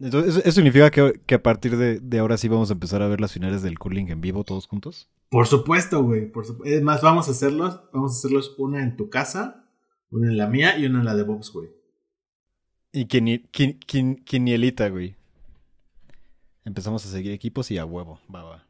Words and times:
Entonces, 0.00 0.30
¿eso, 0.36 0.40
eso 0.40 0.52
significa 0.52 0.90
que, 0.90 1.20
que 1.26 1.34
a 1.34 1.42
partir 1.42 1.76
de, 1.76 2.00
de 2.00 2.18
ahora 2.18 2.36
sí 2.38 2.48
vamos 2.48 2.70
a 2.70 2.72
empezar 2.72 3.02
a 3.02 3.08
ver 3.08 3.20
las 3.20 3.32
finales 3.32 3.62
del 3.62 3.78
curling 3.78 4.08
en 4.08 4.20
vivo 4.20 4.44
todos 4.44 4.66
juntos? 4.66 5.08
Por 5.28 5.46
supuesto, 5.46 6.02
güey. 6.02 6.30
Por 6.30 6.46
supu- 6.46 6.66
es 6.66 6.82
más, 6.82 7.02
vamos 7.02 7.28
a 7.28 7.32
hacerlos. 7.32 7.80
Vamos 7.92 8.12
a 8.14 8.18
hacerlos 8.18 8.54
una 8.58 8.82
en 8.82 8.96
tu 8.96 9.10
casa, 9.10 9.68
una 10.10 10.28
en 10.28 10.36
la 10.38 10.46
mía 10.46 10.78
y 10.78 10.86
una 10.86 11.00
en 11.00 11.04
la 11.04 11.14
de 11.14 11.22
Bob's, 11.24 11.52
güey. 11.52 11.68
Y 12.92 13.06
quini- 13.06 13.48
quin- 13.52 13.78
quin- 13.86 14.24
quinielita, 14.24 14.88
güey. 14.88 15.14
Empezamos 16.64 17.04
a 17.04 17.08
seguir 17.10 17.32
equipos 17.32 17.70
y 17.70 17.78
a 17.78 17.84
huevo. 17.84 18.20
Va, 18.34 18.42
va. 18.42 18.66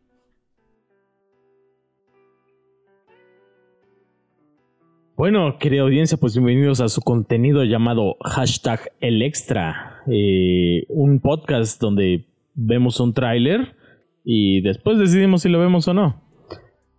Bueno, 5.16 5.58
querida 5.58 5.82
audiencia, 5.82 6.16
pues 6.16 6.32
bienvenidos 6.34 6.80
a 6.80 6.88
su 6.88 7.02
contenido 7.02 7.62
llamado 7.64 8.16
hashtag 8.22 8.92
el 9.00 9.20
extra. 9.22 9.99
Eh, 10.12 10.86
un 10.88 11.20
podcast 11.20 11.80
donde 11.80 12.27
vemos 12.55 12.98
un 12.98 13.14
tráiler 13.14 13.77
y 14.24 14.60
después 14.60 14.98
decidimos 14.98 15.42
si 15.42 15.48
lo 15.48 15.60
vemos 15.60 15.86
o 15.86 15.95
no. 15.95 16.20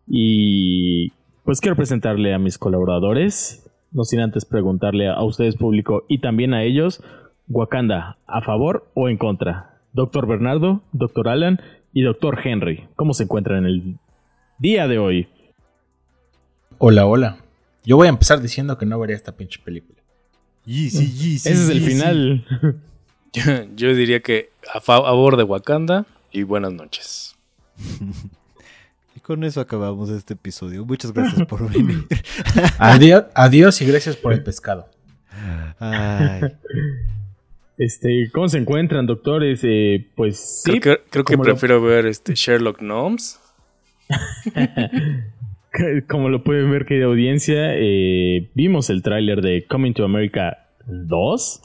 Y 0.07 1.11
pues 1.43 1.59
quiero 1.59 1.75
presentarle 1.75 2.33
a 2.33 2.39
mis 2.39 2.57
colaboradores, 2.57 3.69
no 3.91 4.05
sin 4.05 4.21
antes 4.21 4.45
preguntarle 4.45 5.09
a 5.09 5.21
ustedes 5.23 5.57
público 5.57 6.05
y 6.07 6.19
también 6.19 6.53
a 6.53 6.63
ellos, 6.63 7.03
Wakanda, 7.49 8.17
¿a 8.27 8.41
favor 8.41 8.89
o 8.93 9.09
en 9.09 9.17
contra? 9.17 9.81
Doctor 9.91 10.25
Bernardo, 10.25 10.81
Doctor 10.93 11.27
Alan 11.27 11.59
y 11.91 12.03
Doctor 12.03 12.39
Henry, 12.41 12.87
¿cómo 12.95 13.13
se 13.13 13.23
encuentran 13.23 13.59
en 13.59 13.65
el 13.65 13.97
día 14.57 14.87
de 14.87 14.99
hoy? 14.99 15.27
Hola, 16.77 17.05
hola. 17.05 17.39
Yo 17.83 17.97
voy 17.97 18.07
a 18.07 18.11
empezar 18.11 18.41
diciendo 18.41 18.77
que 18.77 18.85
no 18.85 18.97
vería 18.99 19.17
esta 19.17 19.35
pinche 19.35 19.59
película. 19.61 19.99
Ese 20.65 21.51
es 21.51 21.69
el 21.69 21.81
final. 21.81 22.45
Yo, 23.33 23.43
yo 23.75 23.95
diría 23.95 24.21
que 24.21 24.49
a 24.73 24.79
fa- 24.81 25.01
favor 25.01 25.37
de 25.37 25.43
Wakanda 25.43 26.05
y 26.31 26.43
buenas 26.43 26.73
noches. 26.73 27.35
Y 29.13 29.19
con 29.19 29.43
eso 29.43 29.59
acabamos 29.59 30.09
este 30.09 30.35
episodio. 30.35 30.85
Muchas 30.85 31.11
gracias 31.11 31.45
por 31.45 31.69
venir. 31.69 32.05
Adiós, 32.79 33.25
adiós 33.35 33.81
y 33.81 33.85
gracias 33.85 34.15
por 34.15 34.31
el 34.31 34.41
pescado. 34.41 34.87
Ay, 35.79 36.43
Este, 37.77 38.29
¿cómo 38.33 38.47
se 38.47 38.57
encuentran, 38.59 39.05
doctores? 39.05 39.59
Eh, 39.65 40.07
pues 40.15 40.61
sí, 40.63 40.79
creo 40.79 40.97
que, 40.97 41.03
creo 41.09 41.25
que 41.25 41.35
lo- 41.35 41.43
prefiero 41.43 41.81
ver 41.81 42.05
este 42.05 42.35
Sherlock 42.35 42.79
Gnomes. 42.79 43.37
como 46.07 46.29
lo 46.29 46.43
pueden 46.43 46.71
ver, 46.71 46.85
querida 46.85 47.05
audiencia, 47.07 47.73
eh, 47.75 48.49
vimos 48.53 48.89
el 48.89 49.01
tráiler 49.03 49.41
de 49.41 49.65
Coming 49.67 49.93
to 49.93 50.05
America 50.05 50.69
2 50.87 51.61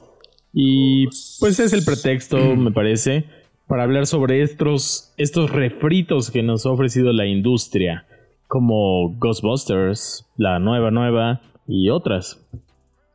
y 0.59 1.07
pues 1.39 1.61
es 1.61 1.75
el 1.75 1.85
pretexto, 1.85 2.57
me 2.57 2.73
parece, 2.73 3.27
para 3.67 3.83
hablar 3.83 4.07
sobre 4.07 4.41
estos, 4.43 5.13
estos 5.19 5.51
refritos 5.51 6.31
que 6.31 6.43
nos 6.43 6.65
ha 6.65 6.71
ofrecido 6.71 7.13
la 7.13 7.27
industria, 7.27 8.07
como 8.49 9.15
Ghostbusters, 9.19 10.25
la 10.39 10.59
nueva 10.59 10.91
nueva 10.91 11.43
y 11.69 11.91
otras. 11.91 12.41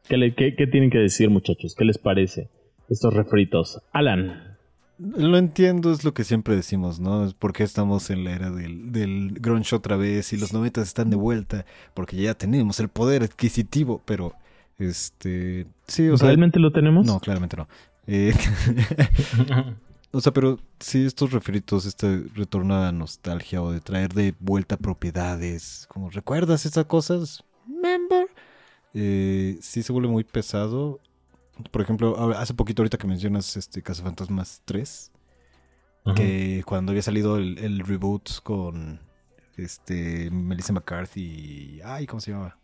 ¿Qué, 0.08 0.18
le- 0.18 0.36
qué- 0.36 0.56
qué 0.56 0.68
tienen 0.68 0.92
que 0.92 1.00
decir, 1.00 1.30
muchachos? 1.32 1.74
¿Qué 1.76 1.84
les 1.84 1.98
parece 1.98 2.50
estos 2.90 3.14
refritos? 3.14 3.82
Alan. 3.92 4.58
lo 5.00 5.38
entiendo, 5.38 5.92
es 5.92 6.04
lo 6.04 6.14
que 6.14 6.24
siempre 6.24 6.56
decimos, 6.56 7.00
¿no? 7.00 7.26
Es 7.26 7.34
porque 7.34 7.64
estamos 7.64 8.12
en 8.12 8.24
la 8.24 8.36
era 8.36 8.52
del, 8.52 8.92
del 8.92 9.32
grunge 9.40 9.76
otra 9.76 9.96
vez 9.96 10.32
y 10.34 10.38
los 10.38 10.54
noventas 10.54 10.90
están 10.90 11.10
de 11.10 11.16
vuelta, 11.16 11.66
porque 11.96 12.18
ya 12.18 12.36
tenemos 12.36 12.80
el 12.80 12.90
poder 12.90 13.24
adquisitivo, 13.24 14.02
pero 14.06 14.34
este, 14.82 15.68
sí, 15.88 16.10
o 16.10 16.18
sea, 16.18 16.28
¿Realmente 16.28 16.60
lo 16.60 16.72
tenemos? 16.72 17.06
no, 17.06 17.20
claramente 17.20 17.56
no. 17.56 17.68
Eh, 18.08 18.34
o 20.12 20.22
sea, 20.22 20.34
pero 20.34 20.60
sí, 20.80 21.06
estos 21.06 21.32
refritos, 21.32 21.86
este 21.86 22.24
retorno 22.34 22.76
a 22.76 22.82
la 22.82 22.92
nostalgia 22.92 23.62
o 23.62 23.72
de 23.72 23.80
traer 23.80 24.14
de 24.14 24.34
vuelta 24.40 24.78
propiedades, 24.78 25.86
como 25.88 26.10
recuerdas 26.10 26.66
estas 26.66 26.86
cosas, 26.86 27.44
remember, 27.68 28.28
Eh, 28.94 29.58
sí 29.62 29.84
se 29.84 29.94
vuelve 29.94 30.10
muy 30.10 30.24
pesado. 30.24 31.00
Por 31.70 31.82
ejemplo, 31.82 32.34
hace 32.36 32.54
poquito 32.54 32.82
ahorita 32.82 32.98
que 32.98 33.08
mencionas 33.08 33.56
este 33.56 33.82
Cazafantasmas 33.82 34.64
3, 34.66 35.12
que 36.16 36.64
cuando 36.66 36.92
había 36.92 37.04
salido 37.04 37.38
el, 37.38 37.58
el 37.60 37.80
reboot 37.80 38.42
con 38.42 39.00
este 39.56 40.30
Melissa 40.32 40.74
McCarthy 40.74 41.22
y 41.22 41.82
ay, 41.86 42.08
¿cómo 42.08 42.20
se 42.20 42.32
llamaba? 42.32 42.58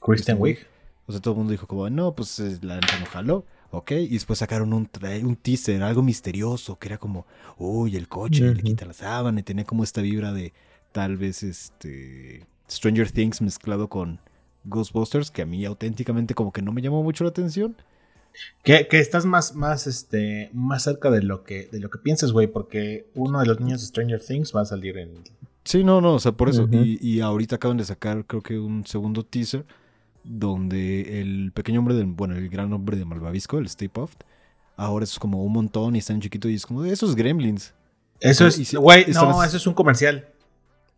Kristen 0.00 0.36
Wiig. 0.40 0.66
O 1.08 1.12
sea, 1.12 1.22
todo 1.22 1.32
el 1.32 1.38
mundo 1.38 1.52
dijo 1.52 1.66
como, 1.66 1.88
no, 1.88 2.14
pues 2.14 2.38
eh, 2.38 2.58
la 2.60 2.74
neta 2.74 2.98
no 3.00 3.06
jaló, 3.06 3.46
ok. 3.70 3.92
Y 3.92 4.08
después 4.08 4.40
sacaron 4.40 4.74
un, 4.74 4.88
un 5.22 5.36
teaser, 5.36 5.82
algo 5.82 6.02
misterioso, 6.02 6.78
que 6.78 6.88
era 6.88 6.98
como, 6.98 7.26
uy, 7.56 7.96
el 7.96 8.08
coche, 8.08 8.54
le 8.54 8.62
quita 8.62 8.84
la 8.84 8.92
sábana, 8.92 9.40
y 9.40 9.42
tenía 9.42 9.64
como 9.64 9.82
esta 9.84 10.02
vibra 10.02 10.34
de 10.34 10.52
tal 10.92 11.16
vez 11.16 11.42
este 11.42 12.46
Stranger 12.70 13.10
Things 13.10 13.40
mezclado 13.40 13.88
con 13.88 14.20
Ghostbusters, 14.64 15.30
que 15.30 15.40
a 15.40 15.46
mí 15.46 15.64
auténticamente 15.64 16.34
como 16.34 16.52
que 16.52 16.60
no 16.60 16.72
me 16.72 16.82
llamó 16.82 17.02
mucho 17.02 17.24
la 17.24 17.30
atención. 17.30 17.74
Que, 18.62 18.86
que 18.86 19.00
estás 19.00 19.24
más, 19.24 19.54
más, 19.54 19.86
este, 19.86 20.50
más 20.52 20.82
cerca 20.82 21.10
de 21.10 21.22
lo 21.22 21.42
que, 21.42 21.68
de 21.72 21.80
lo 21.80 21.88
que 21.88 21.98
piensas, 21.98 22.32
güey, 22.32 22.46
porque 22.48 23.06
uno 23.14 23.40
de 23.40 23.46
los 23.46 23.60
niños 23.60 23.80
de 23.80 23.86
Stranger 23.86 24.20
Things 24.20 24.54
va 24.54 24.60
a 24.60 24.66
salir 24.66 24.98
en. 24.98 25.14
Sí, 25.64 25.82
no, 25.84 26.02
no, 26.02 26.14
o 26.14 26.20
sea, 26.20 26.32
por 26.32 26.50
eso. 26.50 26.68
Y, 26.70 26.98
y 27.00 27.20
ahorita 27.20 27.56
acaban 27.56 27.78
de 27.78 27.84
sacar, 27.84 28.26
creo 28.26 28.42
que 28.42 28.58
un 28.58 28.86
segundo 28.86 29.24
teaser, 29.24 29.64
donde 30.24 31.20
el 31.20 31.52
pequeño 31.52 31.80
hombre, 31.80 31.94
del, 31.94 32.06
bueno, 32.06 32.34
el 32.36 32.48
gran 32.48 32.72
hombre 32.72 32.96
de 32.96 33.04
Malvavisco, 33.04 33.58
el 33.58 33.66
Stay 33.66 33.88
Puft, 33.88 34.20
ahora 34.76 35.04
es 35.04 35.18
como 35.18 35.42
un 35.44 35.52
montón 35.52 35.96
y 35.96 35.98
está 35.98 36.12
en 36.12 36.20
chiquito 36.20 36.48
y 36.48 36.54
es 36.54 36.66
como, 36.66 36.84
esos 36.84 37.14
gremlins. 37.14 37.74
Eso 38.20 38.44
Y 38.48 38.62
es, 38.62 38.74
güey, 38.74 39.06
no, 39.12 39.42
eso 39.42 39.56
es 39.56 39.66
un 39.66 39.74
comercial. 39.74 40.26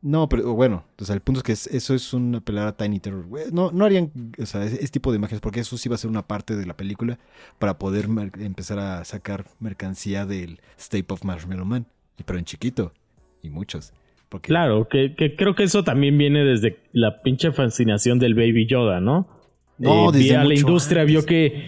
No, 0.03 0.31
pero 0.31 0.55
bueno, 0.55 0.85
o 0.99 1.05
sea, 1.05 1.15
el 1.15 1.21
punto 1.21 1.41
es 1.41 1.45
que 1.45 1.53
es- 1.53 1.67
eso 1.67 1.95
es 1.95 2.15
una 2.15 2.41
pelada 2.41 2.75
Tiny 2.75 3.01
Terror. 3.01 3.27
No, 3.53 3.71
no 3.71 3.85
harían, 3.85 4.11
o 4.43 4.47
sea, 4.47 4.65
ese, 4.65 4.77
ese 4.77 4.89
tipo 4.89 5.11
de 5.13 5.19
imágenes, 5.19 5.43
porque 5.43 5.61
eso 5.61 5.77
sí 5.77 5.91
va 5.91 5.97
a 5.97 5.99
ser 5.99 6.09
una 6.09 6.27
parte 6.27 6.57
de 6.57 6.65
la 6.65 6.75
película 6.75 7.19
para 7.59 7.79
poder 7.79 8.09
empezar 8.39 8.79
a 8.79 9.05
sacar 9.05 9.45
mercancía 9.61 10.25
del 10.25 10.61
Stay 10.79 11.03
Puft 11.03 11.25
Marshmallow 11.25 11.67
Man, 11.67 11.87
pero 12.25 12.39
en 12.39 12.47
chiquito, 12.47 12.95
y 13.43 13.51
muchos. 13.51 13.93
Porque, 14.31 14.47
Claro, 14.49 14.89
que, 14.89 15.15
que 15.15 15.37
creo 15.37 15.55
que 15.55 15.65
eso 15.65 15.85
también 15.85 16.17
viene 16.17 16.45
desde 16.45 16.79
la 16.93 17.21
pinche 17.21 17.53
fascinación 17.53 18.19
del 18.19 18.35
Baby 18.35 18.67
Yoda, 18.67 19.01
¿no? 19.01 19.29
No, 19.77 20.09
Eh, 20.11 20.19
desde 20.19 20.37
a 20.37 20.45
la 20.45 20.51
mucho 20.51 20.61
industria 20.61 21.03
antes. 21.03 21.15
vio 21.15 21.27
que... 21.27 21.67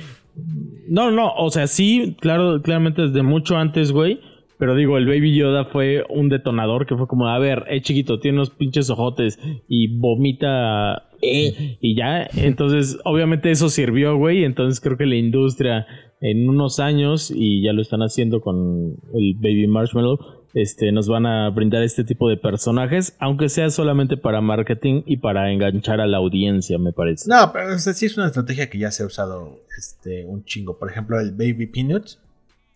No, 0.89 1.11
no, 1.11 1.35
o 1.35 1.51
sea, 1.51 1.67
sí, 1.67 2.17
claro, 2.21 2.63
claramente 2.63 3.03
desde 3.03 3.23
mucho 3.23 3.57
antes, 3.57 3.93
güey. 3.93 4.21
Pero 4.59 4.77
digo, 4.77 4.97
el 4.97 5.07
Baby 5.07 5.35
Yoda 5.35 5.65
fue 5.65 6.05
un 6.09 6.29
detonador 6.29 6.87
que 6.87 6.97
fue 6.97 7.09
como, 7.09 7.27
a 7.27 7.39
ver, 7.41 7.65
eh, 7.69 7.81
chiquito, 7.81 8.21
tiene 8.21 8.39
unos 8.39 8.51
pinches 8.51 8.89
ojotes 8.91 9.41
y 9.69 9.89
vomita 9.99 11.09
eh, 11.21 11.79
y 11.81 11.97
ya. 11.97 12.29
Entonces, 12.37 12.97
obviamente 13.05 13.51
eso 13.51 13.69
sirvió, 13.69 14.17
güey. 14.17 14.45
Entonces 14.45 14.81
creo 14.81 14.97
que 14.97 15.07
la 15.07 15.17
industria 15.17 15.87
en 16.21 16.49
unos 16.49 16.79
años, 16.79 17.33
y 17.35 17.63
ya 17.63 17.73
lo 17.73 17.83
están 17.83 18.03
haciendo 18.03 18.41
con 18.41 18.95
el 19.15 19.35
Baby 19.35 19.67
Marshmallow, 19.67 20.19
este, 20.55 20.93
nos 20.93 21.09
van 21.09 21.27
a 21.27 21.49
brindar 21.51 21.83
este 21.83 22.05
tipo 22.05 22.29
de 22.29 22.37
personajes, 22.37 23.15
aunque 23.19 23.49
sea 23.49 23.71
solamente 23.71 24.17
para 24.17 24.41
marketing 24.41 25.03
y 25.07 25.17
para 25.17 25.51
enganchar 25.51 26.01
a 26.01 26.07
la 26.07 26.19
audiencia, 26.19 26.79
me 26.79 26.93
parece. 26.93 27.29
No, 27.29 27.53
pero 27.53 27.75
o 27.75 27.79
sea, 27.79 27.95
sí 27.95 28.07
es 28.07 28.17
una 28.17 28.27
estrategia 28.27 28.69
que 28.69 28.79
ya 28.79 28.91
se 28.91 29.03
ha 29.03 29.07
usado 29.07 29.61
este, 29.79 30.25
un 30.27 30.45
chingo. 30.45 30.79
Por 30.79 30.91
ejemplo, 30.91 31.19
el 31.19 31.33
Baby 31.33 31.67
Peanut, 31.67 32.07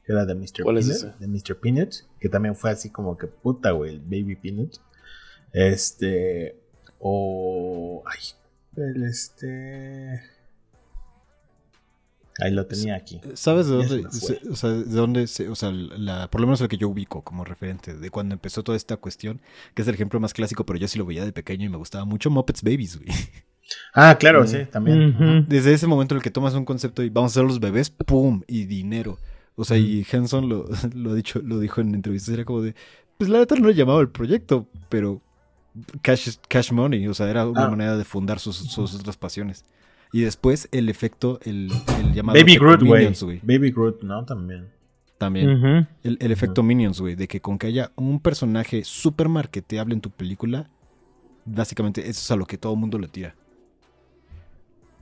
que 0.04 0.12
era 0.12 0.24
de 0.24 0.34
Mr. 0.34 0.62
¿Cuál 0.62 0.78
es 0.78 0.88
Peanut, 0.88 1.16
ese? 1.18 1.26
de 1.26 1.26
Mr. 1.26 1.60
Peanut, 1.60 1.94
que 2.18 2.28
también 2.28 2.56
fue 2.56 2.70
así 2.70 2.90
como 2.90 3.18
que 3.18 3.26
puta, 3.26 3.72
güey, 3.72 3.94
el 3.94 4.00
Baby 4.00 4.36
Peanut. 4.36 4.76
Este. 5.52 6.56
O. 6.98 8.02
Ay. 8.06 8.20
El 8.76 9.04
este. 9.04 10.35
Ahí 12.40 12.50
lo 12.52 12.66
tenía 12.66 12.96
aquí. 12.96 13.20
¿Sabes 13.34 13.66
de 13.66 13.76
dónde, 13.76 14.10
se- 14.10 14.40
o 14.50 14.56
sea, 14.56 14.70
de 14.70 14.84
dónde, 14.84 15.26
se- 15.26 15.48
o 15.48 15.54
sea, 15.54 15.70
la, 15.72 16.28
por 16.30 16.40
lo 16.40 16.46
menos 16.46 16.60
el 16.60 16.68
que 16.68 16.76
yo 16.76 16.88
ubico 16.88 17.22
como 17.22 17.44
referente 17.44 17.94
de 17.94 18.10
cuando 18.10 18.34
empezó 18.34 18.62
toda 18.62 18.76
esta 18.76 18.96
cuestión, 18.98 19.40
que 19.74 19.82
es 19.82 19.88
el 19.88 19.94
ejemplo 19.94 20.20
más 20.20 20.34
clásico, 20.34 20.66
pero 20.66 20.78
yo 20.78 20.86
sí 20.88 20.98
lo 20.98 21.06
veía 21.06 21.24
de 21.24 21.32
pequeño 21.32 21.64
y 21.64 21.68
me 21.70 21.78
gustaba 21.78 22.04
mucho, 22.04 22.30
Muppets 22.30 22.62
Babies, 22.62 22.98
güey. 22.98 23.08
Ah, 23.94 24.16
claro, 24.18 24.44
Mm. 24.44 24.46
sí, 24.48 24.58
también. 24.70 25.46
Desde 25.48 25.72
ese 25.72 25.86
momento 25.86 26.14
en 26.14 26.18
el 26.18 26.22
que 26.22 26.30
tomas 26.30 26.54
un 26.54 26.64
concepto 26.64 27.02
y 27.02 27.08
vamos 27.08 27.32
a 27.32 27.34
ser 27.34 27.44
los 27.44 27.58
bebés, 27.58 27.90
¡pum! 27.90 28.42
y 28.46 28.64
dinero. 28.66 29.18
O 29.56 29.64
sea, 29.64 29.76
y 29.78 30.06
Henson 30.10 30.48
lo, 30.48 30.66
lo, 30.94 31.10
ha 31.12 31.14
dicho, 31.14 31.40
lo 31.42 31.58
dijo 31.58 31.80
en 31.80 31.94
entrevistas, 31.94 32.34
era 32.34 32.44
como 32.44 32.60
de, 32.62 32.74
pues 33.18 33.30
la 33.30 33.38
neta 33.38 33.54
no 33.56 33.66
le 33.68 33.74
llamaba 33.74 34.00
el 34.02 34.10
proyecto, 34.10 34.68
pero 34.90 35.22
cash, 36.02 36.36
cash 36.48 36.70
money, 36.72 37.08
o 37.08 37.14
sea, 37.14 37.28
era 37.30 37.46
una 37.48 37.64
Ah. 37.64 37.70
manera 37.70 37.96
de 37.96 38.04
fundar 38.04 38.38
sus, 38.38 38.56
sus 38.56 38.94
otras 38.94 39.16
pasiones. 39.16 39.64
Y 40.16 40.22
después 40.22 40.66
el 40.72 40.88
efecto, 40.88 41.40
el, 41.42 41.70
el 42.00 42.14
llamado 42.14 42.38
Baby 42.38 42.52
efecto 42.52 42.64
Groot, 42.64 42.82
güey. 42.84 43.00
Minions, 43.00 43.22
güey. 43.22 43.40
Baby 43.42 43.70
Groot, 43.70 44.02
¿no? 44.02 44.24
También. 44.24 44.70
También. 45.18 45.86
El, 46.02 46.16
el 46.18 46.32
efecto 46.32 46.62
Minions, 46.62 47.02
güey, 47.02 47.16
de 47.16 47.28
que 47.28 47.42
con 47.42 47.58
que 47.58 47.66
haya 47.66 47.92
un 47.96 48.20
personaje 48.20 48.82
súper 48.82 49.28
marketeable 49.28 49.92
en 49.92 50.00
tu 50.00 50.08
película, 50.08 50.70
básicamente 51.44 52.00
eso 52.00 52.12
es 52.12 52.30
a 52.30 52.36
lo 52.36 52.46
que 52.46 52.56
todo 52.56 52.72
el 52.72 52.78
mundo 52.78 52.98
le 52.98 53.08
tira. 53.08 53.34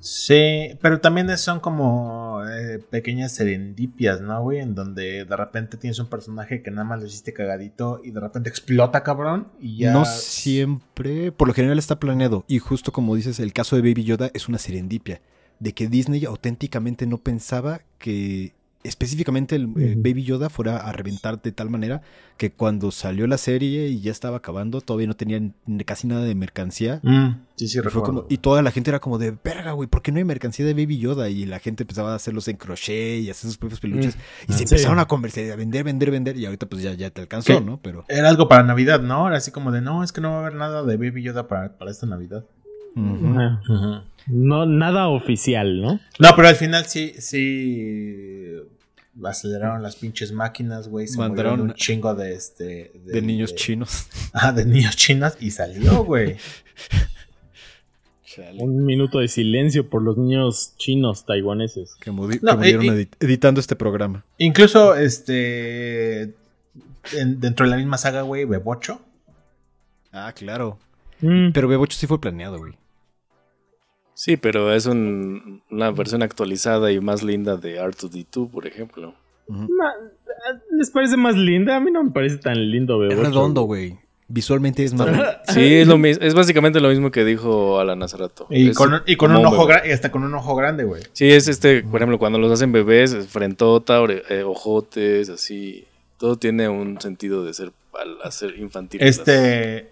Sí, 0.05 0.77
pero 0.83 1.01
también 1.01 1.35
son 1.39 1.61
como 1.61 2.43
eh, 2.47 2.79
pequeñas 2.91 3.33
serendipias, 3.33 4.21
¿no, 4.21 4.43
güey? 4.43 4.59
En 4.59 4.75
donde 4.75 5.25
de 5.25 5.37
repente 5.37 5.79
tienes 5.79 5.99
un 5.99 6.09
personaje 6.09 6.63
que 6.63 6.71
nada 6.71 6.85
más 6.85 7.01
lo 7.01 7.07
hiciste 7.07 7.33
cagadito 7.33 8.03
y 8.05 8.11
de 8.11 8.21
repente 8.21 8.51
explota, 8.51 9.03
cabrón, 9.03 9.49
y 9.59 9.79
ya... 9.79 9.95
No 9.95 10.05
siempre, 10.05 11.33
por 11.33 11.49
lo 11.49 11.55
general 11.55 11.79
está 11.79 11.99
planeado. 11.99 12.45
Y 12.49 12.59
justo 12.59 12.93
como 12.93 13.17
dices, 13.17 13.41
el 13.41 13.55
caso 13.55 13.77
de 13.77 13.83
Baby 13.83 14.05
Yoda 14.05 14.31
es 14.35 14.47
una 14.47 14.59
serendipia. 14.59 15.23
De 15.59 15.73
que 15.73 15.89
Disney 15.89 16.27
auténticamente 16.27 17.07
no 17.07 17.17
pensaba 17.17 17.81
que 17.97 18.53
específicamente 18.85 19.57
el 19.57 19.65
eh, 19.79 19.95
Baby 19.97 20.23
Yoda 20.25 20.49
fuera 20.51 20.77
a 20.77 20.93
reventar 20.93 21.41
de 21.43 21.51
tal 21.53 21.71
manera 21.71 22.03
que 22.37 22.53
cuando 22.53 22.91
salió 22.91 23.27
la 23.27 23.39
serie 23.39 23.89
y 23.89 24.01
ya 24.01 24.11
estaba 24.13 24.37
acabando, 24.37 24.81
todavía 24.81 25.07
no 25.07 25.15
tenían 25.15 25.55
casi 25.87 26.07
nada 26.07 26.23
de 26.25 26.35
mercancía. 26.35 27.01
Mm, 27.03 27.31
sí, 27.57 27.69
sí, 27.69 27.79
y, 27.79 27.83
fue 27.89 28.03
como- 28.03 28.27
y 28.29 28.37
toda 28.39 28.61
la 28.63 28.71
gente 28.71 28.91
era 28.91 29.01
como 29.01 29.19
de, 29.19 29.35
verga, 29.43 29.73
güey, 29.73 29.89
¿por 29.89 30.03
qué 30.03 30.13
no 30.13 30.19
hay 30.19 30.25
mercancía 30.25 30.67
de 30.67 30.75
Baby 30.75 30.99
Yoda? 30.99 31.31
Y 31.31 31.47
la 31.47 31.59
gente 31.61 31.83
empezaba 31.85 32.13
a 32.13 32.17
hacerlos 32.17 32.47
en 32.49 32.57
crochet 32.57 33.21
y 33.23 33.31
hacer 33.31 33.49
sus 33.49 33.57
propios 33.59 33.81
peluches. 33.81 34.17
y 34.49 34.53
se 34.53 34.59
Sí. 34.59 34.65
empezaron 34.65 34.99
a 34.99 35.07
conversar, 35.07 35.51
a 35.51 35.57
vender, 35.57 35.83
vender, 35.85 36.11
vender. 36.11 36.37
Y 36.37 36.45
ahorita 36.47 36.67
pues 36.67 36.83
ya, 36.83 36.93
ya 36.95 37.11
te 37.11 37.21
alcanzó, 37.23 37.59
¿Qué? 37.59 37.65
¿no? 37.65 37.81
Pero... 37.83 38.05
Era 38.09 38.29
algo 38.29 38.49
para 38.49 38.63
Navidad, 38.65 39.01
¿no? 39.01 39.27
Era 39.29 39.39
así 39.39 39.51
como 39.51 39.73
de, 39.73 39.81
no, 39.81 40.05
es 40.05 40.13
que 40.13 40.21
no 40.21 40.31
va 40.31 40.37
a 40.37 40.41
haber 40.41 40.55
nada 40.55 40.83
de 40.83 40.97
Baby 40.97 41.23
Yoda 41.23 41.49
para, 41.49 41.79
para 41.79 41.91
esta 41.91 42.07
Navidad. 42.07 42.45
No, 44.27 44.67
nada 44.67 45.09
oficial, 45.09 45.81
¿no? 45.83 46.01
No, 46.19 46.29
pero 46.37 46.49
al 46.49 46.55
final 46.55 46.85
sí, 46.87 47.13
sí 47.19 48.44
aceleraron 49.25 49.83
las 49.83 49.97
pinches 49.97 50.33
máquinas, 50.33 50.89
güey. 50.89 51.07
Se 51.07 51.19
Mandaron- 51.19 51.61
un 51.61 51.75
chingo 51.75 52.15
de 52.15 52.35
este. 52.35 52.93
De 53.05 53.23
niños 53.23 53.51
de- 53.51 53.57
chinos. 53.57 54.07
Ah, 54.33 54.53
de 54.53 54.65
niños 54.65 54.97
chinos 54.97 55.37
y 55.41 55.51
salió, 55.51 56.05
güey. 56.05 56.37
Un 58.59 58.85
minuto 58.85 59.21
de 59.21 59.29
silencio 59.29 59.89
por 59.89 60.03
los 60.03 60.17
niños 60.19 60.75
chinos 60.77 61.25
taiwaneses. 61.25 61.95
Que, 62.01 62.11
No, 62.11 62.27
que 62.29 62.37
murieron 62.57 62.85
edit- 62.87 63.15
editando 63.21 63.61
este 63.61 63.77
programa. 63.77 64.25
Incluso, 64.39 64.97
este. 64.97 66.35
en- 67.13 67.39
dentro 67.39 67.65
de 67.67 67.71
la 67.71 67.77
misma 67.77 67.97
saga, 67.97 68.23
güey, 68.23 68.45
Bebocho. 68.45 69.01
Ah, 70.11 70.33
claro. 70.35 70.79
Mm, 71.21 71.53
Pero 71.53 71.69
Bebocho 71.69 71.97
sí 71.97 72.07
fue 72.09 72.21
planeado, 72.21 72.59
güey. 72.59 72.73
Sí, 74.15 74.37
pero 74.37 74.73
es 74.73 74.87
un- 74.87 75.63
una 75.71 75.91
versión 75.91 76.23
actualizada 76.23 76.93
y 76.93 77.01
más 77.01 77.23
linda 77.23 77.57
de 77.57 77.81
R2D2, 77.81 78.49
por 78.51 78.67
ejemplo. 78.67 79.15
¿Les 80.73 80.91
parece 80.91 81.17
más 81.17 81.37
linda? 81.37 81.77
A 81.77 81.81
mí 81.81 81.91
no 81.91 82.03
me 82.05 82.11
parece 82.11 82.37
tan 82.39 82.71
lindo, 82.71 83.03
Es 83.05 83.11
bebé. 83.11 83.23
redondo, 83.29 83.63
güey. 83.63 83.99
Visualmente 84.27 84.83
es 84.85 84.95
más... 84.95 85.09
Sí, 85.49 85.75
es, 85.77 85.87
lo 85.87 85.99
mis- 85.99 86.19
es 86.21 86.35
básicamente 86.35 86.81
lo 86.81 86.89
mismo 86.89 87.11
que 87.11 87.25
dijo 87.25 87.79
Alan 87.79 88.03
hace 88.03 88.17
rato. 88.17 88.47
Y 88.51 88.71
Es 88.71 88.77
con, 88.77 89.03
y 89.07 89.17
con 89.17 89.29
como 89.33 89.41
un 89.41 89.47
ojo 89.47 89.67
grande, 89.67 89.93
hasta 89.93 90.11
con 90.11 90.25
un 90.25 90.35
ojo 90.35 90.57
grande, 90.57 90.85
güey. 90.85 91.03
Sí, 91.13 91.31
es 91.31 91.47
este, 91.47 91.83
por 91.83 91.97
ejemplo, 92.01 92.19
cuando 92.19 92.39
los 92.39 92.51
hacen 92.51 92.73
bebés, 92.73 93.13
es 93.13 93.27
frentota, 93.29 94.01
eh, 94.31 94.43
ojotes, 94.45 95.29
así. 95.29 95.85
Todo 96.19 96.37
tiene 96.37 96.69
un 96.69 97.01
sentido 97.01 97.45
de 97.45 97.53
ser 97.53 97.73
al 98.01 98.17
hacer 98.23 98.57
infantil. 98.59 99.03
Este. 99.03 99.91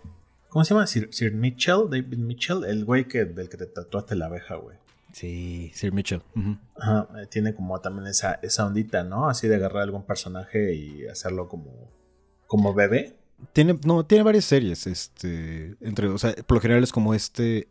¿Cómo 0.52 0.66
se 0.66 0.74
llama? 0.74 0.86
Sir, 0.86 1.08
Sir 1.10 1.32
Mitchell, 1.32 1.88
David 1.88 2.18
Mitchell, 2.18 2.64
el 2.64 2.84
güey 2.84 3.08
que, 3.08 3.24
del 3.24 3.48
que 3.48 3.56
te 3.56 3.64
tatuaste 3.64 4.14
la 4.16 4.26
abeja, 4.26 4.56
güey. 4.56 4.76
Sí, 5.10 5.72
Sir 5.74 5.92
Mitchell. 5.94 6.20
Ajá, 6.76 7.08
eh, 7.16 7.26
tiene 7.26 7.54
como 7.54 7.80
también 7.80 8.06
esa, 8.06 8.34
esa 8.42 8.66
ondita, 8.66 9.02
¿no? 9.02 9.30
Así 9.30 9.48
de 9.48 9.54
agarrar 9.54 9.84
algún 9.84 10.04
personaje 10.04 10.74
y 10.74 11.06
hacerlo 11.06 11.48
como, 11.48 11.90
como 12.46 12.74
bebé. 12.74 13.16
Tiene, 13.54 13.80
no, 13.86 14.04
tiene 14.04 14.24
varias 14.24 14.44
series, 14.44 14.86
este, 14.86 15.74
entre, 15.80 16.08
o 16.08 16.18
sea, 16.18 16.34
por 16.46 16.58
lo 16.58 16.60
general 16.60 16.82
es 16.82 16.92
como 16.92 17.14
este, 17.14 17.68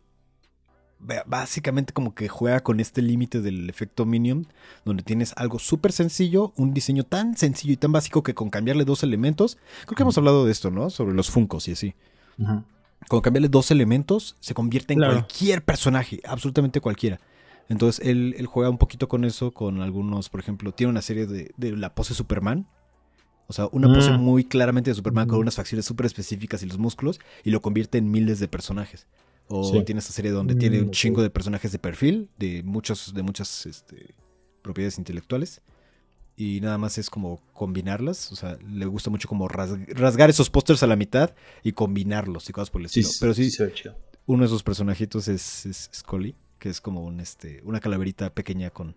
básicamente 1.24 1.92
como 1.92 2.16
que 2.16 2.28
juega 2.28 2.64
con 2.64 2.80
este 2.80 3.00
límite 3.00 3.40
del 3.40 3.70
efecto 3.70 4.04
Minion, 4.04 4.48
donde 4.84 5.04
tienes 5.04 5.34
algo 5.36 5.60
súper 5.60 5.92
sencillo, 5.92 6.52
un 6.56 6.74
diseño 6.74 7.04
tan 7.04 7.36
sencillo 7.36 7.74
y 7.74 7.76
tan 7.76 7.92
básico 7.92 8.24
que 8.24 8.34
con 8.34 8.50
cambiarle 8.50 8.84
dos 8.84 9.04
elementos, 9.04 9.56
creo 9.84 9.94
que 9.94 10.02
hemos 10.02 10.18
hablado 10.18 10.44
de 10.44 10.50
esto, 10.50 10.72
¿no? 10.72 10.90
Sobre 10.90 11.14
los 11.14 11.30
Funcos 11.30 11.68
y 11.68 11.72
así. 11.72 11.94
Ujú. 12.38 12.62
Con 13.08 13.20
cambiarle 13.20 13.48
dos 13.48 13.70
elementos 13.70 14.36
se 14.40 14.54
convierte 14.54 14.92
en 14.94 15.00
Claro. 15.00 15.14
cualquier 15.14 15.64
personaje, 15.64 16.20
absolutamente 16.24 16.80
cualquiera. 16.80 17.20
Entonces 17.68 18.04
él, 18.06 18.34
él 18.38 18.46
juega 18.46 18.70
un 18.70 18.78
poquito 18.78 19.08
con 19.08 19.24
eso, 19.24 19.52
con 19.52 19.80
algunos, 19.80 20.28
por 20.28 20.40
ejemplo, 20.40 20.72
tiene 20.72 20.90
una 20.90 21.02
serie 21.02 21.26
de, 21.26 21.52
de 21.56 21.76
la 21.76 21.94
pose 21.94 22.14
Superman. 22.14 22.66
O 23.48 23.52
sea, 23.52 23.68
una 23.72 23.92
pose 23.92 24.12
Mm. 24.12 24.20
muy 24.20 24.44
claramente 24.44 24.90
de 24.90 24.94
Superman 24.94 25.28
con 25.28 25.38
unas 25.38 25.56
facciones 25.56 25.84
súper 25.84 26.06
específicas 26.06 26.62
y 26.62 26.66
los 26.66 26.78
músculos 26.78 27.20
y 27.44 27.50
lo 27.50 27.60
convierte 27.60 27.98
en 27.98 28.10
miles 28.10 28.40
de 28.40 28.48
personajes. 28.48 29.06
O 29.48 29.64
Sí. 29.64 29.82
tiene 29.84 29.98
esta 29.98 30.12
serie 30.12 30.30
donde 30.30 30.54
tiene 30.54 30.78
Mm, 30.80 30.84
un 30.84 30.90
chingo 30.92 31.20
de 31.22 31.28
personajes 31.28 31.72
de 31.72 31.78
perfil, 31.78 32.30
de 32.38 32.62
muchos, 32.62 33.12
de 33.14 33.22
muchas 33.22 33.66
este, 33.66 34.14
propiedades 34.62 34.96
intelectuales. 34.98 35.60
Y 36.36 36.60
nada 36.60 36.78
más 36.78 36.96
es 36.98 37.10
como 37.10 37.40
combinarlas. 37.52 38.32
O 38.32 38.36
sea, 38.36 38.56
le 38.66 38.86
gusta 38.86 39.10
mucho 39.10 39.28
como 39.28 39.48
ras- 39.48 39.76
rasgar 39.88 40.30
esos 40.30 40.48
pósters 40.50 40.82
a 40.82 40.86
la 40.86 40.96
mitad 40.96 41.34
y 41.62 41.72
combinarlos 41.72 42.48
y 42.48 42.52
cosas 42.52 42.70
por 42.70 42.80
el 42.80 42.88
Sí, 42.88 43.00
estilo. 43.00 43.18
Pero 43.20 43.34
sí, 43.34 43.50
ve 43.62 43.72
chido. 43.74 43.94
uno 44.26 44.40
de 44.42 44.46
esos 44.46 44.62
personajitos 44.62 45.28
es, 45.28 45.66
es 45.66 45.90
Scully, 45.94 46.34
que 46.58 46.68
es 46.70 46.80
como 46.80 47.02
un 47.04 47.20
este 47.20 47.60
una 47.64 47.80
calaverita 47.80 48.30
pequeña 48.30 48.70
con 48.70 48.96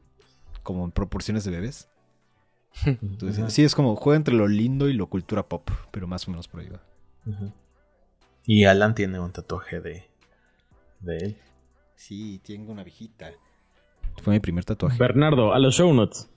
como 0.64 0.86
en 0.86 0.92
proporciones 0.92 1.44
de 1.44 1.52
bebés. 1.52 1.90
Entonces, 2.86 3.40
Ajá. 3.40 3.50
sí 3.50 3.64
es 3.64 3.76
como 3.76 3.96
juega 3.96 4.18
entre 4.18 4.34
lo 4.34 4.48
lindo 4.48 4.88
y 4.90 4.94
lo 4.94 5.08
cultura 5.08 5.48
pop, 5.48 5.70
pero 5.92 6.08
más 6.08 6.28
o 6.28 6.32
menos 6.32 6.48
por 6.48 6.62
ahí 6.62 6.70
va. 6.70 6.82
Y 8.46 8.66
Alan 8.66 8.94
tiene 8.96 9.20
un 9.20 9.32
tatuaje 9.32 9.80
de, 9.82 10.06
de 11.00 11.18
él. 11.18 11.38
Sí, 11.96 12.40
tengo 12.46 12.72
una 12.72 12.84
viejita. 12.84 13.32
Fue 14.22 14.34
mi 14.34 14.40
primer 14.40 14.64
tatuaje. 14.66 14.98
Bernardo, 14.98 15.54
a 15.54 15.60
los 15.60 15.76
show 15.76 15.94
notes. 15.94 16.30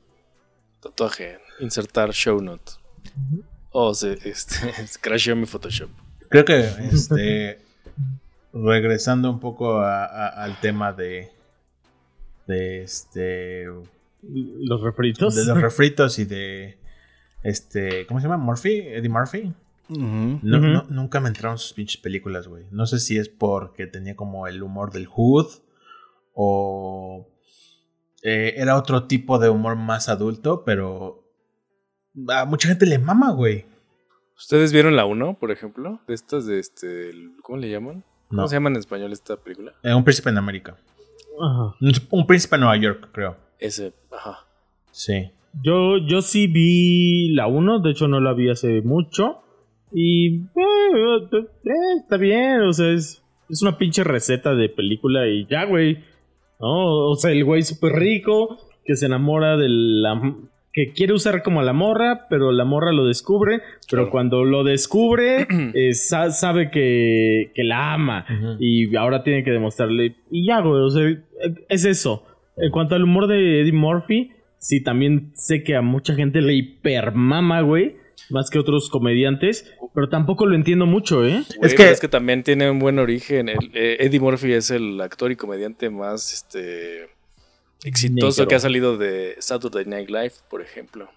Tatuaje, 0.81 1.39
insertar 1.61 2.13
show 2.13 2.41
note. 2.41 2.73
Oh, 3.71 3.95
se, 3.95 4.13
este, 4.29 4.57
crasheó 5.01 5.35
mi 5.37 5.47
Photoshop. 5.47 5.91
Creo 6.29 6.45
que 6.45 6.59
este 6.93 7.61
regresando 8.53 9.31
un 9.31 9.41
poco 9.41 9.79
a- 9.81 10.05
a- 10.05 10.29
al 10.45 10.59
tema 10.61 10.93
de 10.93 11.31
de 12.47 12.83
este 12.83 13.67
Los 14.23 14.81
refritos. 14.83 15.35
de 15.35 15.45
los 15.45 15.61
refritos 15.61 16.19
y 16.19 16.25
de 16.25 16.79
este 17.43 18.07
¿cómo 18.07 18.21
se 18.21 18.27
llama? 18.29 18.43
Murphy, 18.43 18.79
Eddie 18.81 19.09
Murphy. 19.09 19.53
No- 19.89 20.39
no- 20.43 20.87
nunca 20.91 21.19
me 21.21 21.29
entraron 21.29 21.57
sus 21.59 21.73
pinches 21.73 21.97
películas, 22.01 22.47
güey. 22.47 22.65
No 22.71 22.87
sé 22.87 22.99
si 23.01 23.17
es 23.19 23.29
porque 23.29 23.87
tenía 23.87 24.17
como 24.17 24.47
el 24.47 24.63
humor 24.63 24.93
del 24.93 25.07
Hood 25.07 25.47
o 26.35 27.27
eh, 28.23 28.55
era 28.57 28.77
otro 28.77 29.05
tipo 29.05 29.39
de 29.39 29.49
humor 29.49 29.77
más 29.77 30.09
adulto, 30.09 30.63
pero 30.65 31.25
a 32.29 32.45
mucha 32.45 32.69
gente 32.69 32.87
le 32.87 32.99
mama, 32.99 33.31
güey. 33.33 33.65
¿Ustedes 34.37 34.73
vieron 34.73 34.95
la 34.97 35.05
1, 35.05 35.39
por 35.41 35.51
ejemplo? 35.51 36.01
De 36.07 36.15
estas 36.15 36.47
de 36.47 36.59
este. 36.61 37.11
¿Cómo 37.43 37.59
le 37.59 37.71
llaman? 37.71 38.05
¿Cómo 38.29 38.43
No. 38.43 38.49
se 38.49 38.57
llama 38.57 38.69
en 38.71 38.77
español 38.77 39.13
esta 39.13 39.37
película? 39.37 39.73
Eh, 39.83 39.93
un 39.95 40.05
príncipe 40.05 40.31
en 40.31 40.39
América. 40.39 40.77
Ajá. 41.41 41.75
Un, 41.81 41.93
un 42.11 42.27
príncipe 42.27 42.55
en 42.57 42.61
Nueva 42.61 42.77
York, 42.77 43.09
creo. 43.13 43.37
Ese, 43.59 43.93
ajá. 44.13 44.47
Sí. 44.93 45.31
Yo, 45.63 45.97
yo 45.99 46.23
sí 46.23 46.47
vi 46.47 47.35
la 47.35 47.47
1, 47.49 47.81
de 47.81 47.91
hecho 47.91 48.07
no 48.07 48.21
la 48.21 48.33
vi 48.33 48.49
hace 48.51 48.81
mucho. 48.83 49.43
Y 49.93 50.37
eh, 50.37 51.29
eh, 51.33 51.71
está 52.01 52.17
bien, 52.17 52.61
o 52.61 52.73
sea, 52.73 52.91
es, 52.93 53.23
es 53.49 53.63
una 53.63 53.79
pinche 53.79 54.05
receta 54.05 54.55
de 54.55 54.69
película 54.69 55.27
y 55.27 55.47
ya, 55.47 55.65
güey. 55.65 56.05
¿No? 56.61 57.09
O 57.11 57.17
sea, 57.17 57.31
el 57.33 57.45
güey 57.45 57.63
súper 57.63 57.93
rico 57.93 58.59
que 58.85 58.97
se 58.97 59.07
enamora 59.07 59.57
de 59.57 59.67
la... 59.69 60.21
que 60.73 60.93
quiere 60.93 61.13
usar 61.13 61.43
como 61.43 61.61
a 61.61 61.65
la 61.65 61.73
morra, 61.73 62.27
pero 62.31 62.53
la 62.53 62.65
morra 62.65 62.93
lo 62.93 63.07
descubre, 63.07 63.59
pero 63.91 64.03
Claro. 64.05 64.11
cuando 64.11 64.45
lo 64.45 64.65
descubre, 64.65 65.47
eh, 65.75 65.95
sa- 65.95 66.31
sabe 66.31 66.71
que, 66.71 67.53
que 67.55 67.65
la 67.65 67.93
ama. 67.95 68.25
Y 68.59 68.95
ahora 68.97 69.23
tiene 69.23 69.45
que 69.45 69.51
demostrarle. 69.51 70.17
Y 70.31 70.47
ya, 70.47 70.61
güey, 70.61 70.81
o 70.83 70.91
sea, 70.91 71.05
es 71.69 71.85
eso. 71.85 72.25
En 72.57 72.71
cuanto 72.71 72.95
al 72.95 73.05
humor 73.05 73.27
de 73.29 73.61
Eddie 73.61 73.73
Murphy, 73.73 74.33
sí, 74.59 74.83
también 74.83 75.31
sé 75.35 75.63
que 75.63 75.77
a 75.77 75.83
mucha 75.83 76.15
gente 76.15 76.41
le 76.41 76.55
hipermama, 76.55 77.61
güey. 77.61 77.97
Más 78.31 78.51
que 78.51 78.59
otros 78.59 78.91
comediantes. 78.91 79.73
Pero 79.95 80.09
tampoco 80.09 80.47
lo 80.47 80.55
entiendo 80.55 80.87
mucho, 80.87 81.25
¿eh? 81.25 81.45
Güey, 81.57 81.71
Es 81.71 81.75
que- 81.75 81.91
es 81.91 82.01
que 82.01 82.09
también 82.09 82.43
tiene 82.43 82.71
un 82.71 82.79
buen 82.79 82.99
origen. 82.99 83.49
El- 83.49 83.71
eh, 83.75 83.97
Eddie 84.01 84.21
Murphy 84.21 84.53
es 84.53 84.71
el 84.71 85.01
actor 85.01 85.31
y 85.33 85.37
comediante 85.37 85.89
más 85.91 86.33
este, 86.33 87.09
exitoso 87.85 88.43
Negro. 88.43 88.49
que 88.49 88.55
ha 88.55 88.61
salido 88.61 88.97
de 88.99 89.37
Saturday 89.39 89.85
Night 89.87 90.09
Live, 90.11 90.33
por 90.51 90.61
ejemplo. 90.63 91.09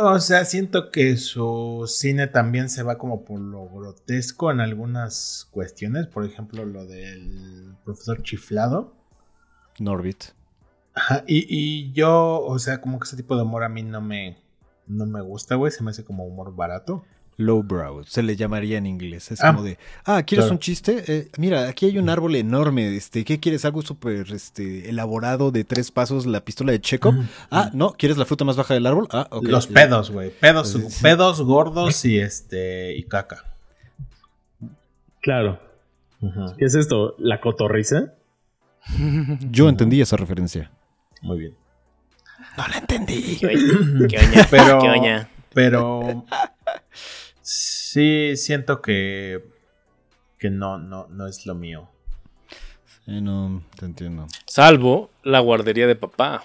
O 0.00 0.18
sea, 0.18 0.46
siento 0.46 0.90
que 0.90 1.18
su 1.18 1.84
cine 1.86 2.26
también 2.26 2.70
se 2.70 2.82
va 2.82 2.96
como 2.96 3.22
por 3.22 3.38
lo 3.38 3.68
grotesco 3.68 4.50
en 4.50 4.60
algunas 4.60 5.46
cuestiones. 5.50 6.06
Por 6.06 6.24
ejemplo, 6.24 6.64
lo 6.64 6.86
del 6.86 7.74
profesor 7.84 8.22
chiflado. 8.22 8.96
Norbit. 9.78 10.24
Ajá, 10.94 11.24
y, 11.26 11.44
y 11.48 11.92
yo, 11.92 12.40
o 12.40 12.58
sea, 12.58 12.80
como 12.80 12.98
que 12.98 13.04
ese 13.04 13.16
tipo 13.16 13.36
de 13.36 13.42
humor 13.42 13.64
a 13.64 13.68
mí 13.68 13.82
no 13.82 14.00
me, 14.00 14.38
no 14.92 15.06
me 15.06 15.20
gusta, 15.22 15.54
güey. 15.56 15.72
Se 15.72 15.82
me 15.82 15.90
hace 15.90 16.04
como 16.04 16.24
humor 16.24 16.54
barato. 16.54 17.04
lowbrow, 17.38 18.04
se 18.04 18.22
le 18.22 18.36
llamaría 18.36 18.76
en 18.78 18.86
inglés. 18.86 19.32
Es 19.32 19.42
Ah, 19.42 19.52
como 19.52 19.64
de, 19.64 19.78
ah, 20.04 20.22
¿quieres 20.22 20.44
claro. 20.44 20.52
un 20.54 20.58
chiste? 20.60 21.02
Eh, 21.08 21.28
mira, 21.38 21.66
aquí 21.66 21.86
hay 21.86 21.98
un 21.98 22.08
árbol 22.10 22.36
enorme. 22.36 22.94
Este, 22.94 23.24
¿Qué 23.24 23.40
quieres? 23.40 23.64
¿Algo 23.64 23.80
súper 23.82 24.30
este, 24.32 24.90
elaborado 24.90 25.50
de 25.50 25.64
tres 25.64 25.90
pasos, 25.90 26.26
la 26.26 26.44
pistola 26.44 26.72
de 26.72 26.80
Chekhov? 26.80 27.14
Ah, 27.50 27.70
no, 27.72 27.94
¿quieres 27.94 28.18
la 28.18 28.26
fruta 28.26 28.44
más 28.44 28.56
baja 28.56 28.74
del 28.74 28.86
árbol? 28.86 29.08
Ah, 29.10 29.26
ok. 29.30 29.44
Los 29.48 29.68
Ya. 29.68 29.74
pedos, 29.74 30.10
güey. 30.10 30.30
Pedos, 30.30 30.68
Sí, 30.68 30.82
sí. 30.90 31.02
pedos 31.02 31.40
gordos 31.40 32.04
y 32.04 32.18
este 32.18 32.94
y 32.96 33.02
caca. 33.04 33.44
Claro. 35.20 35.58
¿Qué 36.58 36.64
es 36.66 36.74
esto? 36.74 37.14
¿La 37.18 37.40
cotorriza? 37.40 38.12
Yo 39.50 39.68
entendí 39.68 40.00
esa 40.00 40.16
referencia. 40.16 40.70
Muy 41.22 41.38
bien. 41.38 41.54
No 42.56 42.68
la 42.68 42.78
entendí. 42.78 43.36
¿Qué 43.40 43.46
oña? 43.46 44.08
¿Qué 44.08 44.16
oña? 44.18 44.46
Pero- 44.50 44.78
¿Qué 44.80 44.88
oña? 44.88 45.28
Pero 45.54 46.24
sí 47.42 48.36
siento 48.36 48.80
que 48.82 49.44
que 50.38 50.50
no 50.50 50.78
no 50.78 51.06
no 51.10 51.26
es 51.26 51.46
lo 51.46 51.54
mío. 51.54 51.88
Sí, 53.04 53.20
no, 53.20 53.62
te 53.78 53.84
entiendo. 53.86 54.26
Salvo 54.46 55.10
la 55.24 55.40
guardería 55.40 55.86
de 55.86 55.96
papá. 55.96 56.44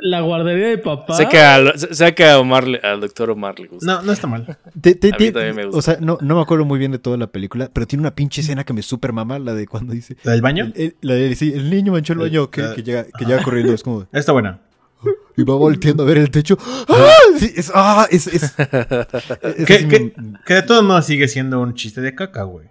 La 0.00 0.20
guardería 0.20 0.66
de 0.68 0.78
papá. 0.78 1.14
Sé 1.14 1.28
que, 1.28 1.38
al, 1.38 1.78
sé 1.78 2.14
que 2.14 2.24
a 2.24 2.40
Omar 2.40 2.66
le- 2.66 2.80
al 2.82 3.00
doctor 3.00 3.30
Omar 3.30 3.60
le 3.60 3.68
gusta. 3.68 3.86
No, 3.86 4.02
no 4.02 4.10
está 4.12 4.26
mal. 4.26 4.58
Te- 4.80 4.96
te- 4.96 5.08
A 5.08 5.10
mí 5.12 5.26
te- 5.26 5.32
también 5.32 5.54
me 5.54 5.64
gusta. 5.66 5.78
O 5.78 5.82
sea, 5.82 5.96
no, 6.00 6.18
no 6.20 6.34
me 6.34 6.40
acuerdo 6.42 6.64
muy 6.64 6.80
bien 6.80 6.90
de 6.90 6.98
toda 6.98 7.16
la 7.16 7.28
película, 7.28 7.70
pero 7.72 7.86
tiene 7.86 8.00
una 8.02 8.12
pinche 8.14 8.40
escena 8.40 8.64
que 8.64 8.72
me 8.72 8.82
super 8.82 9.12
mama, 9.12 9.38
la 9.38 9.54
de 9.54 9.68
cuando 9.68 9.92
dice... 9.92 10.16
¿La 10.24 10.32
del 10.32 10.42
baño? 10.42 10.64
El, 10.74 10.82
el- 10.82 10.96
la 11.00 11.14
de, 11.14 11.34
sí, 11.36 11.52
el 11.54 11.70
niño 11.70 11.92
manchó 11.92 12.12
el 12.14 12.18
baño 12.18 12.50
que, 12.50 12.64
que 12.74 12.82
llega, 12.82 13.04
que 13.16 13.24
llega 13.24 13.42
corriendo, 13.44 13.72
es 13.72 13.84
como... 13.84 14.06
Está 14.12 14.32
buena. 14.32 14.58
Y 15.36 15.44
va 15.44 15.54
volteando 15.54 16.02
a 16.02 16.06
ver 16.06 16.18
el 16.18 16.30
techo. 16.30 16.58
¡Ah! 16.88 17.10
Sí, 17.38 17.50
es, 17.56 17.72
ah, 17.74 18.06
es, 18.10 18.26
es, 18.26 18.42
es 18.58 19.66
Que, 19.66 19.74
así, 19.74 19.88
que- 19.88 20.12
que 20.46 20.54
de 20.54 20.62
todos 20.62 20.84
modos 20.84 21.06
sigue 21.06 21.26
siendo 21.26 21.60
un 21.60 21.72
chiste 21.74 22.00
de 22.02 22.14
caca, 22.14 22.42
güey. 22.42 22.66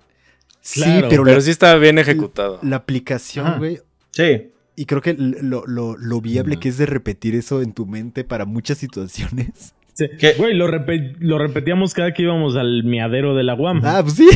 sí, 0.62 0.82
Claro, 0.82 1.10
pero, 1.10 1.24
Pero 1.24 1.36
la, 1.38 1.42
sí 1.42 1.50
está 1.50 1.76
bien 1.78 1.98
ejecutado. 1.98 2.60
la 2.62 2.76
aplicación, 2.76 3.48
Ajá. 3.48 3.58
güey. 3.58 3.80
Sí. 4.12 4.52
Y 4.76 4.86
creo 4.86 5.02
que 5.02 5.16
lo, 5.18 5.66
lo, 5.66 5.98
lo 5.98 6.22
viable 6.22 6.58
que 6.58 6.70
es 6.70 6.78
de 6.78 6.86
repetir 6.86 7.34
eso 7.36 7.62
en 7.64 7.74
tu 7.74 7.86
mente 7.88 8.24
para 8.24 8.46
muchas 8.46 8.78
situaciones. 8.78 9.74
Sí. 9.94 10.06
Güey, 10.38 10.54
lo, 10.54 10.68
repe- 10.68 11.16
lo 11.20 11.38
repetíamos 11.38 11.94
cada 11.94 12.14
que 12.14 12.24
íbamos 12.24 12.56
al 12.56 12.84
miadero 12.84 13.36
de 13.36 13.44
la 13.44 13.56
UAM. 13.56 13.82
Ah, 13.84 14.02
pues 14.04 14.14
sí. 14.16 14.30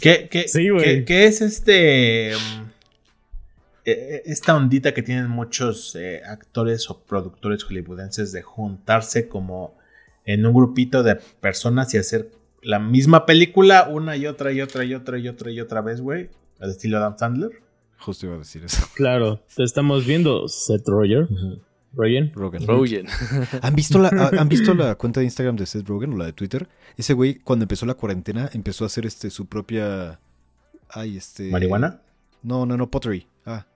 ¿Qué, 0.00 0.28
qué, 0.30 0.48
Sí, 0.48 0.68
güey. 0.70 0.84
qué- 0.84 1.04
qué 1.04 1.26
es 1.26 1.40
este. 1.40 2.32
mm, 2.34 2.67
esta 4.24 4.56
ondita 4.56 4.92
que 4.94 5.02
tienen 5.02 5.28
muchos 5.28 5.94
eh, 5.96 6.22
actores 6.24 6.90
o 6.90 7.00
productores 7.00 7.64
hollywoodenses 7.64 8.32
de 8.32 8.42
juntarse 8.42 9.28
como 9.28 9.76
en 10.24 10.44
un 10.46 10.54
grupito 10.54 11.02
de 11.02 11.16
personas 11.40 11.94
y 11.94 11.98
hacer 11.98 12.30
la 12.62 12.78
misma 12.78 13.24
película 13.24 13.88
una 13.90 14.16
y 14.16 14.26
otra 14.26 14.52
y 14.52 14.60
otra 14.60 14.84
y 14.84 14.94
otra 14.94 15.18
y 15.18 15.28
otra 15.28 15.50
y 15.50 15.60
otra 15.60 15.80
vez, 15.80 16.00
güey? 16.00 16.30
Al 16.60 16.70
estilo 16.70 16.98
Adam 16.98 17.16
Sandler. 17.16 17.62
Justo 17.98 18.26
iba 18.26 18.34
a 18.34 18.38
decir 18.38 18.64
eso. 18.64 18.86
Claro, 18.94 19.40
te 19.54 19.62
estamos 19.62 20.06
viendo, 20.06 20.48
Seth 20.48 20.86
Roger. 20.86 21.28
Rogen. 21.94 22.32
Rogan. 22.34 22.66
Rogen. 22.66 23.06
¿Han 23.62 23.74
visto, 23.74 23.98
la, 23.98 24.08
¿Han 24.38 24.48
visto 24.48 24.74
la 24.74 24.94
cuenta 24.96 25.20
de 25.20 25.26
Instagram 25.26 25.56
de 25.56 25.66
Seth 25.66 25.88
Rogen 25.88 26.12
o 26.12 26.16
la 26.16 26.26
de 26.26 26.32
Twitter? 26.32 26.68
Ese 26.96 27.14
güey, 27.14 27.36
cuando 27.36 27.64
empezó 27.64 27.86
la 27.86 27.94
cuarentena, 27.94 28.50
empezó 28.52 28.84
a 28.84 28.88
hacer 28.88 29.06
este 29.06 29.30
su 29.30 29.46
propia. 29.46 30.20
Ay, 30.90 31.16
este. 31.16 31.50
¿Marihuana? 31.50 32.00
No, 32.42 32.66
no, 32.66 32.76
no, 32.76 32.90
pottery. 32.90 33.26
Ah, 33.46 33.66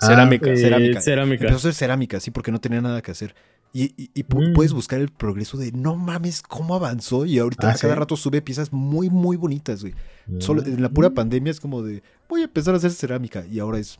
Cerámica. 0.00 0.50
Eh, 0.50 0.56
cerámica. 0.56 1.00
cerámica. 1.00 1.44
Empezó 1.44 1.56
a 1.56 1.58
hacer 1.70 1.74
cerámica, 1.74 2.20
sí, 2.20 2.30
porque 2.30 2.50
no 2.52 2.60
tenía 2.60 2.80
nada 2.80 3.02
que 3.02 3.10
hacer. 3.10 3.34
Y, 3.72 3.92
y- 4.02 4.10
y 4.14 4.24
pu- 4.24 4.50
Mm. 4.50 4.54
puedes 4.54 4.72
buscar 4.72 5.00
el 5.00 5.08
progreso 5.10 5.58
de 5.58 5.72
no 5.72 5.96
mames, 5.96 6.40
cómo 6.42 6.74
avanzó. 6.74 7.26
Y 7.26 7.38
ahorita 7.38 7.68
Ah, 7.68 7.72
a 7.72 7.76
cada 7.78 7.94
¿sí? 7.94 7.98
rato 7.98 8.16
sube 8.16 8.40
piezas 8.40 8.72
muy, 8.72 9.10
muy 9.10 9.36
bonitas, 9.36 9.82
güey. 9.82 9.94
Mm. 10.26 10.40
Solo 10.40 10.62
en 10.62 10.80
la 10.82 10.88
pura 10.88 11.10
pandemia 11.10 11.50
es 11.50 11.60
como 11.60 11.82
de 11.82 12.02
voy 12.28 12.40
a 12.42 12.44
empezar 12.44 12.74
a 12.74 12.78
hacer 12.78 12.92
cerámica. 12.92 13.44
Y 13.50 13.58
ahora 13.58 13.78
es 13.78 13.98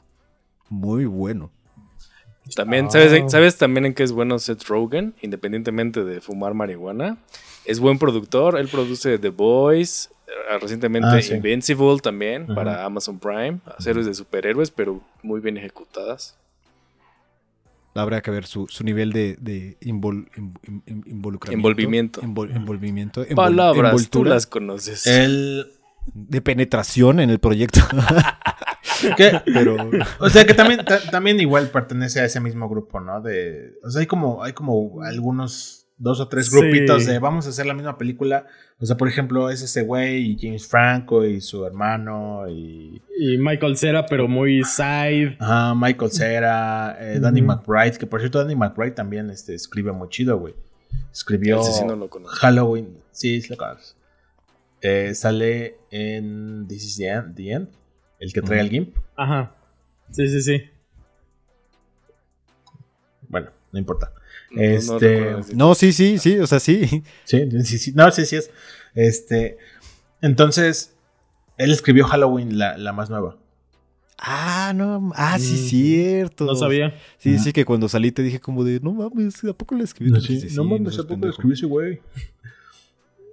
muy 0.71 1.05
bueno. 1.05 1.51
También, 2.55 2.87
Ah. 2.87 2.91
¿sabes, 2.91 3.31
¿sabes 3.33 3.57
también 3.59 3.87
en 3.87 3.95
qué 3.95 4.05
es 4.05 4.13
bueno 4.13 4.39
Seth 4.39 4.63
Rogen? 4.65 5.15
Independientemente 5.21 6.05
de 6.05 6.21
fumar 6.21 6.55
marihuana. 6.55 7.19
Es 7.65 7.81
buen 7.81 7.99
productor. 7.99 8.57
Él 8.59 8.69
produce 8.69 9.19
The 9.19 9.31
Boys. 9.31 10.11
Eh, 10.27 10.59
Recientemente 10.61 11.09
Ah, 11.11 11.23
sí. 11.23 11.35
Invincible 11.35 11.99
también 12.03 12.47
para 12.47 12.85
Amazon 12.85 13.19
Prime. 13.19 13.61
Series 13.79 14.07
de 14.07 14.15
superhéroes, 14.15 14.71
pero 14.71 15.01
muy 15.23 15.41
bien 15.41 15.57
ejecutadas. 15.57 16.37
Habrá 17.95 18.21
que 18.21 18.31
ver 18.31 18.45
su, 18.47 18.67
su 18.69 18.85
nivel 18.85 19.11
de, 19.13 19.37
de 19.41 19.79
invol- 19.81 20.29
in- 20.37 20.55
in- 20.67 20.83
in- 20.87 21.05
involucramiento. 21.07 21.57
Envolvimiento. 21.57 22.21
Envol- 22.23 22.55
envolvimiento. 22.55 23.25
envol- 23.25 23.35
Palabras, 23.37 24.11
tú 24.11 24.25
las 24.25 24.47
conoces. 24.47 25.07
El. 25.07 25.67
De 26.13 26.41
penetración 26.43 27.19
en 27.21 27.31
el 27.31 27.39
proyecto. 27.41 27.81
¿qué? 29.17 29.41
Pero. 29.47 29.77
O 30.21 30.29
sea 30.29 30.45
que 30.47 30.53
también, 30.55 30.85
ta- 30.85 31.01
también 31.11 31.41
igual 31.41 31.71
pertenece 31.71 32.21
a 32.21 32.27
ese 32.27 32.39
mismo 32.41 32.69
grupo, 32.69 33.01
¿no? 33.01 33.21
De, 33.23 33.73
o 33.83 33.91
sea, 33.91 34.01
hay 34.01 34.07
como, 34.07 34.43
hay 34.45 34.53
como 34.53 35.03
algunos 35.03 35.86
dos 35.99 36.21
o 36.21 36.29
tres 36.29 36.47
Sí. 36.47 36.57
grupitos 36.59 37.07
de 37.07 37.19
vamos 37.19 37.47
a 37.47 37.51
hacer 37.51 37.67
la 37.67 37.75
misma 37.75 37.97
película. 37.97 38.47
O 38.79 38.85
sea, 38.87 38.97
por 38.97 39.09
ejemplo, 39.09 39.49
es 39.51 39.63
ese 39.63 39.83
güey 39.83 40.33
y 40.33 40.39
James 40.39 40.67
Franco 40.69 41.25
y 41.25 41.41
su 41.41 41.65
hermano 41.65 42.47
y 42.49 43.01
Y 43.19 43.39
Michael 43.39 43.77
Cera, 43.77 44.05
pero 44.07 44.29
muy 44.29 44.63
side. 44.65 45.37
ajá, 45.41 45.75
Michael 45.75 46.11
Cera, 46.11 46.97
eh, 47.01 47.19
Danny. 47.19 47.41
McBride, 47.43 47.97
que 47.99 48.07
por 48.07 48.21
cierto 48.21 48.39
Danny 48.39 48.55
McBride 48.57 48.93
también 48.93 49.31
este, 49.31 49.55
escribe 49.55 49.93
muy 49.93 50.09
chido, 50.09 50.39
güey. 50.39 50.55
Escribió 51.13 51.61
Ese 51.61 51.73
sí 51.73 51.85
no 51.85 51.97
lo 51.97 52.09
conozco. 52.11 52.37
Halloween, 52.37 52.99
sí, 53.11 53.41
sí 53.41 53.49
lo 53.51 53.57
conoces. 53.57 53.97
Eh, 54.83 55.15
sale 55.15 55.79
en 55.91 56.67
This 56.69 56.85
is 56.85 56.97
the 56.99 57.09
End, 57.09 57.35
the 57.35 57.51
End, 57.53 57.69
el 58.21 58.33
que 58.33 58.43
trae 58.43 58.61
al 58.61 58.69
GIMP. 58.69 58.95
Ajá. 59.17 59.55
Sí, 60.11 60.29
sí, 60.29 60.43
sí. 60.43 60.63
Bueno, 63.29 63.51
no 63.73 63.79
importa. 63.79 64.13
No, 64.51 64.61
no 64.63 64.63
este- 65.41 65.55
No, 65.55 65.75
sí, 65.75 65.93
sí, 65.93 66.19
sí. 66.19 66.39
O 66.39 66.47
sea, 66.47 66.61
sí. 66.61 67.03
Sí, 67.25 67.49
sí, 67.65 67.79
sí. 67.79 67.93
No, 67.95 68.11
sí, 68.11 68.25
sí 68.27 68.37
es. 68.37 68.51
Este. 68.95 69.59
Entonces, 70.23 70.95
él 71.59 71.73
escribió 71.73 72.05
Halloween, 72.07 72.59
la, 72.59 72.77
la 72.79 72.93
más 72.93 73.11
nueva. 73.11 73.37
Ah, 74.19 74.73
no. 74.75 75.13
Ah, 75.15 75.39
sí, 75.39 75.53
Mm. 75.53 75.69
cierto. 75.69 76.45
No 76.47 76.55
sabía. 76.55 76.95
Sí, 77.19 77.39
sí, 77.39 77.53
que 77.53 77.65
cuando 77.67 77.89
salí 77.89 78.13
te 78.13 78.23
dije 78.23 78.41
como 78.41 78.65
de, 78.65 78.81
no 78.81 78.93
mames, 78.93 79.45
¿a 79.45 79.53
poco 79.53 79.75
la 79.75 79.85
escribí? 79.85 80.11
No, 80.11 80.19
dijiste, 80.21 80.47
no 80.55 80.63
"Sí, 80.63 80.69
mames, 80.69 80.95
¿a 80.95 81.03
poco 81.03 81.09
pendejo". 81.09 81.31
escribió 81.33 81.55
ese 81.55 81.67
güey? 81.67 82.01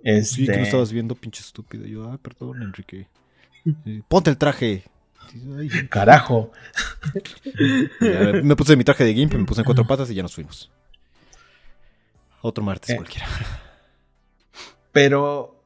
Este. 0.04 0.24
Sí, 0.36 0.46
que 0.46 0.58
lo 0.58 0.64
estabas 0.64 0.92
viendo, 0.92 1.16
pinche 1.16 1.42
estúpido. 1.42 1.86
Yo, 1.86 2.10
ah, 2.12 2.18
perdón, 2.22 2.62
Enrique. 2.64 3.08
Sí, 3.86 4.04
Ponte 4.10 4.30
el 4.30 4.38
traje. 4.38 4.84
Sí, 5.32 5.42
ay, 5.58 5.70
Carajo. 5.88 6.52
ya, 8.02 8.42
me 8.44 8.56
puse 8.58 8.76
mi 8.76 8.84
traje 8.84 9.06
de 9.06 9.14
Gimp, 9.14 9.34
me 9.36 9.46
puse 9.46 9.62
en 9.62 9.66
cuatro 9.66 9.86
patas 9.88 10.12
y 10.12 10.16
ya 10.16 10.22
nos 10.24 10.36
fuimos. 10.36 10.70
Otro 12.46 12.64
martes 12.64 12.90
Eh. 12.92 12.96
cualquiera. 12.98 13.26
Pero. 14.92 15.60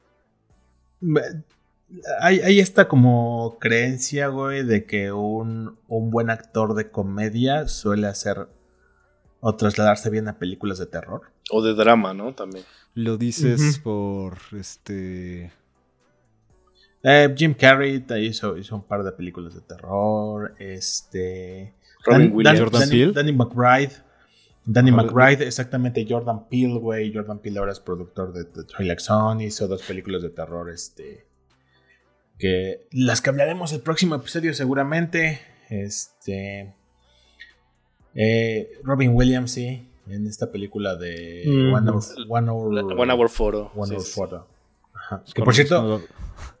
Hay, 2.20 2.40
hay 2.40 2.60
esta 2.60 2.86
como 2.86 3.56
creencia, 3.60 4.28
güey, 4.28 4.62
de 4.62 4.84
que 4.84 5.10
un, 5.12 5.78
un 5.88 6.10
buen 6.10 6.28
actor 6.30 6.74
de 6.74 6.90
comedia 6.90 7.66
suele 7.66 8.06
hacer 8.06 8.48
o 9.40 9.54
trasladarse 9.56 10.10
bien 10.10 10.28
a 10.28 10.38
películas 10.38 10.78
de 10.78 10.86
terror. 10.86 11.22
O 11.50 11.62
de 11.62 11.74
drama, 11.74 12.12
¿no? 12.14 12.34
También. 12.34 12.64
Lo 12.94 13.16
dices 13.16 13.78
por 13.82 14.36
este. 14.58 15.52
Eh, 17.04 17.34
Jim 17.36 17.54
Carrey 17.54 18.04
hizo, 18.20 18.56
hizo 18.58 18.74
un 18.76 18.82
par 18.82 19.02
de 19.04 19.12
películas 19.12 19.54
de 19.54 19.60
terror. 19.62 20.54
Este. 20.58 21.74
Robin 22.04 22.28
Dan- 22.28 22.36
Williams. 22.36 22.58
Dan- 22.58 22.64
Jordan 22.64 22.80
Danny, 22.80 22.90
Peele. 22.98 23.12
Danny 23.12 23.32
McBride. 23.32 23.92
Danny. 24.64 24.92
McBride, 24.92 25.46
exactamente. 25.46 26.06
Jordan 26.08 26.48
Peele, 26.48 26.78
güey. 26.78 27.12
Jordan 27.14 27.38
Peele 27.38 27.58
ahora 27.58 27.72
es 27.72 27.80
productor 27.80 28.32
de, 28.32 28.44
de 28.44 28.64
Twilight 28.64 29.00
Zone. 29.00 29.44
Hizo 29.46 29.66
dos 29.68 29.82
películas 29.82 30.22
de 30.22 30.30
terror. 30.30 30.70
Este. 30.70 31.26
Que. 32.38 32.86
Las 32.92 33.20
que 33.22 33.30
hablaremos 33.30 33.72
el 33.72 33.80
próximo 33.80 34.14
episodio, 34.14 34.52
seguramente. 34.54 35.40
Este. 35.70 36.74
eh, 38.14 38.70
Robin 38.82 39.12
Williams, 39.14 39.50
sí. 39.52 39.84
En 40.08 40.26
esta 40.26 40.50
película 40.50 40.96
de 40.96 41.44
Mm. 41.46 41.74
One 41.74 41.90
Hour, 41.90 42.02
One 42.28 42.50
Hour, 42.50 42.98
One 43.00 43.12
Hour 43.12 43.28
Photo. 43.28 43.70
One 43.74 43.88
Sí, 43.88 43.94
Hour 43.94 44.02
sí, 44.02 44.10
sí. 44.10 44.14
Photo. 44.14 44.46
Ajá. 44.94 45.22
Que 45.34 45.42
por 45.42 45.54
cierto, 45.54 46.02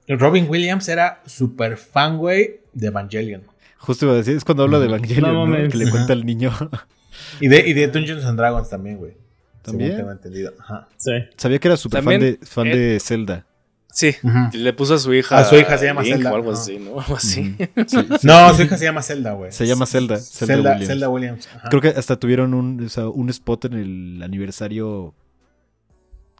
Robin 0.06 0.46
Williams 0.48 0.88
era 0.88 1.22
súper 1.26 1.76
fan, 1.78 2.18
güey, 2.18 2.60
de 2.74 2.88
Evangelion. 2.88 3.44
Justo 3.78 4.04
iba 4.06 4.14
a 4.14 4.18
decir, 4.18 4.36
es 4.36 4.44
cuando 4.44 4.64
habla 4.64 4.78
de 4.80 4.86
Evangelion, 4.86 5.32
No 5.32 5.32
¿no? 5.32 5.46
mames. 5.46 5.72
Que 5.72 5.78
le 5.78 5.90
cuenta 5.90 6.12
al 6.12 6.24
niño. 6.26 6.50
Y 7.40 7.48
de, 7.48 7.68
y 7.68 7.72
de 7.72 7.88
Dungeons 7.88 8.24
and 8.24 8.38
Dragons 8.38 8.68
también, 8.68 8.96
güey. 8.98 9.16
¿También? 9.62 9.90
Según 9.90 10.00
tengo 10.02 10.12
entendido. 10.12 10.52
Ajá. 10.58 10.88
Sí. 10.96 11.12
Sabía 11.36 11.58
que 11.58 11.68
era 11.68 11.76
súper 11.76 12.02
fan, 12.02 12.20
de, 12.20 12.38
fan 12.42 12.64
de 12.64 12.98
Zelda. 13.00 13.44
Sí. 13.92 14.14
Le 14.52 14.72
puso 14.72 14.94
a 14.94 14.98
su 14.98 15.12
hija. 15.12 15.38
A 15.38 15.44
su 15.44 15.56
hija 15.56 15.76
se 15.78 15.86
llama 15.86 16.02
Link 16.02 16.14
Zelda, 16.16 16.32
O 16.32 16.36
algo 16.36 16.52
ajá. 16.52 16.60
así, 16.60 16.78
¿no? 16.78 17.00
Algo 17.00 17.16
así. 17.16 17.40
Ujú. 17.58 17.84
Sí, 17.88 17.96
sí. 18.20 18.26
No, 18.26 18.54
su 18.54 18.62
hija 18.62 18.76
se 18.78 18.84
llama 18.84 19.02
Zelda, 19.02 19.32
güey. 19.32 19.50
Se 19.52 19.66
llama 19.66 19.86
Zelda, 19.86 20.18
Zelda 20.18 20.54
Zelda, 20.54 20.70
Williams. 20.70 20.86
Zelda 20.86 21.08
Williams. 21.08 21.48
ajá. 21.54 21.68
Creo 21.68 21.82
que 21.82 21.88
hasta 21.88 22.16
tuvieron 22.16 22.54
un, 22.54 22.84
o 22.84 22.88
sea, 22.88 23.08
un 23.08 23.28
spot 23.30 23.66
en 23.66 23.74
el 23.74 24.22
aniversario 24.22 25.14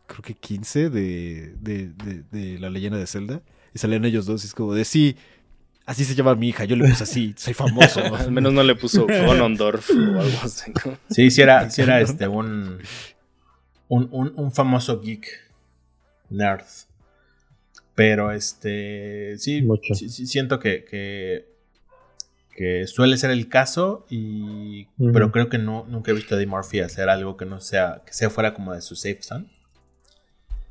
creo 0.06 0.22
que 0.22 0.34
15 0.34 0.88
de, 0.90 1.54
de, 1.60 1.88
de, 1.88 2.22
de 2.30 2.58
la 2.58 2.70
leyenda 2.70 2.98
de 2.98 3.06
Zelda. 3.06 3.42
Y 3.74 3.78
salían 3.78 4.04
ellos 4.04 4.24
dos 4.26 4.42
y 4.44 4.46
es 4.46 4.54
como 4.54 4.72
de 4.74 4.84
sí, 4.84 5.16
así 5.88 6.04
se 6.04 6.14
llama 6.14 6.34
mi 6.34 6.50
hija, 6.50 6.66
yo 6.66 6.76
le 6.76 6.86
puse 6.86 7.02
así, 7.02 7.34
soy 7.38 7.54
famoso. 7.54 8.00
Al 8.14 8.30
menos 8.30 8.52
no 8.52 8.62
le 8.62 8.74
puso 8.74 9.06
Conondorf 9.06 9.88
o 9.90 10.20
algo 10.20 10.38
así. 10.42 10.70
¿no? 10.84 10.98
Sí, 11.08 11.30
sí 11.30 11.40
era, 11.40 11.70
sí 11.70 11.80
era 11.80 12.02
este, 12.02 12.28
un, 12.28 12.78
un, 13.88 14.08
un, 14.12 14.32
un 14.36 14.52
famoso 14.52 15.00
geek 15.00 15.26
nerd. 16.28 16.66
Pero 17.94 18.32
este, 18.32 19.38
sí, 19.38 19.66
sí, 19.94 20.10
sí 20.10 20.26
siento 20.26 20.60
que, 20.60 20.84
que, 20.84 21.48
que 22.54 22.86
suele 22.86 23.16
ser 23.16 23.30
el 23.30 23.48
caso, 23.48 24.06
y, 24.10 24.88
pero 25.12 25.32
creo 25.32 25.48
que 25.48 25.56
no, 25.56 25.86
nunca 25.88 26.10
he 26.10 26.14
visto 26.14 26.34
a 26.34 26.38
Eddie 26.38 26.46
Murphy 26.46 26.80
hacer 26.80 27.08
algo 27.08 27.38
que 27.38 27.46
no 27.46 27.62
sea, 27.62 28.02
que 28.04 28.12
sea 28.12 28.28
fuera 28.28 28.52
como 28.52 28.74
de 28.74 28.82
su 28.82 28.94
safe 28.94 29.22
zone. 29.22 29.46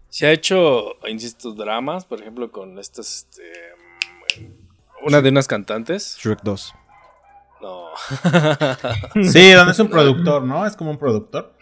Se 0.09 0.27
ha 0.27 0.31
hecho, 0.31 0.95
insisto, 1.09 1.53
dramas, 1.53 2.05
por 2.05 2.21
ejemplo, 2.21 2.51
con 2.51 2.77
estas. 2.77 3.27
Este, 3.27 3.43
una 5.05 5.21
de 5.21 5.29
unas 5.29 5.47
cantantes. 5.47 6.17
Shrek 6.21 6.39
2. 6.43 6.73
No. 7.61 7.87
Sí, 9.31 9.51
donde 9.51 9.71
es 9.71 9.79
un 9.79 9.89
productor, 9.89 10.43
¿no? 10.43 10.65
Es 10.65 10.75
como 10.75 10.91
un 10.91 10.97
productor. 10.97 11.53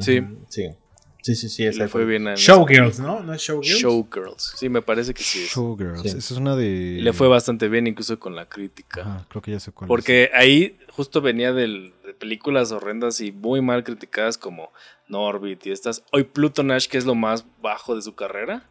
Sí. 0.00 0.22
Sí. 0.48 0.68
Sí, 1.22 1.34
sí, 1.36 1.48
sí. 1.48 1.62
Le 1.62 1.68
ese 1.70 1.88
fue 1.88 2.04
bien 2.04 2.28
en 2.28 2.34
Showgirls, 2.34 3.00
¿no? 3.00 3.20
¿No 3.20 3.32
es 3.32 3.40
Showgirls? 3.40 3.80
Showgirls. 3.80 4.52
Sí, 4.56 4.68
me 4.68 4.82
parece 4.82 5.14
que 5.14 5.22
sí. 5.22 5.44
es. 5.44 5.50
Showgirls. 5.54 6.02
Sí. 6.02 6.08
Esa 6.08 6.18
es 6.18 6.30
una 6.32 6.54
de. 6.54 6.98
Le 7.00 7.12
fue 7.14 7.28
bastante 7.28 7.68
bien, 7.68 7.86
incluso 7.86 8.18
con 8.20 8.36
la 8.36 8.46
crítica. 8.46 9.00
Ajá, 9.00 9.26
creo 9.30 9.40
que 9.40 9.52
ya 9.52 9.60
sé 9.60 9.72
cuál 9.72 9.86
es. 9.86 9.88
Porque 9.88 10.30
ahí 10.34 10.76
justo 10.90 11.22
venía 11.22 11.54
del- 11.54 11.94
de 12.04 12.12
películas 12.12 12.72
horrendas 12.72 13.20
y 13.22 13.32
muy 13.32 13.62
mal 13.62 13.84
criticadas 13.84 14.36
como 14.36 14.70
Norbit 15.08 15.66
y 15.66 15.70
estas. 15.72 16.02
Hoy 16.12 16.24
Pluto 16.24 16.62
Nash, 16.62 16.88
que 16.88 16.98
es 16.98 17.06
lo 17.06 17.14
más 17.14 17.46
bajo 17.62 17.96
de 17.96 18.02
su 18.02 18.14
carrera, 18.14 18.64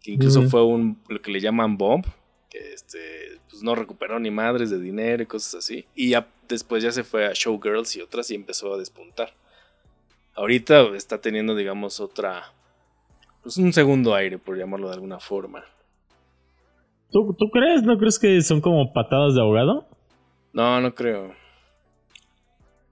que 0.00 0.12
incluso 0.12 0.40
Ujú. 0.40 0.50
fue 0.50 0.64
un 0.64 1.02
lo 1.08 1.20
que 1.20 1.32
le 1.32 1.40
llaman 1.40 1.76
bomb, 1.78 2.06
que 2.58 2.72
este, 2.72 3.38
pues 3.50 3.62
no 3.62 3.74
recuperó 3.74 4.18
ni 4.18 4.30
madres 4.30 4.70
de 4.70 4.78
dinero 4.78 5.22
y 5.22 5.26
cosas 5.26 5.56
así. 5.56 5.86
Y 5.94 6.10
ya 6.10 6.28
después 6.48 6.82
ya 6.82 6.92
se 6.92 7.04
fue 7.04 7.26
a 7.26 7.32
Showgirls 7.32 7.96
y 7.96 8.00
otras 8.00 8.30
y 8.30 8.34
empezó 8.34 8.74
a 8.74 8.78
despuntar. 8.78 9.32
Ahorita 10.34 10.82
está 10.94 11.20
teniendo, 11.20 11.54
digamos, 11.54 12.00
otra. 12.00 12.52
Pues 13.42 13.56
un 13.56 13.72
segundo 13.72 14.14
aire, 14.14 14.38
por 14.38 14.56
llamarlo 14.56 14.88
de 14.88 14.94
alguna 14.94 15.18
forma. 15.18 15.64
¿Tú, 17.10 17.34
¿Tú 17.38 17.50
crees? 17.50 17.82
¿No 17.82 17.98
crees 17.98 18.18
que 18.18 18.40
son 18.42 18.60
como 18.60 18.92
patadas 18.92 19.34
de 19.34 19.40
ahogado? 19.40 19.88
No, 20.52 20.80
no 20.80 20.94
creo. 20.94 21.32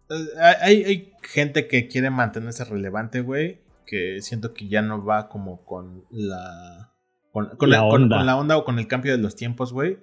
Eh, 0.08 0.26
Hay, 0.62 0.84
hay 0.84 1.12
gente 1.22 1.68
que 1.68 1.88
quiere 1.88 2.10
mantenerse 2.10 2.64
relevante, 2.64 3.20
güey. 3.20 3.60
Que 3.86 4.20
siento 4.22 4.52
que 4.52 4.68
ya 4.68 4.82
no 4.82 5.04
va 5.04 5.28
como 5.28 5.64
con 5.64 6.04
la. 6.10 6.90
Con, 7.36 7.56
con 7.58 7.68
La 7.70 7.84
onda. 7.84 8.16
con 8.16 8.26
la 8.26 8.36
onda 8.38 8.56
o 8.56 8.64
con 8.64 8.78
el 8.78 8.86
cambio 8.88 9.12
de 9.14 9.22
los 9.22 9.36
tiempos, 9.36 9.72
güey. 9.74 9.98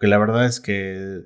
Que 0.00 0.06
la 0.06 0.16
verdad 0.16 0.46
es 0.46 0.58
que 0.58 1.20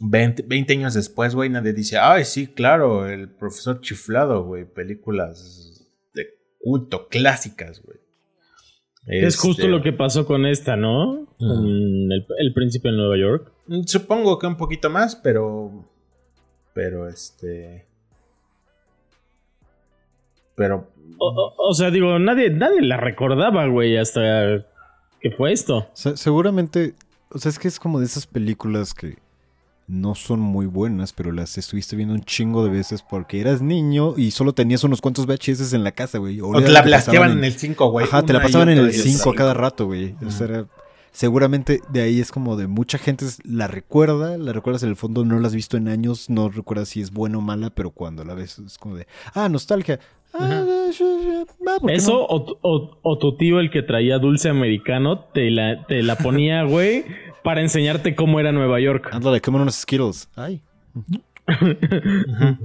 20, 0.00 0.44
20 0.46 0.72
años 0.74 0.94
después, 0.94 1.34
güey, 1.34 1.50
nadie 1.50 1.72
dice, 1.72 1.98
ay, 1.98 2.24
sí, 2.24 2.46
claro, 2.46 3.08
el 3.08 3.28
profesor 3.28 3.80
chiflado, 3.80 4.44
güey. 4.44 4.64
Películas 4.72 5.84
de 6.14 6.26
culto, 6.60 7.08
clásicas, 7.08 7.82
güey. 7.82 7.98
Es 9.08 9.36
justo 9.36 9.62
Este, 9.62 9.68
lo 9.72 9.82
que 9.82 9.92
pasó 9.92 10.24
con 10.26 10.46
esta, 10.46 10.76
¿no? 10.76 11.26
El, 11.40 12.24
el 12.38 12.52
príncipe 12.54 12.90
en 12.90 12.96
Nueva 12.98 13.16
York. 13.18 13.52
mm, 13.66 13.82
Supongo 13.86 14.38
que 14.38 14.46
un 14.46 14.56
poquito 14.56 14.90
más, 14.90 15.16
pero. 15.16 15.90
Pero 16.72 17.08
este. 17.08 17.87
Pero. 20.58 20.90
O, 21.18 21.28
o- 21.28 21.70
o 21.70 21.74
sea, 21.74 21.90
digo, 21.90 22.18
nadie, 22.18 22.50
nadie 22.50 22.82
la 22.82 22.98
recordaba, 22.98 23.66
güey, 23.66 23.96
hasta 23.96 24.66
que 25.20 25.30
fue 25.30 25.52
esto. 25.52 25.88
Se- 25.94 26.16
seguramente. 26.18 26.94
O 27.30 27.38
sea, 27.38 27.48
es 27.50 27.58
que 27.58 27.68
es 27.68 27.78
como 27.80 27.98
de 28.00 28.06
esas 28.06 28.26
películas 28.26 28.92
que 28.94 29.16
no 29.86 30.14
son 30.14 30.38
muy 30.40 30.66
buenas, 30.66 31.12
pero 31.14 31.32
las 31.32 31.56
estuviste 31.56 31.96
viendo 31.96 32.12
un 32.14 32.20
chingo 32.22 32.62
de 32.62 32.70
veces 32.70 33.02
porque 33.02 33.40
eras 33.40 33.62
niño 33.62 34.14
y 34.18 34.32
solo 34.32 34.52
tenías 34.52 34.84
unos 34.84 35.00
cuantos 35.00 35.24
VHS 35.26 35.72
en 35.74 35.82
la 35.84 35.92
casa, 35.92 36.18
güey. 36.18 36.40
O 36.42 36.52
te 36.62 36.68
la 36.70 36.82
blasteaban 36.82 37.32
en 37.38 37.44
el 37.44 37.52
5, 37.54 37.90
güey. 37.90 38.06
Ajá, 38.06 38.22
te 38.22 38.32
la 38.34 38.42
pasaban 38.42 38.68
en 38.68 38.78
el 38.78 38.86
y 38.86 38.98
otra. 38.98 39.02
5 39.02 39.30
a 39.30 39.34
cada 39.34 39.54
rato, 39.54 39.86
güey. 39.86 40.14
O 40.26 40.30
sea, 40.30 40.46
era- 40.46 40.66
seguramente 41.12 41.80
de 41.90 42.00
ahí 42.02 42.20
es 42.20 42.30
como 42.32 42.56
de 42.56 42.66
mucha 42.66 42.98
gente 42.98 43.24
la 43.44 43.66
recuerda, 43.68 44.36
la 44.38 44.52
recuerdas 44.52 44.82
en 44.82 44.90
el 44.90 44.96
fondo, 44.96 45.24
no 45.24 45.38
la 45.40 45.46
has 45.48 45.54
visto 45.54 45.76
en 45.76 45.88
años, 45.88 46.28
no 46.30 46.48
recuerdas 46.48 46.88
si 46.90 47.00
es 47.00 47.10
buena 47.12 47.38
o 47.38 47.40
mala, 47.40 47.70
pero 47.70 47.90
cuando 47.90 48.24
la 48.24 48.34
ves 48.34 48.58
es 48.58 48.78
como 48.78 48.96
de, 48.96 49.06
ah, 49.34 49.48
nostalgia. 49.48 49.98
Ah, 50.34 50.62
eh, 50.66 50.90
sí, 50.92 51.04
sí, 51.22 51.30
ah, 51.66 51.76
¿por 51.80 51.88
qué 51.88 51.94
Eso 51.96 52.12
no? 52.12 52.26
o, 52.28 52.44
tu- 52.44 52.58
o- 52.60 52.98
o 53.02 53.18
tu 53.18 53.36
tío, 53.38 53.60
el 53.60 53.70
que 53.70 53.82
traía 53.82 54.18
dulce 54.18 54.48
americano, 54.50 55.20
te 55.32 55.50
la, 55.50 55.86
te 55.86 56.02
la 56.02 56.16
ponía, 56.16 56.62
güey, 56.68 57.04
para 57.42 57.62
enseñarte 57.62 58.14
cómo 58.14 58.38
era 58.38 58.52
Nueva 58.52 58.78
York. 58.80 59.08
Ándale, 59.12 59.40
comen 59.40 59.62
unos 59.62 59.76
Skittles. 59.76 60.28
Ay, 60.36 60.60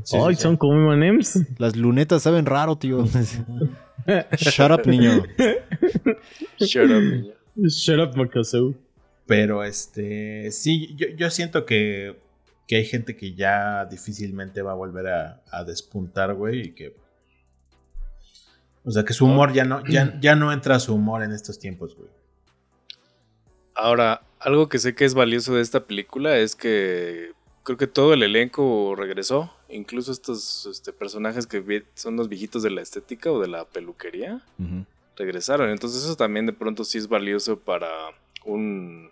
sí, 0.04 0.18
Ay, 0.18 0.36
sí, 0.36 0.42
son 0.42 0.58
como 0.58 0.92
M&M's. 0.94 1.40
las 1.58 1.76
lunetas 1.78 2.24
saben 2.24 2.46
raro, 2.46 2.76
tío. 2.76 3.06
Shut 4.38 4.72
up, 4.72 4.86
niño. 4.86 5.24
Shut 6.60 6.84
up, 6.92 7.02
niño. 7.02 7.34
Shut 7.56 8.00
up, 8.00 8.18
Makasu. 8.18 8.76
Pero 9.26 9.64
este. 9.64 10.52
Sí, 10.52 10.96
yo, 10.96 11.08
yo 11.16 11.30
siento 11.30 11.66
que, 11.66 12.20
que 12.68 12.78
hay 12.78 12.86
gente 12.86 13.16
que 13.16 13.34
ya 13.34 13.86
difícilmente 13.86 14.62
va 14.62 14.72
a 14.72 14.76
volver 14.76 15.08
a, 15.08 15.44
a 15.52 15.64
despuntar, 15.64 16.34
güey. 16.34 16.68
Y 16.68 16.72
que. 16.72 16.96
O 18.84 18.92
sea, 18.92 19.06
que 19.06 19.14
su 19.14 19.26
humor 19.26 19.54
ya 19.54 19.64
no, 19.64 19.86
ya, 19.88 20.20
ya 20.20 20.36
no 20.36 20.52
entra 20.52 20.80
su 20.80 20.94
humor 20.94 21.24
en 21.24 21.32
estos 21.32 21.58
tiempos, 21.58 21.96
güey. 21.96 22.10
Ahora, 23.76 24.24
algo 24.40 24.68
que 24.68 24.78
sé 24.78 24.94
que 24.94 25.06
es 25.06 25.14
valioso 25.14 25.56
de 25.56 25.62
esta 25.62 25.86
película 25.86 26.38
es 26.38 26.56
que 26.56 27.32
creo 27.64 27.78
que 27.78 27.88
todo 27.88 28.14
el 28.14 28.24
elenco 28.24 28.94
regresó. 28.96 29.52
Incluso 29.70 30.12
estos 30.12 30.66
este, 30.66 30.94
personajes 30.94 31.48
que 31.48 31.86
son 31.96 32.18
los 32.18 32.30
viejitos 32.30 32.62
de 32.62 32.70
la 32.70 32.82
estética 32.82 33.32
o 33.32 33.40
de 33.40 33.48
la 33.48 33.66
peluquería. 33.66 34.44
Regresaron. 35.18 35.70
Entonces 35.70 36.04
eso 36.04 36.16
también 36.16 36.46
de 36.46 36.54
pronto 36.54 36.84
sí 36.84 36.98
es 36.98 37.08
valioso 37.08 37.60
para 37.60 37.88
un... 38.46 39.10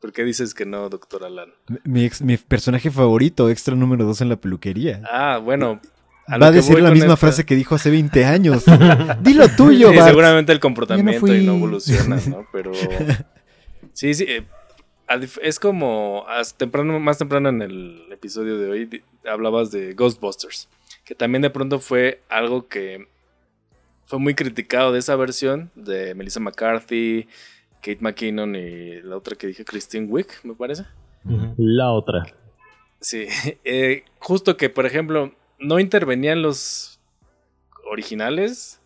¿Por 0.00 0.12
qué 0.12 0.22
dices 0.24 0.54
que 0.54 0.64
no, 0.64 0.88
doctor 0.88 1.24
Alan? 1.24 1.50
Mi, 1.84 2.04
ex- 2.04 2.22
mi 2.22 2.36
personaje 2.36 2.90
favorito, 2.90 3.50
extra 3.50 3.74
número 3.74 4.04
2 4.04 4.20
en 4.20 4.28
la 4.28 4.36
peluquería. 4.36 5.02
Ah, 5.10 5.38
bueno. 5.42 5.80
Va 6.30 6.46
a 6.48 6.50
decir 6.52 6.78
la 6.80 6.90
misma 6.90 7.14
esta- 7.14 7.16
frase 7.16 7.44
que 7.46 7.56
dijo 7.56 7.74
hace 7.74 7.90
20 7.90 8.24
años. 8.24 8.64
Dilo 9.22 9.48
tuyo, 9.56 9.90
Sí, 9.90 9.96
Bart. 9.96 10.08
seguramente 10.10 10.52
el 10.52 10.60
comportamiento 10.60 11.18
fui. 11.20 11.38
y 11.38 11.46
no 11.46 11.54
evoluciona, 11.56 12.20
¿no? 12.28 12.46
Pero 12.52 12.70
sí, 13.92 14.14
sí, 14.14 14.24
eh, 14.28 14.44
es 15.42 15.58
como 15.58 16.24
temprano, 16.58 17.00
más 17.00 17.18
temprano 17.18 17.48
en 17.48 17.62
el 17.62 18.02
episodio 18.12 18.58
de 18.58 18.70
hoy 18.70 19.02
hablabas 19.28 19.70
de 19.70 19.94
Ghostbusters, 19.94 20.68
que 21.04 21.14
también 21.14 21.42
de 21.42 21.50
pronto 21.50 21.80
fue 21.80 22.20
algo 22.28 22.68
que 22.68 23.08
fue 24.08 24.18
muy 24.18 24.34
criticado 24.34 24.90
de 24.92 24.98
esa 24.98 25.14
versión 25.16 25.70
de 25.76 26.14
Melissa 26.14 26.40
McCarthy, 26.40 27.28
Kate 27.82 27.98
McKinnon 28.00 28.56
y 28.56 29.00
la 29.02 29.16
otra 29.16 29.36
que 29.36 29.46
dije 29.46 29.64
Christine 29.64 30.06
Wick, 30.06 30.40
me 30.44 30.54
parece. 30.54 30.84
La 31.56 31.92
otra. 31.92 32.26
Sí, 33.00 33.26
eh, 33.64 34.02
justo 34.18 34.56
que 34.56 34.70
por 34.70 34.84
ejemplo 34.86 35.32
no 35.60 35.78
intervenían 35.78 36.42
los 36.42 36.98
originales. 37.90 38.80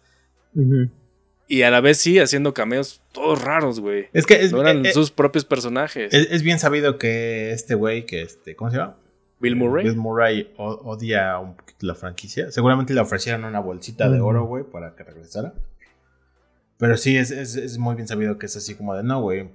Y 1.48 1.62
a 1.62 1.70
la 1.70 1.80
vez 1.80 1.98
sí, 1.98 2.18
haciendo 2.18 2.52
cameos 2.54 3.00
todos 3.12 3.42
raros, 3.42 3.80
güey. 3.80 4.08
Es 4.12 4.26
que 4.26 4.34
es, 4.42 4.52
No 4.52 4.60
eran 4.60 4.84
eh, 4.84 4.90
eh, 4.90 4.92
sus 4.92 5.10
propios 5.10 5.44
personajes. 5.44 6.12
es- 6.12 6.28
es 6.30 6.42
bien 6.42 6.58
sabido 6.58 6.98
que 6.98 7.52
este 7.52 7.74
güey, 7.74 8.04
que 8.06 8.22
este. 8.22 8.54
¿Cómo 8.56 8.70
se 8.70 8.76
llama? 8.78 8.96
Bill 9.42 9.56
Murray. 9.56 9.84
Bill 9.84 9.96
Murray 9.96 10.52
odia 10.56 11.38
un 11.38 11.56
poquito 11.56 11.86
la 11.86 11.94
franquicia. 11.94 12.50
Seguramente 12.50 12.94
le 12.94 13.00
ofrecieron 13.00 13.44
una 13.44 13.60
bolsita 13.60 14.08
de 14.08 14.20
oro, 14.20 14.46
güey, 14.46 14.64
para 14.64 14.94
que 14.94 15.02
regresara. 15.04 15.52
Pero 16.78 16.96
sí, 16.96 17.16
es, 17.16 17.30
es- 17.30 17.56
es 17.56 17.76
muy 17.78 17.94
bien 17.96 18.08
sabido 18.08 18.38
que 18.38 18.46
es 18.46 18.56
así 18.56 18.74
como 18.74 18.94
de, 18.94 19.02
no, 19.02 19.20
güey. 19.20 19.50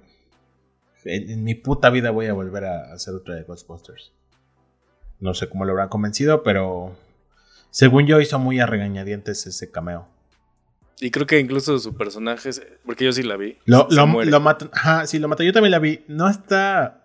En, 1.04 1.30
en 1.30 1.42
mi 1.44 1.54
puta 1.54 1.90
vida 1.90 2.10
voy 2.10 2.26
a 2.26 2.32
volver 2.32 2.64
a 2.66 2.92
hacer 2.92 3.14
otra 3.14 3.34
de 3.34 3.42
Ghostbusters. 3.44 4.12
No 5.20 5.34
sé 5.34 5.48
cómo 5.48 5.64
lo 5.64 5.72
habrán 5.72 5.88
convencido, 5.88 6.42
pero 6.42 6.94
según 7.70 8.06
yo 8.06 8.20
hizo 8.20 8.38
muy 8.38 8.60
a 8.60 8.66
regañadientes 8.66 9.46
ese 9.46 9.70
cameo. 9.70 10.06
Y 11.00 11.10
creo 11.10 11.26
que 11.26 11.38
incluso 11.38 11.78
su 11.78 11.94
personaje, 11.96 12.48
es- 12.50 12.62
porque 12.84 13.04
yo 13.04 13.12
sí 13.12 13.22
la 13.22 13.36
vi. 13.36 13.56
Lo, 13.64 13.86
lo, 13.90 14.24
lo 14.24 14.40
matan. 14.40 14.70
Ajá, 14.72 15.06
sí, 15.06 15.18
lo 15.18 15.28
matan. 15.28 15.46
Yo 15.46 15.52
también 15.52 15.70
la 15.70 15.78
vi. 15.78 16.04
No 16.08 16.28
está 16.28 17.04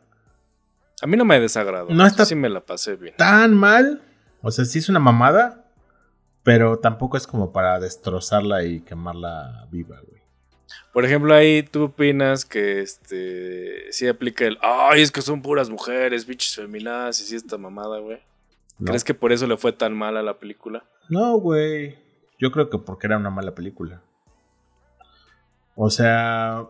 A 1.03 1.07
mí 1.07 1.17
no 1.17 1.25
me 1.25 1.39
desagrado. 1.39 1.87
No 1.89 2.05
está- 2.05 2.25
Sí 2.25 2.33
me 2.35 2.49
la 2.49 2.61
pasé 2.61 2.95
bien. 2.95 3.15
tan 3.17 3.53
mal. 3.55 4.01
O 4.41 4.51
sea, 4.51 4.65
sí 4.65 4.79
es 4.79 4.87
una 4.89 4.99
mamada. 4.99 5.59
Pero 6.43 6.77
tampoco 6.79 7.15
es 7.15 7.25
como 7.25 7.53
para 7.53 7.79
destrozarla 7.79 8.65
y 8.65 8.81
quemarla 8.81 9.65
viva, 9.71 9.97
güey. 10.05 10.21
Por 10.91 11.05
ejemplo, 11.05 11.33
ahí 11.33 11.63
tú 11.63 11.83
opinas 11.85 12.43
que 12.43 12.81
este 12.81 13.91
sí 13.93 14.07
aplica 14.09 14.43
el 14.45 14.57
ay, 14.61 15.01
es 15.01 15.11
que 15.11 15.21
son 15.21 15.41
puras 15.41 15.69
mujeres, 15.69 16.25
bichos 16.25 16.55
feminadas 16.55 17.21
y 17.21 17.23
sí 17.25 17.35
esta 17.37 17.57
mamada, 17.57 17.99
güey. 17.99 18.19
No. 18.77 18.87
¿Crees 18.87 19.03
que 19.05 19.13
por 19.13 19.31
eso 19.31 19.47
le 19.47 19.55
fue 19.55 19.71
tan 19.71 19.93
mal 19.93 20.17
a 20.17 20.21
la 20.21 20.37
película? 20.37 20.83
No, 21.09 21.37
güey. 21.37 21.97
Yo 22.39 22.51
creo 22.51 22.69
que 22.69 22.77
porque 22.77 23.07
era 23.07 23.17
una 23.17 23.29
mala 23.29 23.55
película. 23.55 24.01
O 25.75 25.89
sea, 25.89 26.65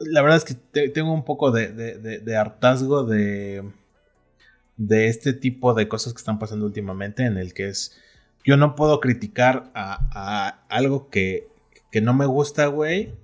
la 0.00 0.22
verdad 0.22 0.38
es 0.38 0.44
que 0.44 0.88
tengo 0.88 1.12
un 1.12 1.24
poco 1.24 1.50
de, 1.50 2.36
hartazgo 2.36 3.04
de, 3.04 3.62
de 4.76 5.08
este 5.08 5.32
tipo 5.32 5.74
de 5.74 5.88
cosas 5.88 6.12
que 6.12 6.18
están 6.18 6.38
pasando 6.38 6.66
últimamente 6.66 7.24
en 7.24 7.38
el 7.38 7.54
que 7.54 7.68
es, 7.68 7.96
yo 8.44 8.56
no 8.56 8.74
puedo 8.74 9.00
criticar 9.00 9.70
a, 9.74 10.64
algo 10.68 11.08
que, 11.08 11.48
que 11.90 12.00
no 12.00 12.14
me 12.14 12.26
gusta, 12.26 12.66
güey, 12.66 13.14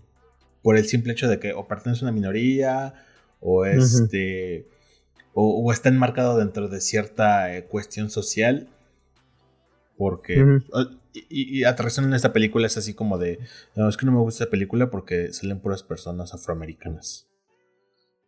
por 0.62 0.76
el 0.76 0.86
simple 0.86 1.12
hecho 1.12 1.28
de 1.28 1.38
que 1.38 1.52
o 1.52 1.66
pertenece 1.66 2.04
a 2.04 2.08
una 2.08 2.12
minoría 2.12 2.94
o 3.40 3.64
este 3.66 4.66
o, 5.34 5.72
está 5.72 5.88
enmarcado 5.88 6.38
dentro 6.38 6.68
de 6.68 6.80
cierta 6.80 7.56
eh, 7.56 7.64
cuestión 7.64 8.10
social 8.10 8.68
porque 9.96 10.60
y, 11.12 11.58
y 11.58 11.64
atracción 11.64 12.06
en 12.06 12.14
esta 12.14 12.32
película 12.32 12.66
es 12.66 12.76
así 12.76 12.94
como 12.94 13.18
de 13.18 13.38
no 13.76 13.88
es 13.88 13.96
que 13.96 14.06
no 14.06 14.12
me 14.12 14.18
gusta 14.18 14.44
esta 14.44 14.50
película 14.50 14.90
porque 14.90 15.32
salen 15.32 15.60
puras 15.60 15.82
personas 15.82 16.34
afroamericanas 16.34 17.28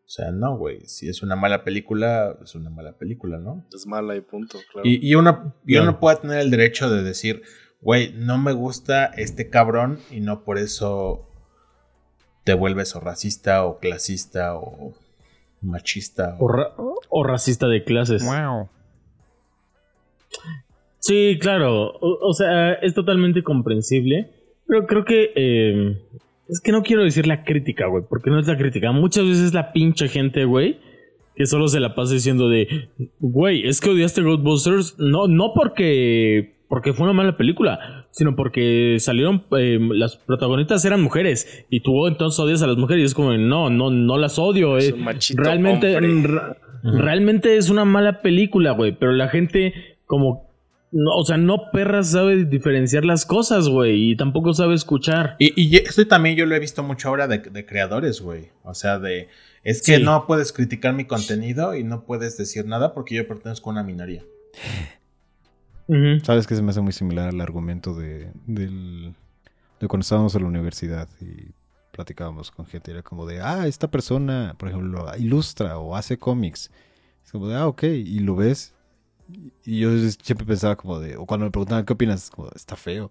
o 0.06 0.08
sea, 0.08 0.30
no, 0.30 0.56
güey. 0.56 0.80
Si 0.86 1.08
es 1.08 1.22
una 1.22 1.34
mala 1.34 1.64
película, 1.64 2.36
es 2.42 2.54
una 2.54 2.68
mala 2.68 2.92
película, 2.92 3.38
¿no? 3.38 3.64
Es 3.74 3.86
mala 3.86 4.14
y 4.14 4.20
punto, 4.20 4.58
claro. 4.70 4.86
Y, 4.86 5.00
y 5.06 5.14
uno, 5.14 5.54
no 5.64 6.00
puede 6.00 6.16
tener 6.18 6.40
el 6.40 6.50
derecho 6.50 6.90
de 6.90 7.02
decir, 7.02 7.42
güey, 7.80 8.12
no 8.12 8.36
me 8.36 8.52
gusta 8.52 9.06
este 9.06 9.48
cabrón 9.48 9.98
y 10.10 10.20
no 10.20 10.44
por 10.44 10.58
eso 10.58 11.26
te 12.44 12.52
vuelves 12.52 12.94
o 12.94 13.00
racista 13.00 13.64
o 13.64 13.78
clasista 13.78 14.56
o 14.56 14.92
machista. 15.62 16.36
O, 16.38 17.24
racista 17.24 17.66
de 17.66 17.82
clases. 17.82 18.22
Wow. 18.22 18.68
Sí, 21.04 21.36
claro. 21.38 21.92
O, 22.00 22.32
sea, 22.32 22.72
es 22.72 22.94
totalmente 22.94 23.42
comprensible. 23.42 24.30
Pero 24.66 24.86
creo 24.86 25.04
que. 25.04 25.32
Eh, 25.36 25.98
es 26.48 26.62
que 26.62 26.72
no 26.72 26.82
quiero 26.82 27.04
decir 27.04 27.26
la 27.26 27.44
crítica, 27.44 27.88
güey. 27.88 28.04
Porque 28.08 28.30
no 28.30 28.40
es 28.40 28.46
la 28.46 28.56
crítica. 28.56 28.90
Muchas 28.90 29.26
veces 29.26 29.52
la 29.52 29.72
pinche 29.72 30.08
gente, 30.08 30.46
güey. 30.46 30.78
Que 31.36 31.44
solo 31.44 31.68
se 31.68 31.78
la 31.78 31.94
pasa 31.94 32.14
diciendo 32.14 32.48
de. 32.48 32.88
Güey, 33.18 33.66
es 33.68 33.82
que 33.82 33.90
odiaste 33.90 34.22
Ghostbusters. 34.22 34.98
No, 34.98 35.28
no 35.28 35.52
porque 35.54 36.54
porque 36.68 36.94
fue 36.94 37.04
una 37.04 37.12
mala 37.12 37.36
película, 37.36 38.06
sino 38.10 38.34
porque 38.34 38.96
salieron, 38.98 39.44
eh, 39.58 39.78
las 39.92 40.16
protagonistas 40.16 40.82
eran 40.86 41.02
mujeres 41.02 41.66
y 41.68 41.80
tú 41.80 42.06
entonces 42.06 42.40
odias 42.40 42.62
a 42.62 42.66
las 42.66 42.78
mujeres 42.78 43.02
y 43.02 43.04
es 43.04 43.14
como, 43.14 43.34
no, 43.34 43.68
no, 43.68 43.90
no 43.90 44.16
las 44.16 44.38
odio. 44.38 44.78
Es 44.78 44.88
eh. 44.88 45.34
realmente, 45.36 46.00
realmente 46.82 47.58
es 47.58 47.68
una 47.68 47.84
mala 47.84 48.22
película, 48.22 48.70
güey, 48.70 48.96
pero 48.98 49.12
la 49.12 49.28
gente 49.28 49.74
como... 50.06 50.53
o 50.94 51.24
sea, 51.24 51.36
no 51.36 51.70
perra 51.72 52.02
sabe 52.02 52.44
diferenciar 52.44 53.04
las 53.04 53.26
cosas, 53.26 53.68
güey, 53.68 54.10
y 54.10 54.16
tampoco 54.16 54.54
sabe 54.54 54.74
escuchar. 54.74 55.36
Y, 55.38 55.52
y 55.60 55.76
esto 55.76 56.06
también 56.06 56.36
yo 56.36 56.46
lo 56.46 56.54
he 56.54 56.60
visto 56.60 56.82
mucho 56.82 57.08
ahora 57.08 57.26
de, 57.26 57.66
creadores, 57.66 58.20
güey. 58.20 58.50
O 58.62 58.74
sea, 58.74 58.98
de... 58.98 59.28
Es 59.64 59.82
que 59.82 59.98
no 59.98 60.26
puedes 60.26 60.52
criticar 60.52 60.94
mi 60.94 61.06
contenido 61.06 61.74
y 61.74 61.84
no 61.84 62.04
puedes 62.04 62.36
decir 62.36 62.66
nada 62.66 62.92
porque 62.92 63.14
yo 63.14 63.26
pertenezco 63.26 63.70
a 63.70 63.72
una 63.72 63.82
minoría. 63.82 64.22
Sabes 66.22 66.46
que 66.46 66.54
se 66.54 66.62
me 66.62 66.70
hace 66.70 66.80
muy 66.80 66.92
similar 66.92 67.30
al 67.30 67.40
argumento 67.40 67.94
de, 67.94 68.30
del, 68.46 69.14
de 69.80 69.88
cuando 69.88 70.02
estábamos 70.02 70.34
en 70.34 70.42
la 70.42 70.48
universidad 70.48 71.08
y 71.20 71.52
platicábamos 71.92 72.50
con 72.50 72.66
gente. 72.66 72.90
Era 72.90 73.02
como 73.02 73.26
de, 73.26 73.40
ah, 73.40 73.66
esta 73.66 73.90
persona, 73.90 74.54
por 74.58 74.68
ejemplo, 74.68 75.06
ilustra 75.18 75.78
o 75.78 75.96
hace 75.96 76.18
cómics. 76.18 76.70
Es 77.24 77.32
como 77.32 77.48
de, 77.48 77.56
ah, 77.56 77.66
ok, 77.66 77.84
y 77.84 78.18
lo 78.20 78.36
ves. 78.36 78.73
Y 79.64 79.80
yo 79.80 79.90
siempre 80.22 80.46
pensaba 80.46 80.76
como 80.76 81.00
de, 81.00 81.16
o 81.16 81.26
cuando 81.26 81.46
me 81.46 81.50
preguntaban, 81.50 81.84
¿qué 81.84 81.92
opinas? 81.92 82.30
Como, 82.30 82.50
está 82.54 82.76
feo. 82.76 83.10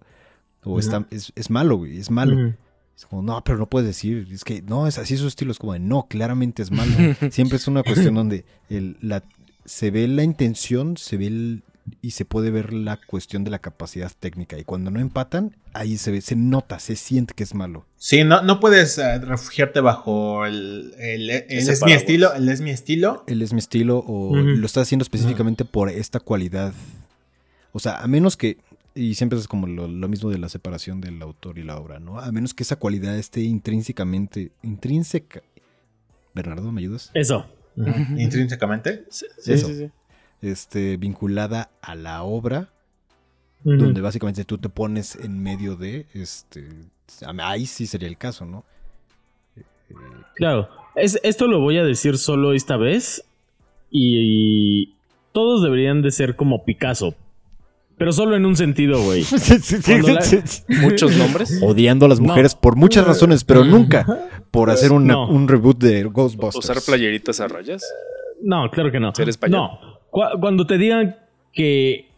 O 0.62 0.78
está, 0.78 1.06
es, 1.10 1.32
es, 1.34 1.50
malo, 1.50 1.76
güey, 1.76 1.98
es 1.98 2.10
malo. 2.10 2.54
Es 2.96 3.06
como, 3.06 3.22
no, 3.22 3.42
pero 3.44 3.58
no 3.58 3.68
puedes 3.68 3.86
decir, 3.86 4.28
es 4.30 4.44
que 4.44 4.62
no, 4.62 4.86
es 4.86 4.98
así 4.98 5.16
su 5.16 5.26
estilo, 5.26 5.50
es 5.50 5.58
como 5.58 5.72
de, 5.72 5.80
no, 5.80 6.06
claramente 6.08 6.62
es 6.62 6.70
malo. 6.70 6.92
Siempre 7.30 7.56
es 7.56 7.66
una 7.66 7.82
cuestión 7.82 8.14
donde 8.14 8.44
el, 8.70 8.96
la, 9.00 9.22
se 9.64 9.90
ve 9.90 10.06
la 10.08 10.22
intención, 10.22 10.96
se 10.96 11.16
ve 11.16 11.26
el, 11.26 11.62
y 12.00 12.12
se 12.12 12.24
puede 12.24 12.50
ver 12.50 12.72
la 12.72 12.98
cuestión 12.98 13.44
de 13.44 13.50
la 13.50 13.58
capacidad 13.58 14.10
técnica. 14.18 14.58
Y 14.58 14.64
cuando 14.64 14.90
no 14.90 15.00
empatan, 15.00 15.56
ahí 15.72 15.96
se 15.96 16.10
ve, 16.10 16.20
se 16.20 16.36
nota, 16.36 16.78
se 16.78 16.96
siente 16.96 17.34
que 17.34 17.42
es 17.42 17.54
malo. 17.54 17.86
Sí, 17.96 18.24
no, 18.24 18.42
no 18.42 18.60
puedes 18.60 18.98
eh, 18.98 19.18
refugiarte 19.18 19.80
bajo 19.80 20.46
el, 20.46 20.94
el, 20.98 21.30
es 21.30 21.82
mi 21.84 21.92
estilo, 21.92 22.34
el 22.34 22.48
es 22.48 22.60
mi 22.60 22.70
estilo. 22.70 23.24
El 23.26 23.42
es 23.42 23.52
mi 23.52 23.58
estilo, 23.58 24.04
o 24.06 24.34
lo 24.34 24.66
está 24.66 24.80
haciendo 24.80 25.02
específicamente 25.02 25.64
por 25.64 25.90
esta 25.90 26.20
cualidad. 26.20 26.72
O 27.72 27.78
sea, 27.78 28.00
a 28.00 28.06
menos 28.06 28.36
que, 28.36 28.58
y 28.94 29.14
siempre 29.14 29.38
es 29.38 29.48
como 29.48 29.66
lo, 29.66 30.08
mismo 30.08 30.30
de 30.30 30.38
la 30.38 30.48
separación 30.48 31.00
del 31.00 31.20
autor 31.20 31.58
y 31.58 31.64
la 31.64 31.76
obra, 31.76 31.98
¿no? 31.98 32.18
A 32.18 32.30
menos 32.32 32.54
que 32.54 32.62
esa 32.62 32.76
cualidad 32.76 33.16
esté 33.18 33.42
intrínsecamente, 33.42 34.52
intrínseca. 34.62 35.42
Bernardo, 36.34 36.72
¿me 36.72 36.80
ayudas? 36.80 37.10
Eso. 37.14 37.46
¿Intrínsecamente? 38.16 39.04
sí, 39.10 39.26
sí, 39.38 39.58
sí 39.58 39.90
este, 40.42 40.96
vinculada 40.96 41.70
a 41.80 41.94
la 41.94 42.22
obra, 42.22 42.70
donde 43.62 44.02
básicamente 44.02 44.44
tú 44.44 44.58
te 44.58 44.68
pones 44.68 45.16
en 45.16 45.42
medio 45.42 45.74
de, 45.74 46.06
este, 46.12 46.68
ahí 47.38 47.64
sí 47.64 47.86
sería 47.86 48.08
el 48.08 48.18
caso, 48.18 48.44
¿no? 48.44 48.64
Claro, 50.34 50.68
es, 50.94 51.18
esto 51.22 51.46
lo 51.46 51.60
voy 51.60 51.78
a 51.78 51.84
decir 51.84 52.18
solo 52.18 52.52
esta 52.52 52.76
vez 52.76 53.24
y, 53.90 54.94
todos 55.32 55.62
deberían 55.62 56.00
de 56.00 56.12
ser 56.12 56.36
como 56.36 56.64
Picasso, 56.64 57.14
pero 57.98 58.12
solo 58.12 58.36
en 58.36 58.46
un 58.46 58.54
sentido, 58.54 59.02
güey. 59.02 59.24
Muchos 60.80 61.16
nombres. 61.16 61.60
Odiando 61.60 62.06
a 62.06 62.08
las 62.08 62.20
mujeres 62.20 62.54
por 62.54 62.76
muchas 62.76 63.04
razones, 63.04 63.42
pero 63.42 63.64
nunca 63.64 64.06
por 64.52 64.70
hacer 64.70 64.92
un 64.92 65.48
reboot 65.48 65.78
de 65.78 66.04
Ghostbusters. 66.04 66.64
¿Usar 66.64 66.82
playeritas 66.86 67.40
a 67.40 67.48
rayas? 67.48 67.82
No, 68.42 68.70
claro 68.70 68.92
que 68.92 69.00
no. 69.00 69.12
¿Ser 69.12 69.28
español? 69.28 69.60
No 69.60 69.83
cuando 70.40 70.66
te 70.66 70.78
digan 70.78 71.16
que 71.52 72.08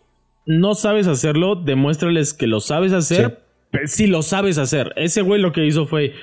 no 0.46 0.74
sabes 0.74 1.06
hacerlo, 1.06 1.56
demuéstrales 1.56 2.35
que 2.35 2.46
lo 2.46 2.61
sabes 2.61 2.92
hacer. 2.92 3.42
Sí. 3.85 4.06
lo 4.06 4.22
sabes 4.22 4.59
hacer. 4.59 4.92
Ese 4.96 5.22
güey 5.22 5.40
lo 5.40 5.52
que 5.52 5.66
hizo 5.66 5.87
fue. 5.87 6.14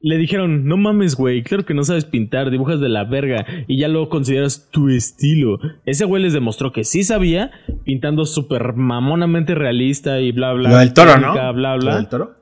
Le 0.00 0.18
dijeron, 0.18 0.66
no 0.66 0.76
mames, 0.76 1.16
güey, 1.16 1.42
claro 1.42 1.64
que 1.64 1.74
no 1.74 1.82
sabes 1.82 2.04
pintar, 2.04 2.50
dibujas 2.50 2.80
de 2.80 2.88
la 2.88 3.04
verga 3.04 3.44
y 3.66 3.78
ya 3.78 3.88
lo 3.88 4.08
consideras 4.08 4.68
tu 4.70 4.88
estilo. 4.88 5.58
Ese 5.84 6.04
güey 6.04 6.22
les 6.22 6.32
demostró 6.32 6.70
que 6.70 6.84
sí 6.84 7.02
sabía, 7.02 7.50
pintando 7.82 8.24
súper 8.24 8.74
mamonamente 8.74 9.54
realista 9.54 10.20
y 10.20 10.32
bla, 10.32 10.52
bla. 10.52 10.70
Lo 10.70 10.78
del 10.78 10.92
toro, 10.92 11.18
¿no? 11.18 11.32
Bla, 11.32 11.50
bla. 11.52 11.76
¿Lo 11.76 11.96
del 11.96 12.08
toro? 12.08 12.36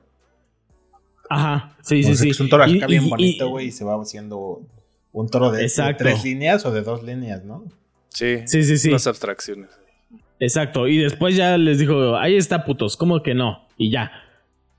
Ajá, 1.31 1.77
sí, 1.81 2.03
sí, 2.03 2.17
sí. 2.17 2.31
Es 2.31 2.41
un 2.41 2.49
toro 2.49 2.65
acá 2.65 2.87
bien 2.87 3.09
bonito, 3.09 3.49
güey, 3.49 3.69
y 3.69 3.71
se 3.71 3.85
va 3.85 3.95
haciendo 3.95 4.61
un 5.13 5.29
toro 5.29 5.51
de, 5.51 5.63
de, 5.63 5.95
tres 5.97 6.25
líneas 6.25 6.67
o 6.67 6.73
de 6.73 6.83
dos 6.83 7.03
líneas, 7.03 7.45
¿no? 7.45 7.65
Sí, 8.15 8.39
sí, 8.47 8.63
sí, 8.63 8.79
sí. 8.79 8.91
Las 8.91 9.07
abstracciones. 9.07 9.71
Exacto. 10.39 10.89
Y 10.89 10.99
después 10.99 11.37
ya 11.37 11.59
les 11.59 11.79
dijo, 11.79 12.17
ahí 12.17 12.37
está, 12.37 12.65
putos, 12.65 12.97
¿cómo 12.97 13.23
que 13.23 13.35
no? 13.35 13.67
Y 13.77 13.91
ya. 13.91 14.13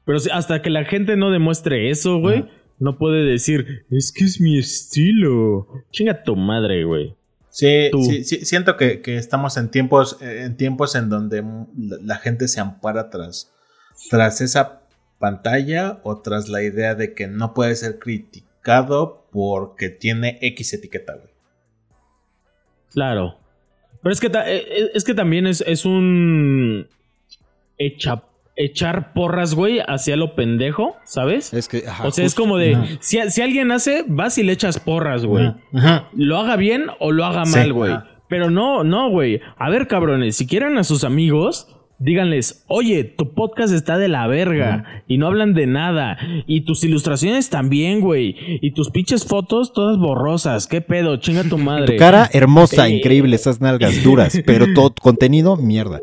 Pero 0.05 0.19
hasta 0.31 0.61
que 0.61 0.69
la 0.69 0.85
gente 0.85 1.17
no 1.17 1.31
demuestre 1.31 1.89
eso, 1.89 2.19
güey, 2.19 2.45
no 2.79 2.97
puede 2.97 3.23
decir, 3.23 3.85
es 3.91 4.11
que 4.11 4.23
es 4.23 4.39
mi 4.39 4.57
estilo. 4.57 5.67
Chinga 5.91 6.23
tu 6.23 6.35
madre, 6.35 6.85
güey. 6.85 7.15
Sí, 7.49 7.89
sí, 8.23 8.45
siento 8.45 8.75
que, 8.77 9.01
estamos 9.05 9.57
en 9.57 9.69
tiempos, 9.69 10.17
en 10.21 10.57
tiempos 10.57 10.95
en 10.95 11.09
donde 11.09 11.43
la 12.03 12.17
gente 12.17 12.47
se 12.47 12.59
ampara 12.59 13.09
tras, 13.09 13.51
tras 14.09 14.41
esa 14.41 14.81
pantalla 15.19 15.99
o 16.03 16.21
tras 16.21 16.49
la 16.49 16.63
idea 16.63 16.95
de 16.95 17.13
que 17.13 17.27
no 17.27 17.53
puede 17.53 17.75
ser 17.75 17.97
criticado 17.97 19.25
porque 19.31 19.89
tiene 19.89 20.37
X 20.41 20.73
etiqueta, 20.73 21.13
güey. 21.13 21.34
Claro. 22.95 23.37
Pero 24.01 24.13
es 24.13 24.19
que, 24.19 24.27
eh, 24.27 24.31
eh, 24.47 24.91
es 24.95 25.03
que 25.03 25.13
también 25.13 25.45
es, 25.45 25.61
es 25.61 25.85
un 25.85 26.87
echar 27.77 29.13
porras, 29.13 29.53
güey, 29.53 29.79
hacia 29.85 30.15
lo 30.15 30.33
pendejo, 30.33 30.95
¿sabes? 31.03 31.53
Es 31.53 31.67
que, 31.67 31.83
o 32.03 32.11
sea, 32.11 32.25
es 32.25 32.33
como 32.33 32.57
de, 32.57 32.97
si, 33.01 33.19
alguien 33.19 33.71
hace, 33.71 34.05
vas 34.07 34.37
y 34.37 34.43
le 34.43 34.53
echas 34.53 34.79
porras, 34.79 35.25
güey. 35.25 35.53
Lo 36.15 36.37
haga 36.37 36.55
bien 36.55 36.85
o 36.99 37.11
lo 37.11 37.25
haga 37.25 37.45
mal, 37.45 37.73
güey. 37.73 37.93
Pero 38.27 38.49
no, 38.49 38.83
no, 38.83 39.09
güey. 39.09 39.41
A 39.57 39.69
ver, 39.69 39.87
cabrones, 39.87 40.35
si 40.35 40.47
quieren 40.47 40.77
a 40.77 40.83
sus 40.83 41.03
amigos, 41.03 41.74
díganles, 41.99 42.63
oye, 42.67 43.03
tu 43.03 43.33
podcast 43.33 43.73
está 43.73 43.97
de 43.97 44.07
la 44.07 44.27
verga 44.27 45.03
y 45.07 45.17
no 45.17 45.27
hablan 45.27 45.53
de 45.53 45.67
nada. 45.67 46.17
Y 46.47 46.61
tus 46.61 46.83
ilustraciones 46.83 47.49
también, 47.49 48.01
güey. 48.01 48.35
Y 48.61 48.71
tus 48.71 48.89
pinches 48.91 49.25
fotos 49.25 49.73
todas 49.73 49.97
borrosas. 49.97 50.67
¿Qué 50.67 50.81
pedo? 50.81 51.17
Chinga 51.17 51.43
tu 51.43 51.57
madre. 51.59 51.93
Tu 51.93 51.97
cara 51.97 52.29
hermosa, 52.33 52.89
increíble, 52.89 53.35
esas 53.35 53.61
nalgas 53.61 54.03
duras, 54.03 54.39
pero 54.45 54.73
todo 54.73 54.93
contenido, 54.93 55.55
mierda. 55.55 56.01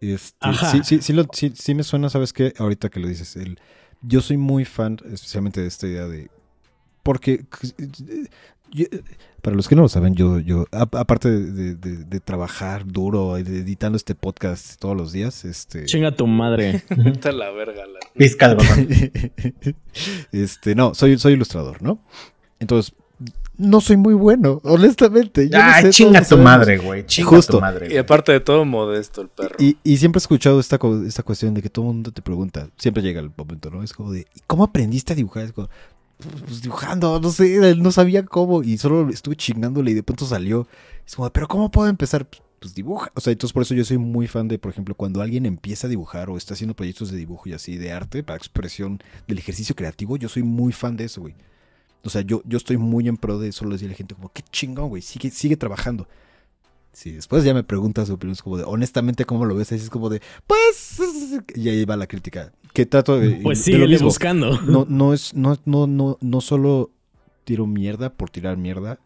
Este, 0.00 0.46
sí, 0.84 1.00
sí, 1.00 1.12
sí, 1.32 1.52
sí, 1.54 1.74
me 1.74 1.82
suena, 1.82 2.08
¿sabes 2.08 2.32
qué? 2.32 2.52
Ahorita 2.58 2.88
que 2.88 3.00
lo 3.00 3.08
dices, 3.08 3.34
el, 3.34 3.58
yo 4.02 4.20
soy 4.20 4.36
muy 4.36 4.64
fan, 4.64 4.98
especialmente 5.12 5.60
de 5.60 5.66
esta 5.66 5.86
idea 5.86 6.06
de... 6.06 6.28
Porque 7.02 7.44
para 9.42 9.56
los 9.56 9.68
que 9.68 9.76
no 9.76 9.82
lo 9.82 9.88
saben, 9.88 10.14
yo, 10.14 10.40
yo 10.40 10.66
aparte 10.72 11.30
de, 11.30 12.20
trabajar 12.20 12.86
duro, 12.86 13.36
editando 13.36 13.96
este 13.96 14.14
podcast 14.14 14.78
todos 14.78 14.96
los 14.96 15.12
días, 15.12 15.44
este... 15.44 15.84
Chinga 15.84 16.12
tu 16.12 16.26
madre. 16.26 16.82
Está 17.06 17.32
la 17.32 17.50
verga. 17.50 17.84
La... 17.86 17.98
este, 20.32 20.74
no, 20.74 20.94
soy, 20.94 21.18
soy 21.18 21.34
ilustrador, 21.34 21.82
¿no? 21.82 22.00
Entonces, 22.58 22.94
no 23.56 23.80
soy 23.80 23.96
muy 23.96 24.14
bueno, 24.14 24.60
honestamente. 24.62 25.48
Yo 25.48 25.58
ah, 25.60 25.82
chinga 25.90 26.24
tu 26.24 26.38
madre, 26.38 26.78
güey. 26.78 27.04
Chinga 27.06 27.40
tu 27.42 27.60
madre. 27.60 27.92
Y 27.92 27.96
aparte 27.96 28.32
de 28.32 28.40
todo, 28.40 28.64
modesto 28.64 29.20
el 29.20 29.28
perro. 29.28 29.56
Y, 29.58 29.76
y, 29.82 29.96
siempre 29.96 30.18
he 30.18 30.22
escuchado 30.22 30.60
esta, 30.60 30.78
esta 31.06 31.22
cuestión 31.24 31.54
de 31.54 31.62
que 31.62 31.68
todo 31.68 31.86
el 31.86 31.94
mundo 31.94 32.12
te 32.12 32.22
pregunta, 32.22 32.68
siempre 32.76 33.02
llega 33.02 33.20
el 33.20 33.32
momento, 33.36 33.70
¿no? 33.70 33.82
Es 33.82 33.92
como 33.92 34.12
de, 34.12 34.26
¿cómo 34.46 34.64
aprendiste 34.64 35.12
a 35.12 35.16
dibujar? 35.16 35.44
Es 35.44 35.52
como, 35.52 35.68
pues, 36.18 36.62
dibujando, 36.62 37.20
no 37.20 37.30
sé, 37.30 37.76
no 37.76 37.92
sabía 37.92 38.24
cómo. 38.24 38.62
Y 38.62 38.78
solo 38.78 39.08
estuve 39.10 39.36
chingándole 39.36 39.92
y 39.92 39.94
de 39.94 40.02
pronto 40.02 40.26
salió. 40.26 40.66
Es 41.06 41.16
como, 41.16 41.30
¿pero 41.30 41.48
cómo 41.48 41.70
puedo 41.70 41.88
empezar? 41.88 42.26
Pues, 42.26 42.42
pues 42.58 42.74
dibuja. 42.74 43.10
O 43.14 43.20
sea, 43.20 43.32
entonces 43.32 43.52
por 43.52 43.62
eso 43.62 43.74
yo 43.74 43.84
soy 43.84 43.98
muy 43.98 44.26
fan 44.26 44.48
de, 44.48 44.58
por 44.58 44.72
ejemplo, 44.72 44.94
cuando 44.94 45.22
alguien 45.22 45.46
empieza 45.46 45.86
a 45.86 45.90
dibujar 45.90 46.30
o 46.30 46.36
está 46.36 46.54
haciendo 46.54 46.74
proyectos 46.74 47.10
de 47.10 47.16
dibujo 47.16 47.48
y 47.48 47.52
así, 47.52 47.76
de 47.76 47.92
arte, 47.92 48.22
para 48.22 48.36
expresión 48.36 49.00
del 49.26 49.38
ejercicio 49.38 49.74
creativo, 49.74 50.16
yo 50.16 50.28
soy 50.28 50.42
muy 50.42 50.72
fan 50.72 50.96
de 50.96 51.04
eso, 51.04 51.20
güey. 51.20 51.34
O 52.04 52.10
sea, 52.10 52.22
yo, 52.22 52.42
yo 52.44 52.58
estoy 52.58 52.76
muy 52.76 53.08
en 53.08 53.16
pro 53.16 53.38
de 53.38 53.52
solo 53.52 53.72
decirle 53.72 53.92
a 53.92 53.94
la 53.94 53.98
gente 53.98 54.14
como, 54.14 54.32
qué 54.32 54.42
chingón, 54.50 54.88
güey, 54.88 55.02
sigue, 55.02 55.30
sigue 55.30 55.56
trabajando. 55.56 56.08
Si 56.92 57.12
después 57.12 57.44
ya 57.44 57.54
me 57.54 57.62
preguntas 57.62 58.10
opinión, 58.10 58.32
es 58.32 58.42
como 58.42 58.56
de, 58.56 58.64
honestamente, 58.64 59.24
¿cómo 59.24 59.44
lo 59.44 59.54
ves? 59.54 59.70
Ahí 59.70 59.78
es 59.78 59.90
como 59.90 60.08
de, 60.08 60.20
pues, 60.46 60.98
y 61.54 61.68
ahí 61.68 61.84
va 61.84 61.96
la 61.96 62.06
crítica. 62.06 62.52
Que 62.72 62.86
trato 62.86 63.18
de... 63.18 63.40
Pues 63.42 63.62
sigue 63.62 63.98
buscando. 63.98 64.60
No, 64.62 64.86
no 64.88 65.12
es, 65.12 65.34
no, 65.34 65.58
no, 65.64 65.86
no, 65.86 66.18
no 66.20 66.40
solo 66.40 66.90
tiro 67.44 67.66
mierda 67.66 68.12
por 68.12 68.30
tirar 68.30 68.56
mierda. 68.56 69.00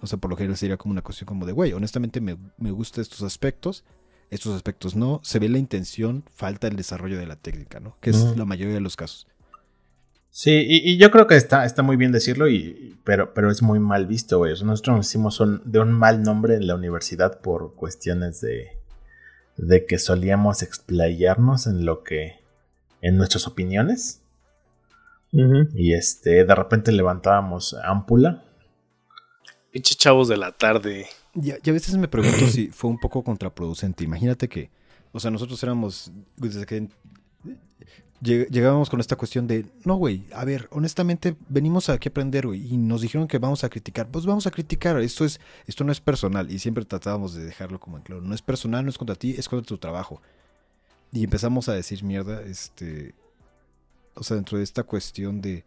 O 0.00 0.06
sea, 0.06 0.18
por 0.18 0.30
lo 0.30 0.36
general 0.36 0.56
sería 0.56 0.76
como 0.76 0.92
una 0.92 1.02
cuestión 1.02 1.26
como 1.26 1.46
de, 1.46 1.52
güey, 1.52 1.72
honestamente 1.72 2.20
me, 2.20 2.36
me 2.58 2.70
gustan 2.70 3.02
estos 3.02 3.22
aspectos, 3.22 3.84
estos 4.30 4.54
aspectos 4.54 4.94
no, 4.94 5.20
se 5.22 5.38
ve 5.38 5.48
la 5.48 5.58
intención, 5.58 6.24
falta 6.30 6.66
el 6.68 6.76
desarrollo 6.76 7.18
de 7.18 7.26
la 7.26 7.36
técnica, 7.36 7.80
¿no? 7.80 7.96
Que 8.00 8.10
es 8.10 8.36
la 8.36 8.44
mayoría 8.44 8.74
de 8.74 8.80
los 8.80 8.96
casos. 8.96 9.26
Sí, 10.30 10.66
y, 10.68 10.98
yo 10.98 11.12
creo 11.12 11.28
que 11.28 11.36
está, 11.36 11.64
está 11.64 11.82
muy 11.82 11.96
bien 11.96 12.10
decirlo, 12.10 12.48
y, 12.48 12.98
pero, 13.04 13.32
pero 13.34 13.50
es 13.50 13.62
muy 13.62 13.78
mal 13.78 14.06
visto, 14.06 14.38
güey. 14.38 14.52
nosotros 14.64 14.96
nos 14.96 15.06
hicimos 15.06 15.40
de 15.64 15.78
un 15.78 15.92
mal 15.92 16.22
nombre 16.22 16.56
en 16.56 16.66
la 16.66 16.74
universidad 16.74 17.40
por 17.40 17.74
cuestiones 17.74 18.40
de, 18.40 18.72
de 19.56 19.86
que 19.86 19.98
solíamos 19.98 20.62
explayarnos 20.62 21.66
en 21.66 21.84
lo 21.84 22.02
que. 22.02 22.40
en 23.00 23.16
nuestras 23.16 23.46
opiniones. 23.46 24.20
Y 25.74 25.94
este, 25.94 26.44
de 26.44 26.54
repente 26.54 26.92
levantábamos 26.92 27.74
ámpula. 27.82 28.44
Pinche 29.72 29.96
chavos 29.96 30.28
de 30.28 30.36
la 30.36 30.52
tarde. 30.52 31.08
Y 31.34 31.50
a, 31.50 31.72
veces 31.72 31.96
me 31.96 32.06
pregunto 32.06 32.46
si 32.50 32.68
fue 32.68 32.88
un 32.90 32.98
poco 32.98 33.24
contraproducente. 33.24 34.04
Imagínate 34.04 34.48
que, 34.48 34.70
o 35.10 35.18
sea, 35.18 35.32
nosotros 35.32 35.60
éramos, 35.64 36.12
desde 36.36 36.64
que 36.64 36.88
llegábamos 38.24 38.88
con 38.88 39.00
esta 39.00 39.16
cuestión 39.16 39.46
de, 39.46 39.66
no, 39.84 39.96
güey, 39.96 40.24
a 40.32 40.44
ver, 40.44 40.68
honestamente 40.70 41.36
venimos 41.48 41.88
aquí 41.88 42.08
a 42.08 42.10
aprender, 42.10 42.46
güey, 42.46 42.66
y 42.66 42.76
nos 42.76 43.02
dijeron 43.02 43.28
que 43.28 43.38
vamos 43.38 43.64
a 43.64 43.68
criticar, 43.68 44.08
pues 44.08 44.24
vamos 44.24 44.46
a 44.46 44.50
criticar, 44.50 44.98
esto, 45.00 45.24
es, 45.24 45.40
esto 45.66 45.84
no 45.84 45.92
es 45.92 46.00
personal, 46.00 46.50
y 46.50 46.58
siempre 46.58 46.84
tratábamos 46.84 47.34
de 47.34 47.44
dejarlo 47.44 47.78
como 47.78 47.98
en 47.98 48.02
claro, 48.02 48.22
no 48.22 48.34
es 48.34 48.42
personal, 48.42 48.84
no 48.84 48.90
es 48.90 48.98
contra 48.98 49.14
ti, 49.14 49.34
es 49.36 49.48
contra 49.48 49.66
tu 49.66 49.78
trabajo. 49.78 50.22
Y 51.12 51.22
empezamos 51.22 51.68
a 51.68 51.74
decir 51.74 52.02
mierda, 52.02 52.42
este, 52.42 53.14
o 54.14 54.22
sea, 54.22 54.36
dentro 54.36 54.58
de 54.58 54.64
esta 54.64 54.82
cuestión 54.82 55.40
de 55.40 55.64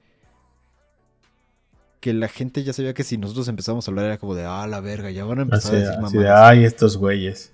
que 1.99 2.13
la 2.13 2.27
gente 2.27 2.63
ya 2.63 2.73
sabía 2.73 2.93
que 2.93 3.03
si 3.03 3.17
nosotros 3.17 3.47
empezamos 3.47 3.87
a 3.87 3.91
hablar 3.91 4.05
era 4.05 4.17
como 4.17 4.35
de, 4.35 4.45
ah, 4.45 4.67
la 4.67 4.81
verga, 4.81 5.11
ya 5.11 5.25
van 5.25 5.39
a 5.39 5.41
empezar 5.43 5.75
a 5.75 5.79
decir 5.79 5.99
mamadas. 5.99 6.51
ay, 6.51 6.63
estos 6.63 6.97
güeyes. 6.97 7.53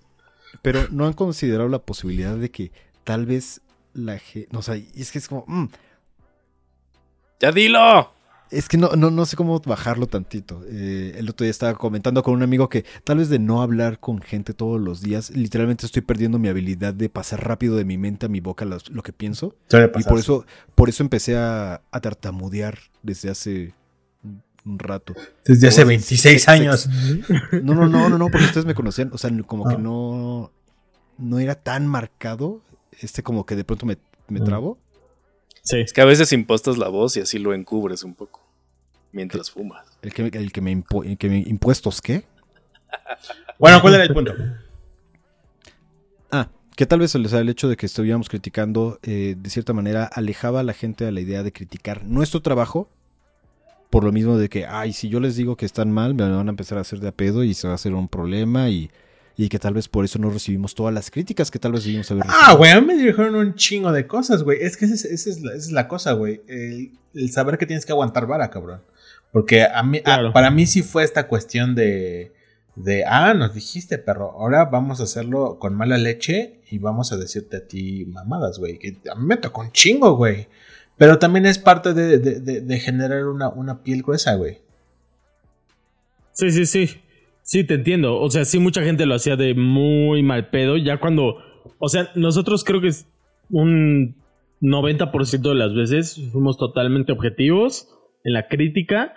Pero 0.61 0.87
no 0.91 1.05
han 1.05 1.13
considerado 1.13 1.69
la 1.69 1.79
posibilidad 1.79 2.35
de 2.35 2.51
que 2.51 2.71
tal 3.03 3.25
vez 3.25 3.61
la 3.93 4.19
gente. 4.19 4.49
No, 4.51 4.59
o 4.59 4.61
sea, 4.61 4.75
es 4.75 5.11
que 5.11 5.19
es 5.19 5.27
como. 5.27 5.45
Mm. 5.47 5.69
¡Ya 7.39 7.51
dilo! 7.51 8.11
Es 8.53 8.69
que 8.69 8.77
no, 8.77 8.89
no, 8.95 9.09
no 9.09 9.25
sé 9.25 9.35
cómo 9.35 9.59
bajarlo 9.59 10.05
tantito. 10.05 10.61
Eh, 10.67 11.15
el 11.17 11.27
otro 11.27 11.43
día 11.43 11.49
estaba 11.49 11.73
comentando 11.73 12.21
con 12.21 12.35
un 12.35 12.43
amigo 12.43 12.69
que 12.69 12.85
tal 13.03 13.17
vez 13.17 13.29
de 13.29 13.39
no 13.39 13.63
hablar 13.63 13.99
con 13.99 14.21
gente 14.21 14.53
todos 14.53 14.79
los 14.79 15.01
días, 15.01 15.31
literalmente 15.31 15.87
estoy 15.87 16.03
perdiendo 16.03 16.37
mi 16.37 16.49
habilidad 16.49 16.93
de 16.93 17.09
pasar 17.09 17.45
rápido 17.47 17.75
de 17.75 17.83
mi 17.83 17.97
mente 17.97 18.27
a 18.27 18.29
mi 18.29 18.41
boca 18.41 18.63
lo, 18.65 18.79
que 19.01 19.11
pienso. 19.11 19.55
Y 19.71 20.03
por 20.03 20.19
eso, 20.19 20.45
por 20.75 20.87
eso 20.87 21.01
empecé 21.01 21.35
a, 21.35 21.81
tartamudear 21.99 22.77
desde 23.01 23.31
hace 23.31 23.73
un 24.65 24.77
rato. 24.77 25.15
Desde 25.45 25.69
hace 25.69 25.83
26 25.83 26.47
años. 26.47 26.87
No, 27.63 27.73
no, 27.73 27.87
no, 27.87 28.07
no, 28.07 28.17
no, 28.19 28.29
porque 28.29 28.45
ustedes 28.45 28.67
me 28.67 28.75
conocían. 28.75 29.09
O 29.13 29.17
sea, 29.17 29.31
como 29.47 29.67
que 29.67 29.75
ah. 29.75 29.79
no, 29.79 30.51
no 31.17 31.39
era 31.39 31.55
tan 31.55 31.87
marcado 31.87 32.61
este 33.01 33.23
como 33.23 33.45
que 33.45 33.55
de 33.55 33.63
pronto 33.63 33.85
me, 33.85 33.97
me 34.27 34.39
trabo. 34.39 34.77
Sí. 35.63 35.79
Es 35.79 35.93
que 35.93 36.01
a 36.01 36.05
veces 36.05 36.31
impostas 36.33 36.77
la 36.77 36.89
voz 36.89 37.15
y 37.17 37.21
así 37.21 37.39
lo 37.39 37.53
encubres 37.53 38.03
un 38.03 38.13
poco. 38.13 38.41
Mientras 39.11 39.51
fumas. 39.51 39.85
¿El 40.01 40.13
que, 40.13 40.23
el 40.23 40.51
que, 40.51 40.61
me, 40.61 40.71
impuestos 41.45 42.01
qué? 42.01 42.25
bueno, 43.59 43.79
¿cuál 43.81 43.95
era 43.95 44.03
el 44.03 44.13
punto? 44.13 44.33
Ah, 46.31 46.49
que 46.75 46.87
tal 46.87 46.99
vez 46.99 47.13
el 47.13 47.49
hecho 47.49 47.69
de 47.69 47.77
que 47.77 47.85
estuviéramos 47.85 48.27
criticando, 48.27 48.99
eh, 49.03 49.35
de 49.37 49.49
cierta 49.51 49.71
manera, 49.73 50.05
alejaba 50.05 50.61
a 50.61 50.63
la 50.63 50.73
gente 50.73 51.05
a 51.05 51.11
la 51.11 51.21
idea 51.21 51.43
de 51.43 51.51
criticar 51.51 52.03
nuestro 52.05 52.41
trabajo. 52.41 52.89
Por 53.91 54.03
lo 54.03 54.11
mismo 54.11 54.37
de 54.37 54.49
que, 54.49 54.65
ay, 54.65 54.91
si 54.91 55.07
yo 55.09 55.19
les 55.19 55.35
digo 55.35 55.55
que 55.55 55.67
están 55.67 55.91
mal, 55.91 56.15
me 56.15 56.27
van 56.27 56.47
a 56.47 56.49
empezar 56.49 56.79
a 56.79 56.81
hacer 56.81 56.99
de 56.99 57.09
a 57.09 57.11
pedo 57.11 57.43
y 57.43 57.53
se 57.53 57.67
va 57.67 57.73
a 57.73 57.75
hacer 57.75 57.93
un 57.93 58.07
problema 58.07 58.69
y 58.69 58.89
y 59.35 59.49
que 59.49 59.57
tal 59.57 59.73
vez 59.73 59.87
por 59.87 60.05
eso 60.05 60.19
no 60.19 60.29
recibimos 60.29 60.75
todas 60.75 60.93
las 60.93 61.09
críticas 61.09 61.49
que 61.49 61.57
tal 61.57 61.71
vez 61.71 61.83
debimos 61.83 62.09
haber 62.11 62.25
recibido. 62.25 62.47
Ah, 62.47 62.53
güey, 62.55 62.71
a 62.71 62.81
mí 62.81 62.87
me 62.87 62.95
dijeron 62.95 63.35
un 63.35 63.55
chingo 63.55 63.91
de 63.91 64.05
cosas, 64.05 64.43
güey. 64.43 64.59
Es 64.61 64.77
que 64.77 64.85
esa 64.85 65.07
es, 65.07 65.71
la, 65.71 65.87
cosa, 65.87 66.13
güey. 66.13 66.41
El, 66.47 67.31
saber 67.31 67.57
que 67.57 67.65
tienes 67.65 67.85
que 67.85 67.91
aguantar 67.91 68.27
vara, 68.27 68.49
cabrón. 68.49 68.81
Porque 69.31 69.63
a 69.63 69.81
mí, 69.81 70.01
para 70.33 70.51
mí 70.51 70.67
sí 70.67 70.83
fue 70.83 71.03
esta 71.03 71.27
cuestión 71.27 71.73
de, 71.73 72.31
de, 72.75 73.05
ah, 73.05 73.33
nos 73.33 73.55
dijiste, 73.55 73.97
perro, 73.97 74.31
ahora 74.31 74.65
vamos 74.65 74.99
a 74.99 75.03
hacerlo 75.03 75.57
con 75.57 75.73
mala 75.73 75.97
leche 75.97 76.59
y 76.69 76.77
vamos 76.77 77.11
a 77.11 77.17
decirte 77.17 77.57
a 77.57 77.67
ti 77.67 78.05
mamadas, 78.05 78.59
güey. 78.59 78.77
Que 78.77 78.97
a 79.11 79.15
mí 79.15 79.25
me 79.25 79.37
tocó 79.37 79.61
un 79.61 79.71
chingo, 79.71 80.15
güey. 80.15 80.47
Pero 80.95 81.17
también 81.17 81.47
es 81.47 81.57
parte 81.57 81.95
de, 81.95 82.19
de, 82.19 82.61
de 82.61 82.79
generar 82.79 83.25
una, 83.25 83.49
una 83.49 83.81
piel 83.81 84.03
gruesa, 84.03 84.35
güey. 84.35 84.61
Sí, 86.33 86.51
sí, 86.51 86.67
sí. 86.67 87.02
Sí, 87.43 87.63
te 87.65 87.75
entiendo. 87.75 88.19
O 88.19 88.29
sea, 88.29 88.45
sí, 88.45 88.57
mucha 88.59 88.81
gente 88.83 89.05
lo 89.05 89.15
hacía 89.15 89.35
de 89.35 89.53
muy 89.53 90.23
mal 90.23 90.49
pedo. 90.49 90.77
Ya 90.77 90.99
cuando. 90.99 91.37
O 91.77 91.89
sea, 91.89 92.09
nosotros 92.15 92.63
creo 92.63 92.81
que 92.81 92.87
es 92.87 93.07
un 93.49 94.15
90% 94.61 95.41
de 95.41 95.55
las 95.55 95.73
veces 95.73 96.19
fuimos 96.31 96.57
totalmente 96.57 97.11
objetivos 97.11 97.89
en 98.23 98.33
la 98.33 98.47
crítica. 98.47 99.13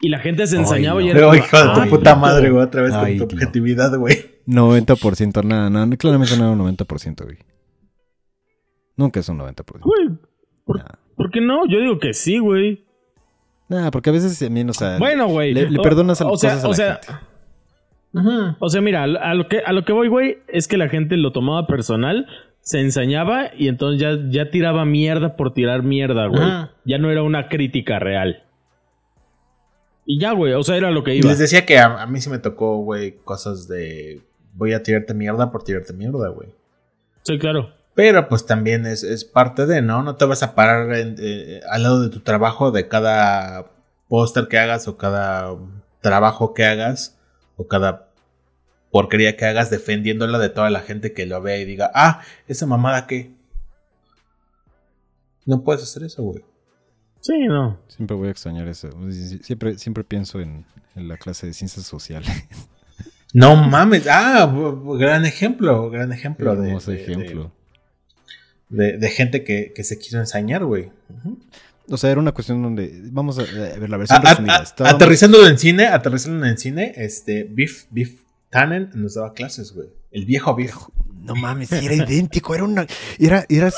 Y 0.00 0.08
la 0.08 0.18
gente 0.18 0.46
se 0.46 0.56
ensañaba 0.56 1.00
y 1.02 1.08
era. 1.08 1.20
Pero, 1.20 1.34
hijo 1.34 1.56
de 1.56 1.82
tu 1.82 1.90
puta 1.96 2.16
madre, 2.16 2.50
güey, 2.50 2.62
otra 2.62 2.82
vez 2.82 2.92
con 2.94 3.16
tu 3.16 3.24
objetividad, 3.24 3.96
güey. 3.96 4.34
90%, 4.46 5.44
nada, 5.44 5.70
nada. 5.70 5.96
Claramente 5.96 6.36
no 6.36 6.44
era 6.44 6.52
un 6.52 6.76
90%, 6.76 7.24
güey. 7.24 7.38
Nunca 8.96 9.20
es 9.20 9.28
un 9.28 9.38
90%. 9.38 9.80
Güey, 9.80 10.08
¿por, 10.64 11.30
qué 11.30 11.40
no? 11.40 11.66
Yo 11.66 11.80
digo 11.80 11.98
que 11.98 12.12
sí, 12.12 12.38
güey. 12.38 12.84
Nah, 13.68 13.90
porque 13.90 14.10
a 14.10 14.12
veces 14.12 14.38
también, 14.38 14.68
o 14.68 14.74
sea. 14.74 14.98
Bueno, 14.98 15.28
güey. 15.28 15.54
Le, 15.54 15.78
perdonas 15.78 16.20
a, 16.20 16.26
o 16.26 16.36
sea, 16.36 16.60
o 16.66 16.74
sea, 16.74 17.00
o 18.58 18.68
sea, 18.68 18.80
mira, 18.80 19.02
a 19.02 19.34
lo 19.34 19.48
que, 19.48 19.58
a 19.58 19.72
lo 19.72 19.84
que 19.84 19.92
voy, 19.92 20.08
güey, 20.08 20.38
es 20.48 20.68
que 20.68 20.76
la 20.76 20.88
gente 20.88 21.16
lo 21.16 21.32
tomaba 21.32 21.66
personal, 21.66 22.26
se 22.60 22.80
ensañaba 22.80 23.50
y 23.56 23.68
entonces 23.68 24.00
ya, 24.00 24.16
ya 24.30 24.50
tiraba 24.50 24.84
mierda 24.84 25.36
por 25.36 25.52
tirar 25.52 25.82
mierda, 25.82 26.26
güey. 26.26 26.48
Ya 26.84 26.98
no 26.98 27.10
era 27.10 27.22
una 27.22 27.48
crítica 27.48 27.98
real. 27.98 28.42
Y 30.06 30.20
ya, 30.20 30.32
güey, 30.32 30.52
o 30.52 30.62
sea, 30.62 30.76
era 30.76 30.90
lo 30.90 31.02
que 31.02 31.14
iba. 31.14 31.28
Les 31.28 31.38
decía 31.38 31.66
que 31.66 31.78
a, 31.78 32.06
mí 32.06 32.20
sí 32.20 32.30
me 32.30 32.38
tocó, 32.38 32.78
güey, 32.78 33.16
cosas 33.24 33.68
de 33.68 34.22
voy 34.52 34.72
a 34.72 34.82
tirarte 34.82 35.14
mierda 35.14 35.50
por 35.50 35.64
tirarte 35.64 35.92
mierda, 35.92 36.28
güey. 36.28 36.50
Sí, 37.22 37.38
claro. 37.38 37.70
Pero 37.94 38.28
pues 38.28 38.44
también 38.46 38.86
es, 38.86 39.24
parte 39.24 39.66
de, 39.66 39.82
¿no? 39.82 40.02
No 40.02 40.16
te 40.16 40.24
vas 40.24 40.42
a 40.42 40.54
parar 40.54 40.88
eh, 40.92 41.60
al 41.70 41.82
lado 41.82 42.02
de 42.02 42.10
tu 42.10 42.20
trabajo 42.20 42.70
de 42.70 42.88
cada 42.88 43.66
póster 44.08 44.48
que 44.48 44.58
hagas 44.58 44.88
o 44.88 44.96
cada 44.96 45.54
trabajo 46.00 46.54
que 46.54 46.64
hagas 46.64 47.13
o 47.56 47.66
cada 47.66 48.10
porquería 48.90 49.36
que 49.36 49.44
hagas 49.44 49.70
defendiéndola 49.70 50.38
de 50.38 50.50
toda 50.50 50.70
la 50.70 50.80
gente 50.80 51.12
que 51.12 51.26
lo 51.26 51.42
vea 51.42 51.58
y 51.58 51.64
diga, 51.64 51.90
ah, 51.94 52.22
esa 52.46 52.66
mamada 52.66 53.06
que... 53.06 53.32
No 55.46 55.62
puedes 55.62 55.82
hacer 55.82 56.04
eso, 56.04 56.22
güey. 56.22 56.44
Sí, 57.20 57.32
no. 57.48 57.80
Siempre 57.88 58.16
voy 58.16 58.28
a 58.28 58.30
extrañar 58.30 58.68
eso. 58.68 58.90
Siempre, 59.42 59.78
siempre 59.78 60.04
pienso 60.04 60.40
en, 60.40 60.64
la 60.94 61.16
clase 61.16 61.46
de 61.46 61.54
ciencias 61.54 61.86
sociales. 61.86 62.30
No 63.36 63.56
mames. 63.56 64.06
Ah, 64.08 64.48
gran 64.96 65.26
ejemplo, 65.26 65.90
gran 65.90 66.12
ejemplo. 66.12 66.54
de, 66.54 66.76
ejemplo. 66.76 67.50
De, 68.68 69.10
gente 69.10 69.42
que, 69.42 69.74
se 69.82 69.98
quiso 69.98 70.20
ensañar, 70.20 70.64
güey. 70.64 70.92
O 71.88 71.96
sea, 71.96 72.10
era 72.10 72.20
una 72.20 72.32
cuestión 72.32 72.62
donde. 72.62 73.02
Vamos 73.10 73.38
a, 73.38 73.42
ver 73.42 73.88
la 73.90 73.96
versión 73.96 74.22
Aterrizándolo 74.86 75.46
en 75.46 75.58
cine, 75.58 75.86
aterrizándolo 75.86 76.46
en 76.46 76.58
cine, 76.58 76.92
este, 76.96 77.44
Biff, 77.44 77.86
Biff 77.90 78.22
Tannen 78.50 78.90
nos 78.94 79.14
daba 79.14 79.34
clases, 79.34 79.72
güey. 79.72 79.88
El 80.10 80.24
viejo 80.24 80.54
Biff. 80.54 80.76
No 81.22 81.34
mames, 81.34 81.72
era 81.72 81.94
idéntico. 81.94 82.54
Era 82.54 82.64
una. 82.64 82.86
Era, 83.18 83.44
era. 83.48 83.70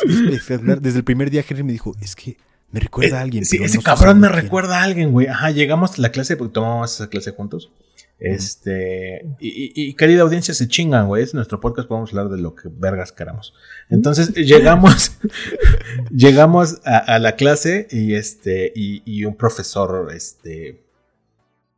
Desde 0.80 0.98
el 0.98 1.04
primer 1.04 1.30
día, 1.30 1.44
Henry 1.48 1.62
me 1.62 1.72
dijo: 1.72 1.94
Es 2.00 2.14
que 2.14 2.36
me 2.70 2.80
recuerda 2.80 3.18
a 3.18 3.22
alguien. 3.22 3.44
Sí, 3.44 3.58
ese 3.62 3.80
cabrón 3.80 4.20
me 4.20 4.28
recuerda 4.28 4.80
a 4.80 4.82
alguien, 4.82 5.12
güey. 5.12 5.28
Ajá, 5.28 5.50
llegamos 5.50 5.98
a 5.98 6.02
la 6.02 6.10
clase 6.10 6.36
porque 6.36 6.52
tomamos 6.52 6.94
esa 6.94 7.08
clase 7.08 7.30
juntos. 7.30 7.70
Este, 8.18 9.26
y, 9.38 9.92
querida 9.94 10.22
audiencia, 10.22 10.55
se 10.55 10.68
chingan, 10.68 11.07
güey. 11.07 11.22
Es 11.22 11.35
nuestro 11.35 11.61
podcast, 11.61 11.88
podemos 11.88 12.11
hablar 12.11 12.31
de 12.31 12.38
lo 12.38 12.55
que 12.55 12.68
vergas 12.72 13.12
queramos. 13.12 13.52
Entonces, 13.90 14.33
llegamos, 14.35 15.12
llegamos 16.11 16.81
a, 16.85 17.18
la 17.18 17.37
clase 17.37 17.88
y 17.90 18.14
este, 18.14 18.72
y, 18.74 19.24
un 19.24 19.37
profesor, 19.37 20.11
este, 20.14 20.83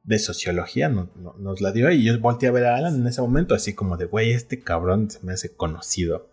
de 0.04 0.18
sociología 0.18 0.88
nos 0.88 1.60
la 1.60 1.70
dio 1.70 1.90
y 1.90 2.02
yo 2.02 2.18
volteé 2.18 2.48
a 2.48 2.52
ver 2.52 2.64
a 2.64 2.76
Alan 2.76 2.94
en 2.94 3.06
ese 3.06 3.20
momento, 3.20 3.54
así 3.54 3.74
como 3.74 3.98
de, 3.98 4.06
güey, 4.06 4.30
este 4.30 4.60
cabrón 4.60 5.10
se 5.10 5.18
me 5.22 5.32
hace 5.32 5.54
conocido. 5.54 6.30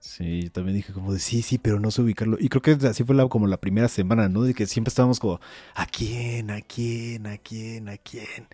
Sí, 0.00 0.48
también 0.52 0.76
dije 0.76 0.92
como 0.92 1.12
de 1.12 1.18
sí, 1.18 1.42
sí, 1.42 1.58
pero 1.58 1.80
no 1.80 1.90
sé 1.90 2.02
ubicarlo. 2.02 2.36
Y 2.40 2.48
creo 2.48 2.62
que 2.62 2.86
así 2.86 3.02
fue 3.02 3.16
la, 3.16 3.26
como 3.28 3.46
la 3.46 3.56
primera 3.56 3.88
semana, 3.88 4.28
¿no? 4.28 4.42
De 4.42 4.54
que 4.54 4.66
siempre 4.66 4.90
estábamos 4.90 5.18
como, 5.18 5.40
¿a 5.74 5.86
quién? 5.86 6.50
¿A 6.50 6.60
quién? 6.60 7.26
¿A 7.26 7.36
quién? 7.38 7.88
¿A 7.88 7.96
quién? 7.96 8.46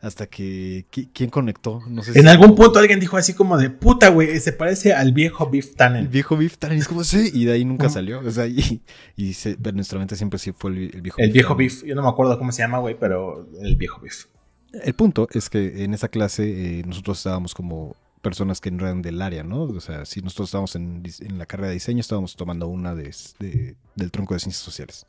Hasta 0.00 0.26
que, 0.26 0.86
¿quién 1.12 1.30
conectó? 1.30 1.80
No 1.88 2.02
sé. 2.02 2.18
En 2.18 2.28
algún 2.28 2.54
punto 2.54 2.78
alguien 2.78 3.00
dijo 3.00 3.16
así 3.16 3.34
como 3.34 3.58
de, 3.58 3.70
puta, 3.70 4.08
güey, 4.08 4.38
se 4.40 4.52
parece 4.52 4.92
al 4.94 5.12
viejo 5.12 5.50
Biff 5.50 5.74
Tannen. 5.74 6.02
El 6.02 6.08
viejo 6.08 6.36
Biff 6.36 6.58
Tannen, 6.58 6.78
es 6.78 6.88
como, 6.88 7.02
sí, 7.04 7.30
y 7.34 7.44
de 7.46 7.52
ahí 7.52 7.64
nunca 7.64 7.88
salió. 7.88 8.20
O 8.20 8.30
sea, 8.30 8.46
y, 8.48 8.82
y 9.16 9.34
se, 9.34 9.56
nuestra 9.72 9.98
mente 9.98 10.16
siempre 10.16 10.38
sí 10.38 10.52
fue 10.52 10.70
el, 10.70 11.02
viejo 11.02 11.18
El 11.18 11.32
viejo 11.32 11.56
Biff, 11.56 11.84
yo 11.84 11.94
no 11.94 12.02
me 12.02 12.08
acuerdo 12.08 12.38
cómo 12.38 12.52
se 12.52 12.62
llama, 12.62 12.78
güey, 12.78 12.96
pero 12.98 13.48
el 13.60 13.76
viejo 13.76 14.00
Biff. 14.00 14.26
El 14.72 14.94
punto 14.94 15.28
es 15.32 15.50
que 15.50 15.84
en 15.84 15.94
esa 15.94 16.08
clase 16.08 16.78
eh, 16.78 16.82
nosotros 16.86 17.18
estábamos 17.18 17.54
como 17.54 17.96
personas 18.22 18.60
que 18.60 18.70
no 18.70 18.86
eran 18.86 19.02
del 19.02 19.20
área, 19.20 19.42
¿no? 19.42 19.64
O 19.64 19.80
sea, 19.80 20.06
si 20.06 20.22
nosotros 20.22 20.48
estábamos 20.48 20.76
en, 20.76 21.02
la 21.36 21.46
carrera 21.46 21.68
de 21.68 21.74
diseño, 21.74 22.00
estábamos 22.00 22.36
tomando 22.36 22.68
una 22.68 22.94
de, 22.94 23.76
del 23.94 24.10
tronco 24.10 24.34
de 24.34 24.40
ciencias 24.40 24.64
sociales. 24.64 25.06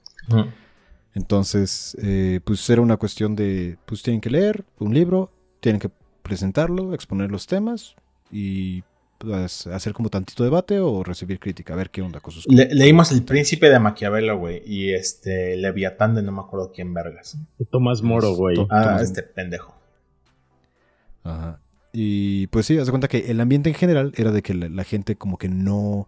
Entonces, 1.13 1.95
eh, 2.01 2.39
pues 2.43 2.67
era 2.69 2.81
una 2.81 2.97
cuestión 2.97 3.35
de, 3.35 3.77
pues 3.85 4.01
tienen 4.01 4.19
que 4.19 4.31
leer 4.31 4.65
un 4.79 4.93
libro, 4.93 5.31
tienen 5.59 5.79
que 5.79 5.91
presentarlo, 6.23 6.93
exponer 6.93 7.29
los 7.29 7.45
temas 7.45 7.95
y 8.31 8.83
pues, 9.19 9.67
hacer 9.67 9.93
como 9.93 10.09
tantito 10.09 10.43
debate 10.43 10.79
o 10.79 11.03
recibir 11.03 11.39
crítica, 11.39 11.73
a 11.73 11.77
ver 11.77 11.91
qué 11.91 12.01
onda 12.01 12.19
con 12.19 12.33
sus 12.33 12.47
Leímos 12.47 13.11
El 13.11 13.23
Príncipe 13.23 13.69
de 13.69 13.77
Maquiavelo, 13.77 14.39
güey, 14.39 14.63
y 14.65 14.93
este 14.93 15.55
Leviatán 15.55 16.15
de 16.15 16.23
no 16.23 16.31
me 16.31 16.41
acuerdo 16.41 16.71
quién 16.73 16.93
vergas. 16.93 17.37
Tomás 17.69 18.01
Moro, 18.01 18.33
güey. 18.33 18.57
Ah, 18.71 18.99
este 19.01 19.21
pendejo. 19.21 19.75
Ajá. 21.23 21.59
Y 21.93 22.47
pues 22.47 22.65
sí, 22.65 22.77
hace 22.79 22.91
cuenta 22.91 23.07
que 23.07 23.31
el 23.31 23.39
ambiente 23.39 23.69
en 23.69 23.75
general 23.75 24.13
era 24.17 24.31
de 24.31 24.41
que 24.41 24.55
la, 24.55 24.83
gente 24.83 25.15
como 25.15 25.37
que 25.37 25.47
no, 25.47 26.07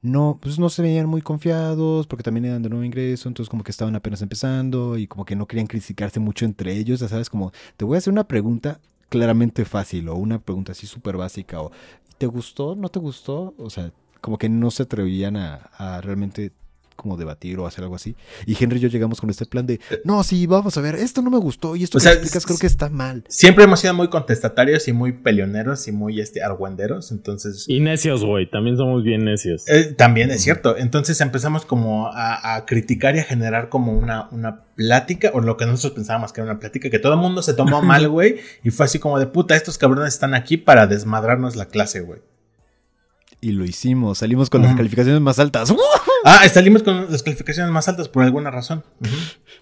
no, 0.00 0.38
pues 0.40 0.58
no 0.60 0.68
se 0.70 0.82
veían 0.82 1.06
muy 1.08 1.20
confiados 1.20 2.06
porque 2.06 2.22
también 2.22 2.46
eran 2.46 2.62
de 2.62 2.70
nuevo 2.70 2.84
ingreso, 2.84 3.28
entonces 3.28 3.50
como 3.50 3.64
que 3.64 3.72
estaban 3.72 3.96
apenas 3.96 4.22
empezando 4.22 4.96
y 4.96 5.08
como 5.08 5.24
que 5.24 5.34
no 5.34 5.46
querían 5.46 5.66
criticarse 5.66 6.20
mucho 6.20 6.44
entre 6.44 6.74
ellos, 6.76 7.00
ya 7.00 7.08
sabes, 7.08 7.28
como 7.28 7.52
te 7.76 7.84
voy 7.84 7.96
a 7.96 7.98
hacer 7.98 8.12
una 8.12 8.28
pregunta 8.28 8.80
claramente 9.08 9.64
fácil 9.64 10.08
o 10.08 10.14
una 10.14 10.38
pregunta 10.40 10.72
así 10.72 10.86
súper 10.86 11.16
básica 11.16 11.60
o 11.60 11.72
¿te 12.18 12.26
gustó? 12.26 12.76
¿No 12.76 12.88
te 12.88 13.00
gustó? 13.00 13.54
O 13.58 13.68
sea, 13.70 13.92
como 14.20 14.38
que 14.38 14.48
no 14.48 14.70
se 14.70 14.84
atrevían 14.84 15.36
a, 15.36 15.56
a 15.76 16.00
realmente 16.02 16.52
como 16.96 17.16
debatir 17.16 17.58
o 17.58 17.66
hacer 17.66 17.84
algo 17.84 17.94
así. 17.94 18.16
Y 18.46 18.56
Henry 18.58 18.78
y 18.78 18.80
yo 18.80 18.88
llegamos 18.88 19.20
con 19.20 19.30
este 19.30 19.46
plan 19.46 19.66
de, 19.66 19.80
no, 20.04 20.22
sí, 20.24 20.46
vamos 20.46 20.76
a 20.76 20.80
ver, 20.80 20.96
esto 20.96 21.22
no 21.22 21.30
me 21.30 21.38
gustó 21.38 21.76
y 21.76 21.84
esto 21.84 21.98
que 21.98 22.08
explicas 22.08 22.44
creo 22.44 22.58
que 22.58 22.66
está 22.66 22.88
mal. 22.88 23.24
Siempre 23.28 23.64
hemos 23.64 23.80
sido 23.80 23.94
muy 23.94 24.08
contestatarios 24.08 24.88
y 24.88 24.92
muy 24.92 25.12
peleoneros 25.12 25.86
y 25.88 25.92
muy 25.92 26.20
este, 26.20 26.42
argüenderos, 26.42 27.12
entonces... 27.12 27.64
Y 27.68 27.80
necios, 27.80 28.24
güey, 28.24 28.50
también 28.50 28.76
somos 28.76 29.02
bien 29.02 29.24
necios. 29.24 29.68
Eh, 29.68 29.94
también 29.96 30.30
es 30.30 30.42
cierto, 30.42 30.76
entonces 30.76 31.20
empezamos 31.20 31.64
como 31.64 32.10
a, 32.12 32.64
criticar 32.66 33.16
y 33.16 33.20
a 33.20 33.24
generar 33.24 33.68
como 33.68 33.92
una, 33.92 34.28
una 34.30 34.64
plática, 34.74 35.30
o 35.34 35.40
lo 35.40 35.56
que 35.56 35.66
nosotros 35.66 35.92
pensábamos 35.92 36.32
que 36.32 36.40
era 36.40 36.50
una 36.50 36.60
plática, 36.60 36.90
que 36.90 36.98
todo 36.98 37.14
el 37.14 37.20
mundo 37.20 37.42
se 37.42 37.54
tomó 37.54 37.82
mal, 37.82 38.08
güey, 38.08 38.36
y 38.64 38.70
fue 38.70 38.86
así 38.86 38.98
como 38.98 39.18
de 39.18 39.26
puta, 39.26 39.56
estos 39.56 39.78
cabrones 39.78 40.14
están 40.14 40.34
aquí 40.34 40.56
para 40.56 40.86
desmadrarnos 40.86 41.56
la 41.56 41.66
clase, 41.66 42.00
güey. 42.00 42.20
Y 43.40 43.52
lo 43.52 43.64
hicimos, 43.64 44.18
salimos 44.18 44.50
con 44.50 44.62
las 44.62 44.74
calificaciones 44.74 45.20
más 45.20 45.38
altas. 45.38 45.74
Ah, 46.28 46.48
salimos 46.48 46.82
con 46.82 47.08
las 47.08 47.22
calificaciones 47.22 47.70
más 47.70 47.86
altas 47.86 48.08
por 48.08 48.24
alguna 48.24 48.50
razón. 48.50 48.82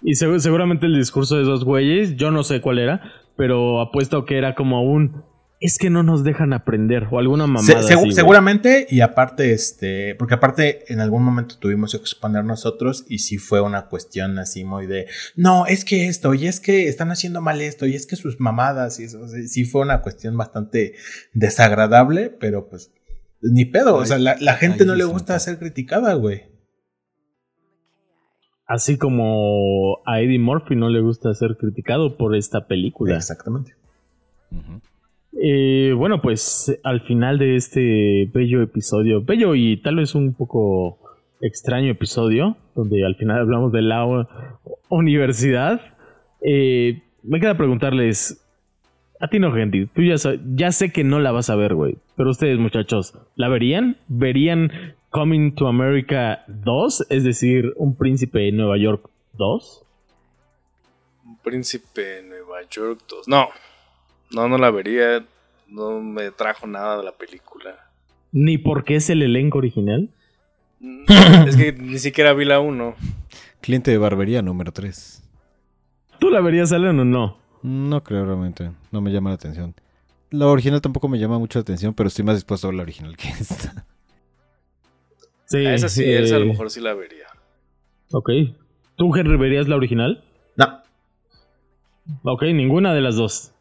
Y 0.02 0.14
seguramente 0.14 0.86
el 0.86 0.96
discurso 0.96 1.36
de 1.36 1.42
esos 1.42 1.62
güeyes, 1.62 2.16
yo 2.16 2.30
no 2.30 2.42
sé 2.42 2.62
cuál 2.62 2.78
era, 2.78 3.02
pero 3.36 3.82
apuesto 3.82 4.24
que 4.24 4.38
era 4.38 4.54
como 4.54 4.82
un 4.82 5.24
es 5.64 5.78
que 5.78 5.88
no 5.88 6.02
nos 6.02 6.24
dejan 6.24 6.52
aprender 6.52 7.08
o 7.10 7.18
alguna 7.18 7.46
mamada. 7.46 7.82
seguramente, 7.82 8.86
y 8.90 9.00
aparte, 9.00 9.52
este, 9.52 10.14
porque 10.16 10.34
aparte 10.34 10.92
en 10.92 11.00
algún 11.00 11.22
momento 11.22 11.56
tuvimos 11.58 11.92
que 11.92 11.96
exponer 11.96 12.44
nosotros 12.44 13.06
y 13.08 13.20
sí 13.20 13.38
fue 13.38 13.62
una 13.62 13.86
cuestión 13.86 14.38
así 14.38 14.62
muy 14.62 14.86
de, 14.86 15.06
no, 15.36 15.64
es 15.64 15.86
que 15.86 16.08
esto, 16.08 16.34
y 16.34 16.48
es 16.48 16.60
que 16.60 16.88
están 16.88 17.10
haciendo 17.10 17.40
mal 17.40 17.62
esto, 17.62 17.86
y 17.86 17.94
es 17.94 18.06
que 18.06 18.16
sus 18.16 18.40
mamadas, 18.40 19.00
y 19.00 19.04
eso, 19.04 19.26
sí 19.26 19.64
fue 19.64 19.80
una 19.80 20.02
cuestión 20.02 20.36
bastante 20.36 20.96
desagradable, 21.32 22.28
pero 22.28 22.68
pues 22.68 22.90
ni 23.52 23.64
pedo, 23.64 23.96
o 23.96 24.04
sea, 24.04 24.18
la, 24.18 24.54
gente 24.54 24.84
no 24.84 24.94
le 24.94 25.04
gusta 25.04 25.38
ser 25.38 25.58
criticada, 25.58 26.14
güey. 26.14 26.42
Así 28.66 28.96
como 28.96 29.98
a 30.06 30.20
Eddie 30.20 30.38
Murphy 30.38 30.74
no 30.74 30.88
le 30.88 31.00
gusta 31.00 31.34
ser 31.34 31.56
criticado 31.58 32.16
por 32.16 32.34
esta 32.34 32.66
película. 32.66 33.16
Exactamente. 33.16 33.74
Eh, 35.40 35.92
bueno, 35.96 36.22
pues 36.22 36.78
al 36.82 37.02
final 37.02 37.38
de 37.38 37.56
este 37.56 38.30
bello 38.32 38.62
episodio, 38.62 39.22
bello 39.22 39.54
y 39.54 39.76
tal 39.82 39.96
vez 39.96 40.14
un 40.14 40.32
poco 40.32 40.98
extraño 41.40 41.90
episodio, 41.90 42.56
donde 42.74 43.04
al 43.04 43.16
final 43.16 43.40
hablamos 43.40 43.72
de 43.72 43.82
la 43.82 44.06
universidad, 44.88 45.80
eh, 46.40 47.02
me 47.22 47.40
queda 47.40 47.56
preguntarles, 47.56 48.43
a 49.24 49.28
ti 49.28 49.38
no, 49.38 49.52
gente. 49.52 49.88
Tú 49.94 50.02
ya, 50.02 50.16
ya 50.54 50.70
sé 50.70 50.92
que 50.92 51.02
no 51.02 51.18
la 51.18 51.32
vas 51.32 51.48
a 51.48 51.56
ver, 51.56 51.74
güey. 51.74 51.96
Pero 52.14 52.28
ustedes, 52.28 52.58
muchachos, 52.58 53.14
¿la 53.36 53.48
verían? 53.48 53.96
¿Verían 54.06 54.94
Coming 55.08 55.54
to 55.54 55.66
America 55.66 56.44
2? 56.48 57.06
Es 57.08 57.24
decir, 57.24 57.72
Un 57.76 57.96
Príncipe 57.96 58.40
de 58.40 58.52
Nueva 58.52 58.76
York 58.76 59.08
2. 59.38 59.82
Un 61.24 61.38
Príncipe 61.38 62.02
de 62.02 62.22
Nueva 62.24 62.68
York 62.70 63.00
2. 63.08 63.26
No. 63.26 63.48
No, 64.30 64.46
no 64.46 64.58
la 64.58 64.70
vería. 64.70 65.24
No 65.68 66.02
me 66.02 66.30
trajo 66.30 66.66
nada 66.66 66.98
de 66.98 67.04
la 67.04 67.12
película. 67.12 67.90
¿Ni 68.30 68.58
porque 68.58 68.96
es 68.96 69.08
el 69.08 69.22
elenco 69.22 69.56
original? 69.56 70.10
Mm, 70.80 71.04
es 71.48 71.56
que 71.56 71.72
ni 71.72 71.98
siquiera 71.98 72.34
vi 72.34 72.44
la 72.44 72.60
1. 72.60 72.94
Cliente 73.62 73.90
de 73.90 73.96
barbería 73.96 74.42
número 74.42 74.70
3. 74.70 75.22
¿Tú 76.18 76.28
la 76.28 76.42
verías, 76.42 76.72
Alan, 76.72 77.00
o 77.00 77.04
no? 77.06 77.43
No 77.64 78.04
creo 78.04 78.26
realmente, 78.26 78.72
no 78.92 79.00
me 79.00 79.10
llama 79.10 79.30
la 79.30 79.36
atención. 79.36 79.74
La 80.30 80.48
original 80.48 80.82
tampoco 80.82 81.08
me 81.08 81.18
llama 81.18 81.38
mucho 81.38 81.58
la 81.58 81.62
atención, 81.62 81.94
pero 81.94 82.08
estoy 82.08 82.22
más 82.22 82.36
dispuesto 82.36 82.66
a 82.66 82.70
ver 82.70 82.76
la 82.76 82.82
original 82.82 83.16
que 83.16 83.28
esta. 83.28 83.86
Sí, 85.46 85.64
esa 85.64 85.88
sí, 85.88 86.04
esa 86.04 86.36
a 86.36 86.40
lo 86.40 86.46
mejor 86.46 86.70
sí 86.70 86.82
la 86.82 86.92
vería. 86.92 87.26
Ok. 88.12 88.28
¿Tú, 88.96 89.16
Henry, 89.16 89.38
verías 89.38 89.66
la 89.66 89.76
original? 89.76 90.22
No. 90.56 90.82
Ok, 92.24 92.42
ninguna 92.52 92.92
de 92.92 93.00
las 93.00 93.16
dos. 93.16 93.52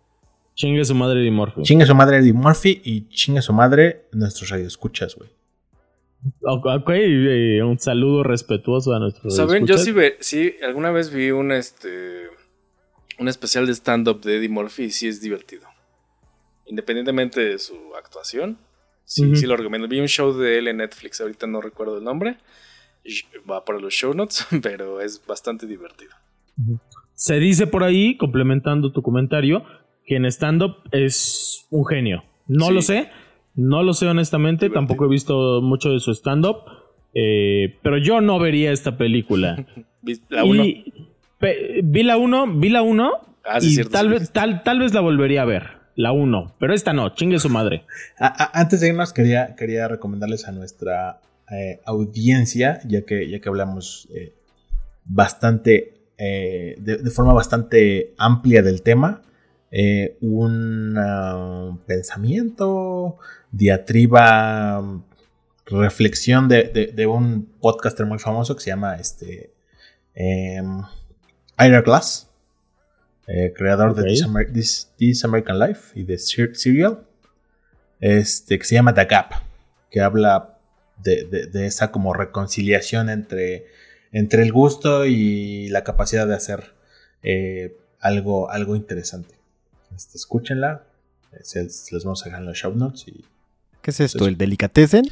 Chingue 0.53 0.83
su 0.83 0.95
madre 0.95 1.21
Eddie 1.21 1.31
Murphy. 1.31 1.61
Chingue 1.61 1.85
su 1.85 1.95
madre 1.95 2.17
Eddie 2.17 2.33
Murphy 2.33 2.81
y 2.83 3.07
chingue 3.07 3.41
su 3.41 3.53
madre 3.53 4.07
nuestros 4.11 4.49
radioescuchas, 4.49 5.15
güey. 5.15 5.29
Ok, 6.41 6.89
eh, 6.89 7.63
un 7.63 7.79
saludo 7.79 8.23
respetuoso 8.23 8.93
a 8.93 8.99
nuestros 8.99 9.33
Saben, 9.33 9.65
yo 9.65 9.77
sí, 9.77 9.93
sí, 10.19 10.55
alguna 10.61 10.91
vez 10.91 11.13
vi 11.13 11.31
un 11.31 11.53
este 11.53 12.27
un 13.19 13.27
especial 13.27 13.65
de 13.65 13.73
stand-up 13.73 14.21
de 14.21 14.37
Eddie 14.37 14.49
Murphy 14.49 14.89
sí 14.89 15.07
es 15.07 15.21
divertido. 15.21 15.67
Independientemente 16.65 17.41
de 17.41 17.59
su 17.59 17.75
actuación, 17.95 18.57
sí, 19.05 19.35
sí 19.35 19.45
lo 19.45 19.57
recomiendo. 19.57 19.87
Vi 19.87 19.99
un 19.99 20.07
show 20.07 20.33
de 20.33 20.57
él 20.59 20.67
en 20.67 20.77
Netflix, 20.77 21.21
ahorita 21.21 21.47
no 21.47 21.61
recuerdo 21.61 21.97
el 21.97 22.03
nombre. 22.03 22.37
Va 23.49 23.65
para 23.65 23.79
los 23.79 23.93
show 23.93 24.13
notes, 24.13 24.47
pero 24.61 25.01
es 25.01 25.25
bastante 25.25 25.67
divertido. 25.67 26.11
Se 27.13 27.39
dice 27.39 27.67
por 27.67 27.83
ahí, 27.83 28.17
complementando 28.17 28.91
tu 28.91 29.01
comentario, 29.01 29.63
que 30.05 30.15
en 30.15 30.25
stand-up 30.25 30.77
es 30.91 31.67
un 31.69 31.85
genio. 31.85 32.23
No 32.47 32.71
lo 32.71 32.81
sé, 32.81 33.09
no 33.55 33.83
lo 33.83 33.93
sé 33.93 34.07
honestamente, 34.07 34.69
tampoco 34.69 35.05
he 35.05 35.09
visto 35.09 35.61
mucho 35.61 35.89
de 35.89 35.99
su 35.99 36.11
stand-up, 36.11 36.57
eh, 37.13 37.79
pero 37.83 37.97
yo 37.97 38.21
no 38.21 38.39
vería 38.39 38.71
esta 38.71 38.97
película. 38.97 39.65
La 40.29 40.43
uno 40.43 40.65
vi 41.83 42.03
la 42.03 42.17
1, 42.17 42.59
vi 42.59 42.69
la 42.69 42.81
1 42.81 43.11
ah, 43.45 43.57
y 43.61 43.83
tal, 43.85 44.09
vez, 44.09 44.31
tal, 44.31 44.63
tal 44.63 44.79
vez 44.79 44.93
la 44.93 45.01
volvería 45.01 45.43
a 45.43 45.45
ver. 45.45 45.83
La 45.95 46.11
1, 46.11 46.55
pero 46.59 46.73
esta 46.73 46.91
no, 46.91 47.13
chingue 47.13 47.39
su 47.39 47.49
madre. 47.49 47.85
antes 48.17 48.81
de 48.81 48.87
irnos, 48.87 49.13
quería, 49.13 49.55
quería 49.55 49.87
recomendarles 49.87 50.47
a 50.47 50.51
nuestra 50.51 51.21
eh, 51.51 51.81
audiencia, 51.85 52.79
ya 52.85 53.03
que, 53.03 53.29
ya 53.29 53.39
que 53.39 53.49
hablamos 53.49 54.07
eh, 54.15 54.33
bastante, 55.05 55.93
de, 56.17 56.75
de, 56.77 57.09
forma 57.11 57.33
bastante 57.33 58.13
amplia 58.17 58.63
del 58.63 58.81
tema, 58.81 59.21
un 60.21 60.97
uh, 60.97 61.77
pensamiento, 61.85 63.17
diatriba, 63.51 65.01
reflexión 65.65 66.47
de, 66.47 66.91
de, 66.93 67.07
un 67.07 67.45
podcaster 67.59 68.05
muy 68.05 68.19
famoso 68.19 68.55
que 68.55 68.61
se 68.61 68.69
llama 68.69 68.95
este, 68.95 69.51
Ira 71.57 71.81
Glass, 71.81 72.29
creador 73.55 73.95
de 73.95 74.03
This, 74.97 75.25
American 75.25 75.59
Life 75.59 75.99
y 75.99 76.03
de 76.03 76.17
Serial, 76.17 77.05
este, 77.99 78.59
que 78.59 78.65
se 78.65 78.75
llama 78.75 78.93
The 78.93 79.05
Gap, 79.05 79.31
que 79.89 80.01
habla 80.01 80.57
de, 81.01 81.65
esa 81.65 81.91
como 81.91 82.13
reconciliación 82.13 83.09
entre, 83.09 83.67
entre 84.11 84.43
el 84.43 84.51
gusto 84.51 85.05
y 85.05 85.69
la 85.69 85.83
capacidad 85.83 86.27
de 86.27 86.35
hacer 86.35 86.73
eh, 87.23 87.77
algo, 87.99 88.49
algo 88.49 88.75
interesante. 88.75 89.35
Este, 89.95 90.17
escúchenla, 90.17 90.83
se, 91.41 91.63
les 91.63 92.03
vamos 92.03 92.21
a 92.23 92.25
dejar 92.25 92.41
en 92.41 92.47
los 92.47 92.57
show 92.57 92.73
notes. 92.75 93.07
Y, 93.07 93.25
¿Qué 93.81 93.91
es 93.91 93.99
esto? 93.99 94.27
¿El 94.27 94.37
Delicatessen? 94.37 95.05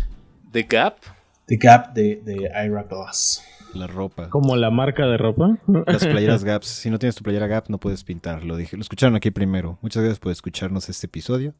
¿The 0.51 0.63
Gap? 0.63 0.97
The 1.45 1.57
Gap 1.57 1.93
de, 1.93 2.21
de 2.23 2.51
Ira 2.65 2.83
Glass. 2.83 3.43
La 3.74 3.88
ropa. 3.88 4.30
¿Como 4.30 4.55
la 4.55 4.69
marca 4.69 5.05
de 5.07 5.17
ropa? 5.17 5.57
Las 5.88 6.05
playeras 6.05 6.43
Gaps. 6.45 6.67
Si 6.67 6.89
no 6.89 6.99
tienes 6.99 7.15
tu 7.15 7.24
playera 7.24 7.47
Gap, 7.47 7.69
no 7.69 7.78
puedes 7.78 8.03
pintar. 8.03 8.43
Lo 8.43 8.57
dije. 8.57 8.76
Lo 8.76 8.82
escucharon 8.82 9.15
aquí 9.15 9.32
primero. 9.32 9.78
Muchas 9.82 10.03
gracias 10.03 10.19
por 10.19 10.32
escucharnos 10.32 10.89
este 10.89 11.07
episodio. 11.07 11.53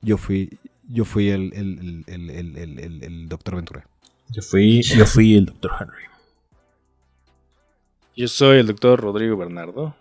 Yo 0.00 0.16
fui, 0.16 0.58
yo 0.88 1.04
fui 1.04 1.28
el, 1.28 1.52
el, 1.54 2.04
el, 2.08 3.02
el 3.04 3.28
doctor 3.28 3.56
Ventura. 3.56 3.86
Yo 4.30 4.42
fui, 4.42 4.82
yo 4.82 5.06
fui 5.06 5.36
el 5.36 5.46
doctor 5.46 5.70
Henry. 5.78 6.04
Yo 8.16 8.28
soy 8.28 8.58
el 8.58 8.66
doctor 8.66 9.00
Rodrigo 9.00 9.36
Bernardo. 9.36 9.94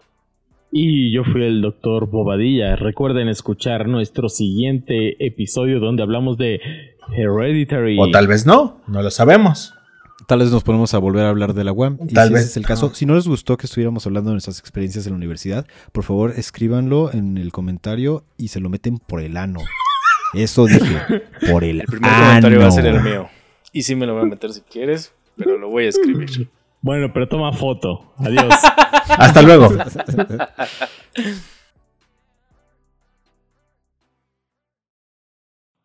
Y 0.72 1.12
yo 1.12 1.24
fui 1.24 1.44
el 1.44 1.62
doctor 1.62 2.10
Bobadilla. 2.10 2.76
Recuerden 2.78 3.28
escuchar 3.28 3.88
nuestro 3.88 4.30
siguiente 4.30 5.24
episodio 5.26 5.80
donde 5.80 6.02
hablamos 6.02 6.38
de 6.38 6.62
Hereditary. 7.14 7.98
O 8.00 8.10
tal 8.10 8.28
vez 8.28 8.46
no, 8.46 8.82
no 8.88 9.02
lo 9.02 9.12
sabemos. 9.12 9.74
Tal 10.28 10.40
vez 10.40 10.52
nos 10.52 10.64
ponemos 10.64 10.94
a 10.94 10.98
volver 10.98 11.26
a 11.26 11.30
hablar 11.30 11.54
de 11.54 11.64
la 11.64 11.72
UAM. 11.72 11.98
Tal 12.14 12.28
si 12.28 12.34
vez 12.34 12.42
ese 12.44 12.52
es 12.52 12.58
el 12.58 12.66
caso. 12.66 12.94
Si 12.94 13.06
no 13.06 13.16
les 13.16 13.28
gustó 13.28 13.58
que 13.58 13.66
estuviéramos 13.66 14.06
hablando 14.06 14.30
de 14.30 14.36
nuestras 14.36 14.60
experiencias 14.60 15.06
en 15.06 15.14
la 15.14 15.18
universidad, 15.18 15.66
por 15.92 16.04
favor 16.04 16.34
escríbanlo 16.36 17.12
en 17.14 17.38
el 17.38 17.52
comentario 17.52 18.24
y 18.38 18.50
se 18.50 18.60
lo 18.60 18.70
meten 18.70 18.98
por 18.98 19.22
el 19.22 19.38
ano. 19.38 19.60
Eso 20.34 20.66
dije, 20.66 21.24
por 21.52 21.64
el, 21.64 21.82
el 21.82 21.88
primer 21.88 22.12
comentario 22.12 22.60
va 22.60 22.68
a 22.68 22.72
ser 22.72 22.86
el 22.86 23.02
mío. 23.02 23.30
Y 23.74 23.84
sí 23.84 23.96
me 23.96 24.06
lo 24.06 24.14
voy 24.14 24.24
a 24.24 24.26
meter 24.26 24.52
si 24.52 24.62
quieres, 24.62 25.14
pero 25.38 25.58
lo 25.58 25.70
voy 25.70 25.86
a 25.86 25.90
escribir. 25.90 26.50
Bueno, 26.82 27.14
pero 27.14 27.28
toma 27.28 27.54
foto. 27.54 28.14
Adiós. 28.18 28.54
Hasta 29.10 29.42
luego. 29.42 29.70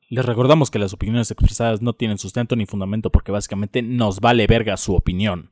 Les 0.08 0.24
recordamos 0.24 0.70
que 0.70 0.78
las 0.78 0.92
opiniones 0.92 1.32
expresadas 1.32 1.82
no 1.82 1.92
tienen 1.92 2.18
sustento 2.18 2.54
ni 2.54 2.64
fundamento 2.64 3.10
porque 3.10 3.32
básicamente 3.32 3.82
nos 3.82 4.20
vale 4.20 4.46
verga 4.46 4.76
su 4.76 4.94
opinión. 4.94 5.50